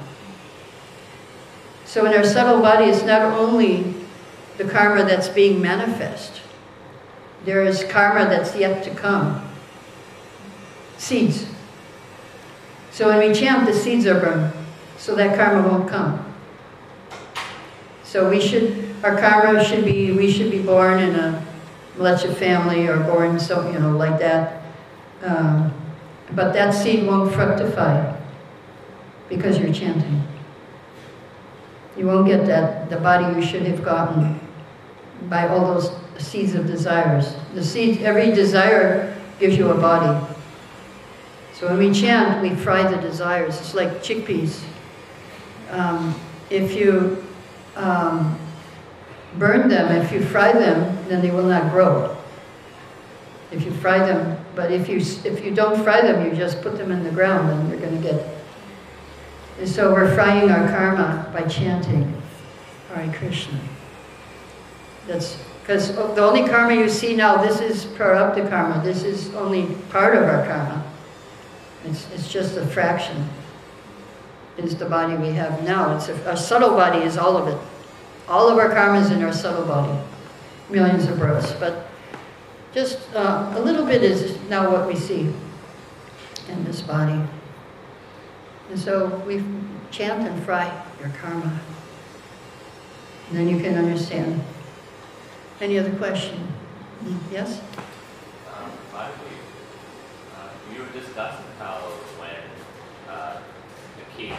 So 1.84 2.06
in 2.06 2.14
our 2.14 2.24
subtle 2.24 2.60
body, 2.60 2.84
it's 2.84 3.04
not 3.04 3.22
only 3.22 3.94
the 4.58 4.64
karma 4.64 5.04
that's 5.04 5.28
being 5.28 5.60
manifest. 5.60 6.40
There 7.44 7.64
is 7.64 7.84
karma 7.84 8.26
that's 8.26 8.54
yet 8.54 8.84
to 8.84 8.90
come. 8.94 9.46
Seeds. 10.98 11.46
So 12.92 13.08
when 13.08 13.26
we 13.26 13.34
chant, 13.34 13.66
the 13.66 13.72
seeds 13.72 14.06
are 14.06 14.20
burned 14.20 14.52
so 14.98 15.14
that 15.14 15.36
karma 15.36 15.66
won't 15.66 15.88
come. 15.88 16.24
So 18.04 18.28
we 18.28 18.40
should, 18.40 18.89
our 19.02 19.18
karma 19.18 19.64
should 19.64 19.84
be, 19.84 20.12
we 20.12 20.30
should 20.30 20.50
be 20.50 20.62
born 20.62 20.98
in 20.98 21.14
a 21.14 21.46
Mlecha 21.96 22.34
family 22.34 22.86
or 22.86 22.98
born 23.00 23.38
so, 23.38 23.70
you 23.70 23.78
know, 23.78 23.96
like 23.96 24.18
that. 24.18 24.62
Um, 25.22 25.72
but 26.32 26.52
that 26.52 26.72
seed 26.72 27.06
won't 27.06 27.32
fructify 27.32 28.16
because 29.28 29.58
you're 29.58 29.72
chanting. 29.72 30.22
You 31.96 32.06
won't 32.06 32.26
get 32.26 32.46
that, 32.46 32.88
the 32.88 32.96
body 32.96 33.38
you 33.38 33.46
should 33.46 33.62
have 33.62 33.82
gotten 33.82 34.40
by 35.28 35.48
all 35.48 35.74
those 35.74 35.92
seeds 36.18 36.54
of 36.54 36.66
desires. 36.66 37.34
The 37.54 37.64
seeds, 37.64 38.02
every 38.02 38.32
desire 38.32 39.16
gives 39.38 39.56
you 39.56 39.70
a 39.70 39.74
body. 39.74 40.26
So 41.54 41.68
when 41.68 41.78
we 41.78 41.92
chant, 41.92 42.42
we 42.42 42.54
fry 42.54 42.90
the 42.90 42.96
desires. 42.96 43.58
It's 43.58 43.74
like 43.74 44.02
chickpeas. 44.02 44.62
Um, 45.70 46.18
if 46.48 46.74
you 46.74 47.22
um, 47.76 48.38
burn 49.38 49.68
them, 49.68 49.90
if 49.92 50.12
you 50.12 50.24
fry 50.24 50.52
them, 50.52 50.96
then 51.08 51.20
they 51.22 51.30
will 51.30 51.46
not 51.46 51.70
grow. 51.70 52.16
If 53.50 53.64
you 53.64 53.72
fry 53.72 53.98
them, 53.98 54.38
but 54.54 54.70
if 54.70 54.88
you 54.88 54.98
if 54.98 55.44
you 55.44 55.54
don't 55.54 55.82
fry 55.82 56.00
them, 56.00 56.24
you 56.24 56.36
just 56.36 56.62
put 56.62 56.76
them 56.76 56.92
in 56.92 57.02
the 57.02 57.10
ground, 57.10 57.48
then 57.48 57.68
you're 57.68 57.80
going 57.80 58.00
to 58.00 58.02
get. 58.02 58.24
And 59.58 59.68
so 59.68 59.92
we're 59.92 60.14
frying 60.14 60.50
our 60.50 60.68
karma 60.68 61.30
by 61.32 61.42
chanting 61.42 62.20
Hare 62.88 63.12
Krishna. 63.12 63.58
That's 65.06 65.36
because 65.62 65.94
the 65.94 66.22
only 66.22 66.48
karma 66.48 66.74
you 66.74 66.88
see 66.88 67.14
now, 67.14 67.36
this 67.42 67.60
is 67.60 67.84
prarabdha 67.84 68.48
karma. 68.48 68.82
This 68.82 69.02
is 69.02 69.32
only 69.34 69.74
part 69.90 70.16
of 70.16 70.24
our 70.24 70.44
karma. 70.46 70.84
It's, 71.84 72.10
it's 72.12 72.30
just 72.30 72.56
a 72.56 72.66
fraction. 72.66 73.28
It's 74.56 74.74
the 74.74 74.86
body 74.86 75.14
we 75.16 75.28
have 75.28 75.62
now. 75.62 75.96
It's 75.96 76.08
a, 76.08 76.36
subtle 76.36 76.70
body 76.70 76.98
is 77.04 77.16
all 77.16 77.36
of 77.36 77.48
it. 77.48 77.58
All 78.30 78.48
of 78.48 78.58
our 78.58 78.68
karma 78.68 79.00
is 79.00 79.10
in 79.10 79.22
our 79.24 79.32
subtle 79.32 79.66
body. 79.66 79.98
Millions 80.68 81.06
of 81.06 81.18
births. 81.18 81.52
But 81.58 81.88
just 82.72 83.00
uh, 83.12 83.52
a 83.56 83.60
little 83.60 83.84
bit 83.84 84.04
is 84.04 84.38
now 84.48 84.70
what 84.70 84.86
we 84.86 84.94
see 84.94 85.34
in 86.48 86.64
this 86.64 86.80
body. 86.80 87.20
And 88.70 88.78
so 88.78 89.08
we 89.26 89.42
chant 89.90 90.28
and 90.28 90.44
fry 90.44 90.70
your 91.00 91.08
karma. 91.20 91.60
And 93.28 93.38
then 93.38 93.48
you 93.48 93.60
can 93.60 93.76
understand. 93.76 94.40
Any 95.60 95.76
other 95.78 95.94
question? 95.96 96.46
Yes? 97.32 97.60
Um, 98.54 98.70
uh, 98.94 99.08
you 100.72 100.80
were 100.80 100.88
discussing 100.88 101.44
how 101.58 101.78
when 102.18 102.30
uh, 103.08 103.40
the 103.98 104.16
king 104.16 104.32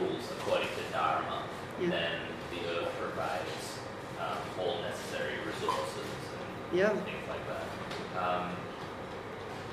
rules 0.00 0.22
according 0.38 0.68
to 0.68 0.92
Dharma, 0.92 1.42
Yeah. 1.80 1.90
then 1.90 2.12
provides 3.18 3.82
um, 4.22 4.38
all 4.62 4.78
necessary 4.86 5.34
resources 5.42 6.06
and 6.38 6.78
Yeah. 6.78 6.94
things 7.02 7.26
like 7.26 7.42
that. 7.50 7.66
Um, 8.14 8.54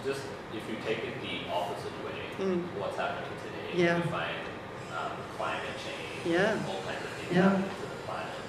just 0.04 0.22
if 0.54 0.64
you 0.70 0.78
take 0.86 1.06
it 1.06 1.22
the 1.22 1.46
opposite 1.54 1.94
way, 2.02 2.18
Mm. 2.42 2.66
what's 2.82 2.98
happening 2.98 3.30
today, 3.46 3.78
Yeah. 3.84 3.98
we 4.02 4.10
find 4.10 4.42
um, 4.98 5.12
climate 5.38 5.76
change, 5.84 6.26
Yeah. 6.26 6.56
all 6.72 6.82
kinds 6.88 7.04
of 7.06 7.12
things 7.20 7.36
Yeah. 7.36 7.44
happening 7.54 7.70
to 7.70 7.82
the 7.86 8.00
planet. 8.08 8.40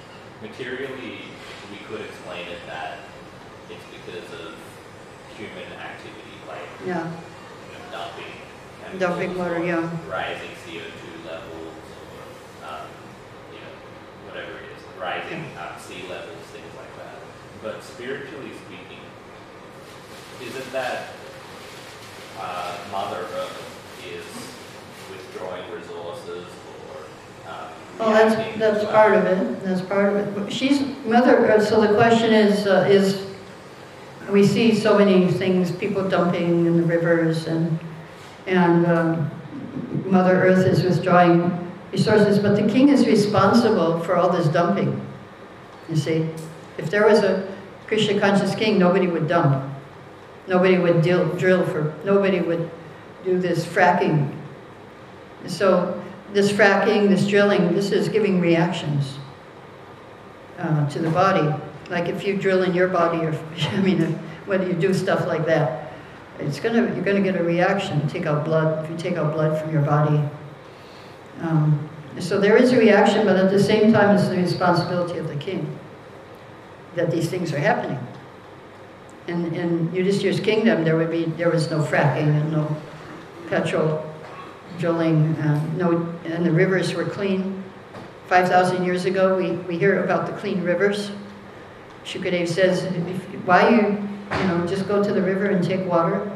Materially, 0.40 1.26
we 1.70 1.78
could 1.88 2.00
explain 2.06 2.46
it 2.48 2.64
that 2.68 2.98
it's 3.68 3.84
because 3.92 4.30
of 4.46 4.54
human 5.36 5.72
activity, 5.76 6.38
like 6.48 6.70
Yeah. 6.86 7.04
you 7.04 7.72
know, 7.76 7.84
dumping 7.92 8.32
Dumping 8.98 9.36
water, 9.36 9.58
yeah. 9.58 9.90
rising 10.08 10.54
CO2 10.64 11.26
levels, 11.26 11.74
or 12.06 12.22
um, 12.70 12.86
you 13.50 13.58
know, 13.58 13.74
whatever 14.30 14.52
it 14.62 14.70
is, 14.78 14.82
rising 15.00 15.44
um, 15.58 15.78
sea 15.80 16.02
levels, 16.08 16.42
things 16.52 16.72
like 16.76 16.96
that. 16.96 17.16
But 17.62 17.82
spiritually 17.82 18.52
speaking, 18.66 19.00
isn't 20.42 20.72
that 20.72 21.08
uh, 22.38 22.76
Mother 22.92 23.26
Earth 23.34 23.98
is 24.06 24.24
withdrawing 25.10 25.70
resources 25.72 26.44
or 26.88 27.50
um, 27.50 27.68
Well, 27.98 28.10
that's, 28.10 28.58
that's 28.58 28.84
uh, 28.84 28.92
part 28.92 29.14
of 29.14 29.24
it, 29.24 29.64
that's 29.64 29.80
part 29.82 30.14
of 30.14 30.38
it. 30.38 30.52
She's, 30.52 30.82
mother, 31.04 31.50
uh, 31.50 31.60
so 31.60 31.80
the 31.80 31.94
question 31.94 32.32
is, 32.32 32.66
uh, 32.66 32.86
is, 32.88 33.26
we 34.30 34.44
see 34.44 34.74
so 34.74 34.98
many 34.98 35.30
things, 35.30 35.72
people 35.72 36.08
dumping 36.08 36.66
in 36.66 36.76
the 36.76 36.82
rivers 36.82 37.46
and, 37.46 37.78
and 38.46 38.86
um, 38.86 39.30
Mother 40.04 40.42
Earth 40.42 40.66
is 40.66 40.82
withdrawing 40.82 41.65
resources, 41.96 42.38
but 42.38 42.56
the 42.56 42.68
king 42.70 42.90
is 42.90 43.06
responsible 43.06 44.00
for 44.00 44.16
all 44.16 44.28
this 44.28 44.46
dumping, 44.48 45.00
you 45.88 45.96
see. 45.96 46.28
If 46.76 46.90
there 46.90 47.06
was 47.06 47.20
a 47.20 47.48
Krishna 47.86 48.20
conscious 48.20 48.54
king, 48.54 48.78
nobody 48.78 49.06
would 49.06 49.28
dump. 49.28 49.64
Nobody 50.46 50.78
would 50.78 51.02
deal, 51.02 51.26
drill 51.36 51.64
for, 51.66 51.94
nobody 52.04 52.40
would 52.40 52.70
do 53.24 53.38
this 53.38 53.64
fracking. 53.64 54.30
So 55.46 56.02
this 56.32 56.52
fracking, 56.52 57.08
this 57.08 57.26
drilling, 57.26 57.74
this 57.74 57.92
is 57.92 58.08
giving 58.08 58.40
reactions 58.40 59.18
uh, 60.58 60.88
to 60.90 60.98
the 60.98 61.10
body. 61.10 61.48
Like 61.88 62.08
if 62.08 62.24
you 62.24 62.36
drill 62.36 62.62
in 62.62 62.74
your 62.74 62.88
body, 62.88 63.24
or 63.24 63.32
I 63.72 63.80
mean, 63.80 64.02
if 64.02 64.14
whether 64.46 64.66
you 64.66 64.74
do 64.74 64.92
stuff 64.92 65.26
like 65.26 65.46
that. 65.46 65.92
It's 66.38 66.60
gonna, 66.60 66.94
you're 66.94 67.04
gonna 67.04 67.22
get 67.22 67.36
a 67.36 67.42
reaction, 67.42 68.06
take 68.08 68.26
out 68.26 68.44
blood, 68.44 68.84
if 68.84 68.90
you 68.90 68.96
take 68.98 69.16
out 69.16 69.32
blood 69.32 69.58
from 69.60 69.72
your 69.72 69.82
body. 69.82 70.20
Um, 71.40 71.88
so 72.18 72.40
there 72.40 72.56
is 72.56 72.72
a 72.72 72.78
reaction, 72.78 73.26
but 73.26 73.36
at 73.36 73.50
the 73.50 73.62
same 73.62 73.92
time, 73.92 74.16
it's 74.16 74.28
the 74.28 74.36
responsibility 74.36 75.18
of 75.18 75.28
the 75.28 75.36
king 75.36 75.78
that 76.94 77.10
these 77.10 77.28
things 77.28 77.52
are 77.52 77.58
happening. 77.58 77.98
In, 79.28 79.54
in 79.54 79.92
Yudhishthir's 79.92 80.40
kingdom, 80.40 80.84
there 80.84 80.96
would 80.96 81.10
be, 81.10 81.24
there 81.24 81.50
was 81.50 81.70
no 81.70 81.82
fracking 81.82 82.40
and 82.40 82.52
no 82.52 82.74
petrol 83.48 84.02
drilling, 84.78 85.36
and 85.40 85.78
no, 85.78 86.14
and 86.24 86.44
the 86.44 86.50
rivers 86.50 86.94
were 86.94 87.04
clean. 87.04 87.62
5,000 88.28 88.84
years 88.84 89.04
ago, 89.04 89.36
we, 89.36 89.52
we 89.52 89.78
hear 89.78 90.02
about 90.04 90.26
the 90.26 90.32
clean 90.34 90.62
rivers. 90.62 91.12
Shukadev 92.04 92.48
says, 92.48 92.84
why 93.44 93.68
you, 93.68 94.08
you 94.38 94.46
know, 94.48 94.66
just 94.66 94.88
go 94.88 95.02
to 95.02 95.12
the 95.12 95.22
river 95.22 95.46
and 95.46 95.64
take 95.64 95.84
water. 95.86 96.30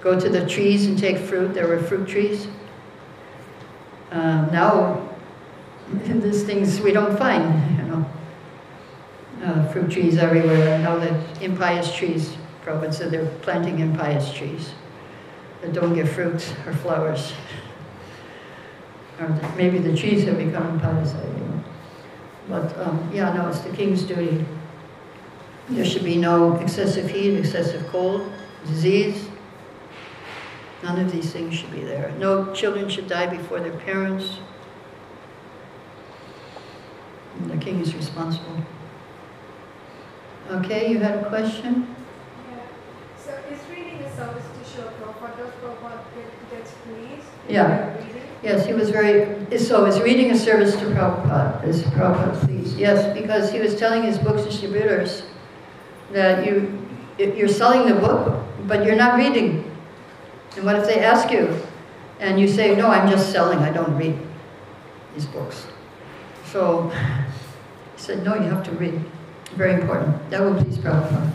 Go 0.00 0.18
to 0.18 0.28
the 0.28 0.46
trees 0.46 0.86
and 0.86 0.98
take 0.98 1.18
fruit. 1.18 1.54
There 1.54 1.66
were 1.66 1.80
fruit 1.80 2.08
trees. 2.08 2.48
Uh, 4.16 4.46
now, 4.50 5.08
these 6.06 6.42
things 6.44 6.80
we 6.80 6.90
don't 6.90 7.18
find, 7.18 7.76
you 7.76 7.84
know. 7.84 8.06
Uh, 9.44 9.68
fruit 9.68 9.90
trees 9.90 10.16
everywhere. 10.16 10.78
Now 10.78 10.98
the 10.98 11.14
impious 11.44 11.94
trees, 11.94 12.34
Prabhupada 12.64 12.94
said 12.94 13.10
they're 13.10 13.30
planting 13.42 13.80
impious 13.80 14.32
trees 14.32 14.72
that 15.60 15.74
don't 15.74 15.94
give 15.94 16.10
fruits 16.10 16.52
or 16.66 16.72
flowers. 16.72 17.32
Or 19.18 19.28
maybe 19.56 19.78
the 19.78 19.96
trees 19.96 20.24
have 20.24 20.36
become 20.36 20.74
impious, 20.74 21.14
I 21.14 21.22
don't 21.22 21.48
know. 21.48 21.64
But 22.50 22.78
um, 22.78 23.10
yeah, 23.14 23.32
no, 23.32 23.48
it's 23.48 23.60
the 23.60 23.74
king's 23.74 24.02
duty. 24.02 24.44
There 25.70 25.86
should 25.86 26.04
be 26.04 26.18
no 26.18 26.56
excessive 26.56 27.08
heat, 27.08 27.38
excessive 27.38 27.86
cold, 27.88 28.30
disease. 28.66 29.25
None 30.82 30.98
of 31.00 31.10
these 31.10 31.32
things 31.32 31.54
should 31.54 31.70
be 31.72 31.80
there. 31.82 32.12
No 32.18 32.52
children 32.52 32.88
should 32.88 33.08
die 33.08 33.26
before 33.26 33.60
their 33.60 33.72
parents. 33.78 34.38
And 37.40 37.50
the 37.50 37.56
king 37.56 37.80
is 37.80 37.94
responsible. 37.94 38.56
Okay, 40.50 40.90
you 40.90 40.98
had 41.00 41.18
a 41.24 41.28
question? 41.28 41.94
Yeah. 42.50 42.58
So 43.18 43.32
is 43.50 43.58
reading 43.70 44.00
a 44.00 44.16
service 44.16 44.44
to 44.44 44.70
show 44.70 44.88
Prabhupada, 45.02 45.36
does 45.38 45.50
Prabhupada 45.54 45.98
get- 46.14 46.50
gets 46.50 46.70
pleased? 46.84 47.26
Yeah. 47.48 47.96
Yes, 48.42 48.64
he 48.66 48.74
was 48.74 48.90
very, 48.90 49.26
so 49.58 49.86
is 49.86 50.00
reading 50.00 50.30
a 50.30 50.36
service 50.38 50.76
to 50.76 50.84
Prabhupada, 50.84 51.64
is 51.66 51.82
Prabhupada 51.82 52.38
pleased? 52.46 52.76
Yes, 52.78 53.12
because 53.18 53.50
he 53.50 53.58
was 53.58 53.74
telling 53.74 54.04
his 54.04 54.18
book 54.18 54.36
distributors 54.44 55.24
that 56.12 56.46
you, 56.46 56.78
you're 57.18 57.48
selling 57.48 57.88
the 57.92 57.98
book, 57.98 58.44
but 58.68 58.84
you're 58.84 58.94
not 58.94 59.16
reading. 59.18 59.65
And 60.54 60.64
what 60.64 60.76
if 60.76 60.86
they 60.86 61.00
ask 61.00 61.30
you, 61.30 61.60
and 62.20 62.40
you 62.40 62.48
say, 62.48 62.74
no, 62.74 62.88
I'm 62.88 63.10
just 63.10 63.30
selling, 63.32 63.58
I 63.58 63.70
don't 63.70 63.94
read 63.96 64.18
these 65.14 65.26
books. 65.26 65.66
So 66.52 66.88
he 66.88 68.00
said, 68.00 68.24
no, 68.24 68.34
you 68.34 68.48
have 68.48 68.64
to 68.64 68.72
read. 68.72 69.00
Very 69.54 69.74
important. 69.80 70.30
That 70.30 70.40
will 70.40 70.54
please 70.54 70.78
Prabhupada. 70.78 71.30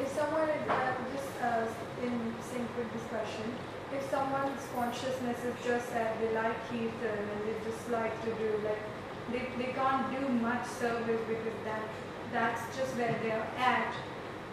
If 0.00 0.08
someone 0.12 0.48
uh, 0.48 0.94
just 1.12 1.28
uh, 1.42 1.66
in 2.02 2.34
sync 2.40 2.68
with 2.76 2.92
this 2.92 3.02
question, 3.08 3.44
if 3.94 4.10
someone's 4.10 4.62
consciousness 4.74 5.38
is 5.44 5.54
just 5.64 5.92
that 5.92 6.18
they 6.20 6.34
like 6.34 6.56
Kirtan 6.68 7.18
and 7.18 7.40
they 7.46 7.70
just 7.70 7.90
like 7.90 8.12
to 8.24 8.30
do 8.34 8.60
like, 8.64 8.78
they, 9.30 9.48
they 9.62 9.72
can't 9.72 10.10
do 10.18 10.28
much 10.28 10.66
service 10.66 11.20
because 11.28 11.58
that, 11.64 11.82
that's 12.32 12.76
just 12.76 12.96
where 12.96 13.16
they're 13.22 13.48
at 13.58 13.94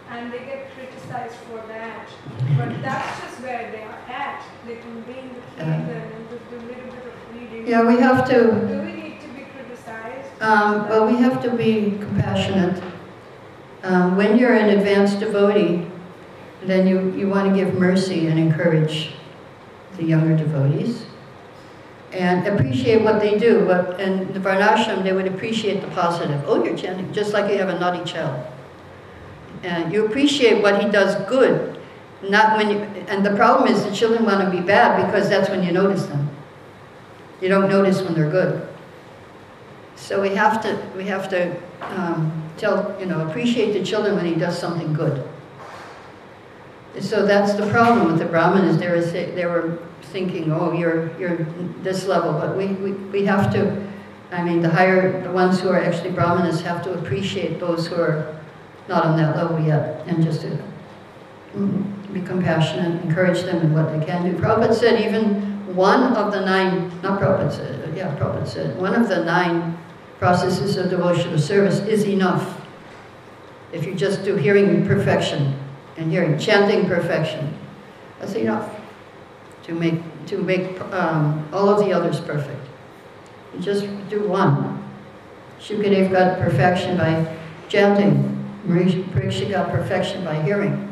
and 0.09 0.33
they 0.33 0.39
get 0.39 0.71
criticized 0.73 1.35
for 1.35 1.57
that. 1.67 2.09
But 2.57 2.81
that's 2.81 3.21
just 3.21 3.41
where 3.41 3.71
they 3.71 3.83
are 3.83 3.99
at. 4.09 4.43
They 4.65 4.77
can 4.77 5.01
be 5.01 5.19
in 5.19 5.29
the 5.33 5.41
Kirtan 5.55 5.89
and 5.89 6.29
just 6.29 6.49
do 6.49 6.55
a 6.55 6.65
little 6.65 6.91
bit 6.91 7.05
of 7.05 7.35
reading. 7.35 7.67
Yeah, 7.67 7.83
we 7.83 7.99
have 7.99 8.27
to, 8.29 8.33
Do 8.33 8.81
we 8.81 8.91
need 8.91 9.21
to 9.21 9.27
be 9.29 9.45
criticized? 9.55 10.41
Um, 10.41 10.89
well, 10.89 11.05
we 11.05 11.15
have 11.17 11.41
to 11.43 11.51
be 11.51 11.97
compassionate. 11.99 12.81
Um, 13.83 14.17
when 14.17 14.37
you're 14.37 14.55
an 14.55 14.77
advanced 14.77 15.19
devotee, 15.19 15.87
then 16.63 16.87
you, 16.87 17.11
you 17.11 17.29
want 17.29 17.49
to 17.49 17.55
give 17.55 17.75
mercy 17.75 18.27
and 18.27 18.37
encourage 18.37 19.13
the 19.95 20.03
younger 20.03 20.35
devotees 20.35 21.05
and 22.11 22.47
appreciate 22.47 23.03
what 23.03 23.21
they 23.21 23.37
do. 23.37 23.65
But 23.65 23.99
in 24.01 24.33
the 24.33 24.39
Varnashram, 24.39 25.03
they 25.03 25.13
would 25.13 25.27
appreciate 25.27 25.81
the 25.81 25.87
positive. 25.89 26.43
Oh, 26.47 26.63
you're 26.63 26.75
chanting, 26.75 27.13
just 27.13 27.31
like 27.31 27.51
you 27.51 27.57
have 27.59 27.69
a 27.69 27.79
naughty 27.79 28.03
child. 28.09 28.45
And 29.63 29.91
you 29.91 30.05
appreciate 30.05 30.61
what 30.61 30.81
he 30.83 30.89
does 30.89 31.15
good, 31.27 31.79
not 32.21 32.57
when 32.57 32.69
you, 32.69 32.77
and 33.07 33.25
the 33.25 33.35
problem 33.35 33.71
is 33.71 33.83
the 33.83 33.93
children 33.93 34.25
want 34.25 34.41
to 34.41 34.49
be 34.49 34.65
bad 34.65 35.05
because 35.05 35.29
that's 35.29 35.49
when 35.49 35.63
you 35.63 35.71
notice 35.71 36.05
them. 36.05 36.29
You 37.41 37.49
don't 37.49 37.69
notice 37.69 38.01
when 38.01 38.13
they're 38.13 38.29
good. 38.29 38.67
So 39.95 40.21
we 40.21 40.29
have 40.29 40.61
to, 40.63 40.81
we 40.95 41.05
have 41.05 41.29
to 41.29 41.55
um, 41.81 42.49
tell, 42.57 42.95
you 42.99 43.05
know, 43.05 43.27
appreciate 43.27 43.73
the 43.73 43.83
children 43.83 44.15
when 44.15 44.25
he 44.25 44.35
does 44.35 44.57
something 44.57 44.93
good. 44.93 45.27
So 46.99 47.25
that's 47.25 47.53
the 47.53 47.69
problem 47.69 48.07
with 48.07 48.19
the 48.19 48.25
Brahmanas. 48.25 48.77
They 48.77 48.89
were, 48.89 49.01
they 49.01 49.45
were 49.45 49.79
thinking, 50.03 50.51
oh, 50.51 50.73
you're, 50.73 51.17
you're 51.19 51.37
this 51.81 52.07
level, 52.07 52.33
but 52.33 52.57
we, 52.57 52.67
we, 52.67 52.91
we 52.91 53.25
have 53.25 53.53
to, 53.53 53.87
I 54.31 54.43
mean, 54.43 54.61
the 54.61 54.69
higher, 54.69 55.21
the 55.21 55.31
ones 55.31 55.59
who 55.59 55.69
are 55.69 55.79
actually 55.79 56.11
Brahmanas 56.11 56.61
have 56.61 56.83
to 56.83 56.93
appreciate 56.93 57.59
those 57.59 57.87
who 57.87 57.95
are 57.95 58.38
not 58.89 59.05
on 59.05 59.15
that 59.15 59.37
level 59.37 59.59
yet, 59.65 60.03
and 60.07 60.21
just 60.21 60.41
to 60.41 60.57
mm, 61.55 62.13
be 62.13 62.21
compassionate, 62.21 63.01
encourage 63.05 63.43
them 63.43 63.57
in 63.57 63.73
what 63.73 63.97
they 63.97 64.05
can 64.05 64.25
do. 64.25 64.37
Prabhupada 64.37 64.73
said 64.73 64.99
even 64.99 65.75
one 65.75 66.13
of 66.17 66.33
the 66.33 66.41
nine, 66.41 66.91
not 67.01 67.21
Prabhupada 67.21 67.51
said, 67.51 67.95
yeah, 67.95 68.13
Prabhupada 68.17 68.47
said, 68.47 68.77
one 68.77 68.95
of 68.95 69.07
the 69.07 69.23
nine 69.23 69.77
processes 70.17 70.75
of 70.75 70.89
devotional 70.89 71.37
service 71.37 71.79
is 71.79 72.05
enough. 72.05 72.59
If 73.71 73.85
you 73.85 73.93
just 73.93 74.23
do 74.23 74.35
hearing 74.35 74.85
perfection 74.87 75.55
and 75.95 76.11
hearing 76.11 76.39
chanting 76.39 76.87
perfection, 76.87 77.55
that's 78.19 78.33
enough 78.33 78.75
to 79.63 79.73
make 79.73 80.01
to 80.25 80.37
make 80.37 80.79
um, 80.93 81.47
all 81.53 81.69
of 81.69 81.79
the 81.79 81.93
others 81.93 82.19
perfect. 82.19 82.59
You 83.53 83.59
just 83.61 83.85
do 84.09 84.27
one. 84.27 84.83
Shukadev 85.59 86.11
got 86.11 86.39
perfection 86.39 86.97
by 86.97 87.37
chanting. 87.67 88.38
Parikshit 88.67 89.51
got 89.51 89.69
perfection 89.69 90.23
by 90.23 90.41
hearing. 90.41 90.89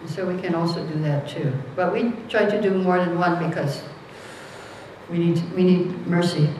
And 0.00 0.10
so 0.10 0.26
we 0.26 0.40
can 0.40 0.54
also 0.54 0.86
do 0.86 0.98
that 1.00 1.28
too. 1.28 1.52
But 1.74 1.92
we 1.92 2.12
try 2.28 2.44
to 2.44 2.60
do 2.60 2.74
more 2.74 2.98
than 2.98 3.18
one 3.18 3.48
because 3.48 3.82
we 5.10 5.18
need 5.18 5.42
we 5.54 5.64
need 5.64 6.06
mercy. 6.06 6.50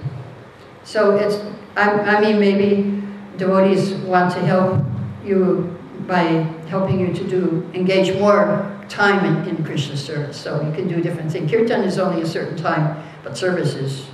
So 0.84 1.16
it's 1.16 1.36
I, 1.76 1.90
I 1.90 2.20
mean 2.20 2.40
maybe 2.40 3.02
devotees 3.36 3.92
want 4.06 4.32
to 4.34 4.40
help 4.40 4.84
you 5.24 5.78
by 6.06 6.22
helping 6.68 7.00
you 7.00 7.12
to 7.12 7.28
do 7.28 7.70
engage 7.74 8.18
more 8.18 8.70
time 8.88 9.24
in, 9.24 9.56
in 9.56 9.64
Krishna 9.64 9.96
service. 9.96 10.36
So 10.40 10.60
you 10.62 10.72
can 10.72 10.88
do 10.88 11.02
different 11.02 11.32
things. 11.32 11.50
Kirtan 11.50 11.82
is 11.82 11.98
only 11.98 12.22
a 12.22 12.26
certain 12.26 12.56
time, 12.56 13.02
but 13.22 13.36
service 13.36 13.74
is 13.74 14.06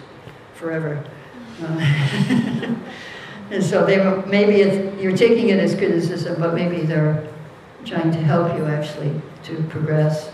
forever. 0.55 1.05
Uh, 1.63 2.75
and 3.51 3.63
so 3.63 3.85
they 3.85 3.99
will- 3.99 4.25
maybe 4.27 4.61
it's, 4.63 5.03
you're 5.03 5.17
taking 5.17 5.49
it 5.49 5.59
as 5.59 5.75
criticism, 5.75 6.37
but 6.41 6.55
maybe 6.55 6.83
they're 6.83 7.23
trying 7.85 8.11
to 8.13 8.19
help 8.19 8.57
you 8.57 8.67
actually 8.67 9.21
to 9.43 9.63
progress 9.65 10.31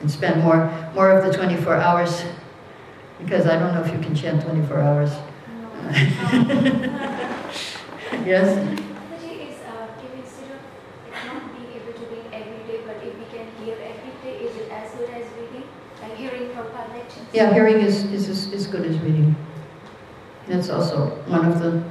and 0.00 0.10
spend 0.10 0.42
more 0.42 0.70
more 0.94 1.10
of 1.10 1.24
the 1.24 1.32
24 1.32 1.76
hours. 1.76 2.24
Because 3.18 3.46
I 3.46 3.58
don't 3.58 3.74
know 3.74 3.82
if 3.82 3.92
you 3.92 3.98
can 3.98 4.14
chant 4.14 4.42
24 4.42 4.80
hours. 4.80 5.10
yes. 8.24 8.48
Mataji 8.48 9.32
is 9.48 9.58
uh, 9.60 9.88
if 10.04 10.12
instead 10.16 10.50
of 10.56 10.60
like, 11.10 11.26
not 11.26 11.42
being 11.56 11.70
able 11.76 11.92
to 11.92 12.04
read 12.12 12.26
every 12.32 12.62
day, 12.68 12.80
but 12.86 12.96
if 13.02 13.12
we 13.18 13.24
can 13.36 13.46
hear 13.62 13.76
every 13.76 14.12
day, 14.22 14.44
is 14.44 14.56
it 14.56 14.70
as 14.70 14.90
good 14.94 15.10
as 15.10 15.26
reading? 15.36 15.66
Hearing 16.16 16.50
Yeah, 17.32 17.52
hearing 17.54 17.80
is, 17.80 18.04
is 18.12 18.28
as, 18.28 18.52
as 18.52 18.66
good 18.66 18.84
as 18.84 18.98
reading. 18.98 19.34
That's 20.46 20.68
also 20.68 21.10
one 21.26 21.46
of 21.46 21.58
the 21.60 21.82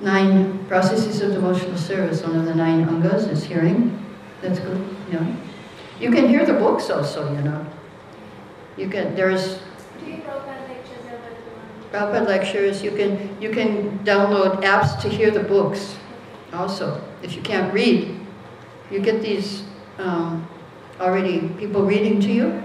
nine 0.00 0.64
processes 0.66 1.20
of 1.20 1.32
devotional 1.32 1.76
service. 1.76 2.22
One 2.22 2.36
of 2.36 2.44
the 2.44 2.54
nine 2.54 2.86
angas 2.86 3.28
is 3.28 3.44
hearing. 3.44 4.04
That's 4.40 4.60
good, 4.60 4.96
yeah. 5.10 5.26
You 6.00 6.10
can 6.10 6.28
hear 6.28 6.46
the 6.46 6.54
books 6.54 6.90
also, 6.90 7.32
you 7.34 7.42
know. 7.42 7.66
You 8.76 8.88
can, 8.88 9.14
there's? 9.14 9.60
Prabhupada 11.90 12.28
lectures, 12.28 12.82
you 12.82 12.90
can, 12.90 13.34
you 13.40 13.50
can 13.50 13.98
download 14.00 14.62
apps 14.62 15.00
to 15.00 15.08
hear 15.08 15.30
the 15.30 15.42
books 15.42 15.96
also. 16.52 17.02
If 17.22 17.34
you 17.34 17.40
can't 17.40 17.72
read, 17.72 18.14
you 18.90 19.00
get 19.00 19.22
these 19.22 19.64
um, 19.98 20.46
already 21.00 21.48
people 21.58 21.82
reading 21.82 22.20
to 22.20 22.28
you. 22.30 22.62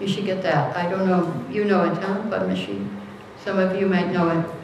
You 0.00 0.08
should 0.08 0.26
get 0.26 0.42
that. 0.42 0.76
I 0.76 0.90
don't 0.90 1.06
know, 1.06 1.32
you 1.48 1.64
know 1.64 1.84
it, 1.84 1.96
huh, 1.96 2.22
Padmashi? 2.22 2.86
Some 3.44 3.58
of 3.58 3.78
you 3.80 3.86
might 3.86 4.10
know 4.10 4.28
it. 4.28 4.63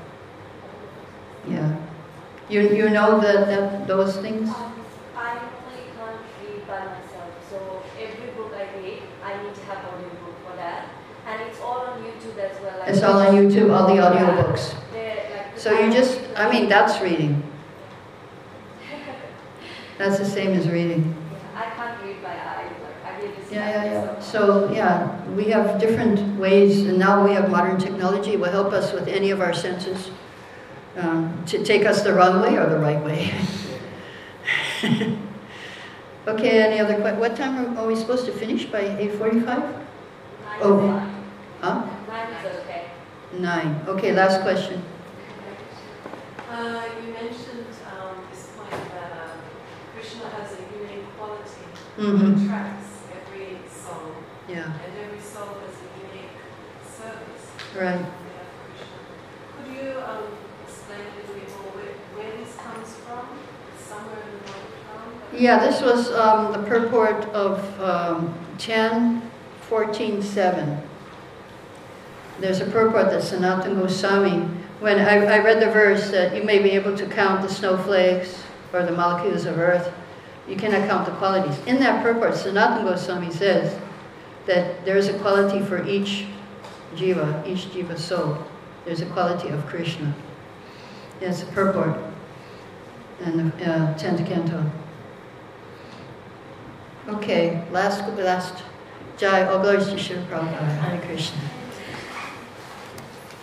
You, 2.50 2.62
you 2.74 2.90
know 2.90 3.20
the, 3.20 3.46
the 3.46 3.84
those 3.86 4.16
things? 4.16 4.48
Um, 4.48 4.84
I 5.16 5.38
only 5.38 5.86
can't 5.96 6.18
read 6.42 6.66
by 6.66 6.80
myself, 6.84 7.30
so 7.48 7.80
every 7.96 8.32
book 8.32 8.52
I 8.52 8.76
read, 8.76 9.02
I 9.22 9.40
need 9.40 9.54
to 9.54 9.60
have 9.66 9.84
audiobook 9.84 10.34
for 10.44 10.56
that. 10.56 10.88
And 11.28 11.42
it's 11.42 11.60
all 11.60 11.86
on 11.86 12.02
YouTube 12.02 12.36
as 12.38 12.60
well. 12.60 12.76
Like 12.80 12.88
it's 12.88 13.02
all 13.04 13.20
on 13.20 13.34
YouTube, 13.36 13.72
all 13.72 13.86
the 13.86 14.02
audiobooks. 14.02 14.74
Like 14.92 15.56
so 15.56 15.78
you 15.78 15.92
just, 15.92 16.18
I 16.34 16.50
mean, 16.50 16.68
that's 16.68 17.00
reading. 17.00 17.40
that's 19.98 20.18
the 20.18 20.24
same 20.24 20.50
as 20.58 20.68
reading. 20.68 21.14
Yeah, 21.30 21.60
I 21.60 21.70
can't 21.70 22.02
read 22.02 22.20
by 22.20 22.30
eye. 22.30 22.68
Like, 23.04 23.22
read 23.22 23.32
yeah, 23.52 23.84
yeah, 23.84 23.84
yeah. 23.84 24.20
So, 24.20 24.72
yeah, 24.72 25.24
we 25.36 25.44
have 25.50 25.78
different 25.78 26.40
ways, 26.40 26.80
and 26.80 26.98
now 26.98 27.24
we 27.24 27.32
have 27.32 27.48
modern 27.48 27.78
technology 27.78 28.36
will 28.36 28.50
help 28.50 28.72
us 28.72 28.92
with 28.92 29.06
any 29.06 29.30
of 29.30 29.40
our 29.40 29.54
senses 29.54 30.10
um, 30.96 31.42
to 31.46 31.62
take 31.64 31.86
us 31.86 32.02
the 32.02 32.12
wrong 32.12 32.40
way 32.42 32.56
or 32.56 32.66
the 32.68 32.78
right 32.78 33.02
way. 33.04 33.32
okay, 36.26 36.62
any 36.62 36.80
other 36.80 36.94
que- 36.94 37.18
What 37.18 37.36
time 37.36 37.76
are- 37.78 37.86
we 37.86 37.96
supposed 37.96 38.26
to 38.26 38.32
finish? 38.32 38.64
By 38.66 38.82
8:45? 38.98 39.46
Nine 39.46 39.72
Oh. 40.62 40.78
Huh? 41.60 41.82
Nine 42.08 42.28
is 42.34 42.56
okay. 42.60 42.84
Nine. 43.38 43.80
Okay, 43.86 44.12
last 44.12 44.40
question. 44.42 44.82
Uh, 46.50 46.82
you 47.04 47.12
mentioned 47.12 47.66
um, 47.92 48.16
this 48.30 48.48
point 48.56 48.70
that 48.94 49.12
uh, 49.12 49.36
Krishna 49.94 50.28
has 50.30 50.52
a 50.52 50.62
unique 50.76 51.06
quality 51.16 51.64
Mm-hmm. 51.98 52.32
that 52.34 52.42
attracts 52.44 52.88
every 53.12 53.58
soul, 53.68 54.14
Yeah, 54.48 54.64
and 54.64 54.92
every 55.04 55.20
soul 55.20 55.52
has 55.62 55.74
a 55.84 55.88
unique 56.00 56.32
service 56.96 57.44
right. 57.76 58.06
Could 59.56 59.68
you 59.74 59.90
um, 60.00 60.24
Yeah, 65.40 65.58
this 65.58 65.80
was 65.80 66.10
um, 66.12 66.52
the 66.52 66.58
purport 66.68 67.24
of 67.26 67.80
um, 67.80 68.34
10, 68.58 69.22
14, 69.62 70.22
7. 70.22 70.82
There's 72.40 72.60
a 72.60 72.66
purport 72.66 73.06
that 73.10 73.22
Sanatana 73.22 73.80
Goswami, 73.80 74.40
when 74.80 74.98
I, 74.98 75.24
I 75.24 75.38
read 75.38 75.62
the 75.62 75.70
verse 75.70 76.10
that 76.10 76.36
you 76.36 76.42
may 76.42 76.58
be 76.58 76.70
able 76.72 76.96
to 76.96 77.06
count 77.06 77.42
the 77.42 77.48
snowflakes 77.48 78.42
or 78.72 78.82
the 78.82 78.92
molecules 78.92 79.46
of 79.46 79.58
earth, 79.58 79.92
you 80.46 80.56
cannot 80.56 80.88
count 80.88 81.06
the 81.06 81.12
qualities. 81.12 81.58
In 81.66 81.78
that 81.80 82.02
purport, 82.02 82.32
Sanatana 82.32 82.82
Goswami 82.82 83.30
says 83.30 83.78
that 84.46 84.84
there 84.84 84.96
is 84.96 85.08
a 85.08 85.18
quality 85.20 85.64
for 85.64 85.86
each 85.86 86.26
jiva, 86.96 87.46
each 87.46 87.66
jiva 87.66 87.96
soul. 87.96 88.36
There's 88.84 89.00
a 89.00 89.06
quality 89.06 89.48
of 89.48 89.64
Krishna. 89.66 90.14
A 91.22 91.46
purport 91.52 91.98
and 93.20 93.52
the 93.52 93.70
uh, 93.70 93.98
10th 93.98 94.26
canto. 94.26 94.70
Okay, 97.08 97.62
last, 97.70 98.08
last. 98.16 98.62
Jai, 99.18 99.44
all 99.44 99.58
glories 99.60 99.88
to 99.88 99.98
Shri 99.98 100.16
Prabhupada. 100.16 100.78
Hare 100.78 101.00
Krishna. 101.02 101.38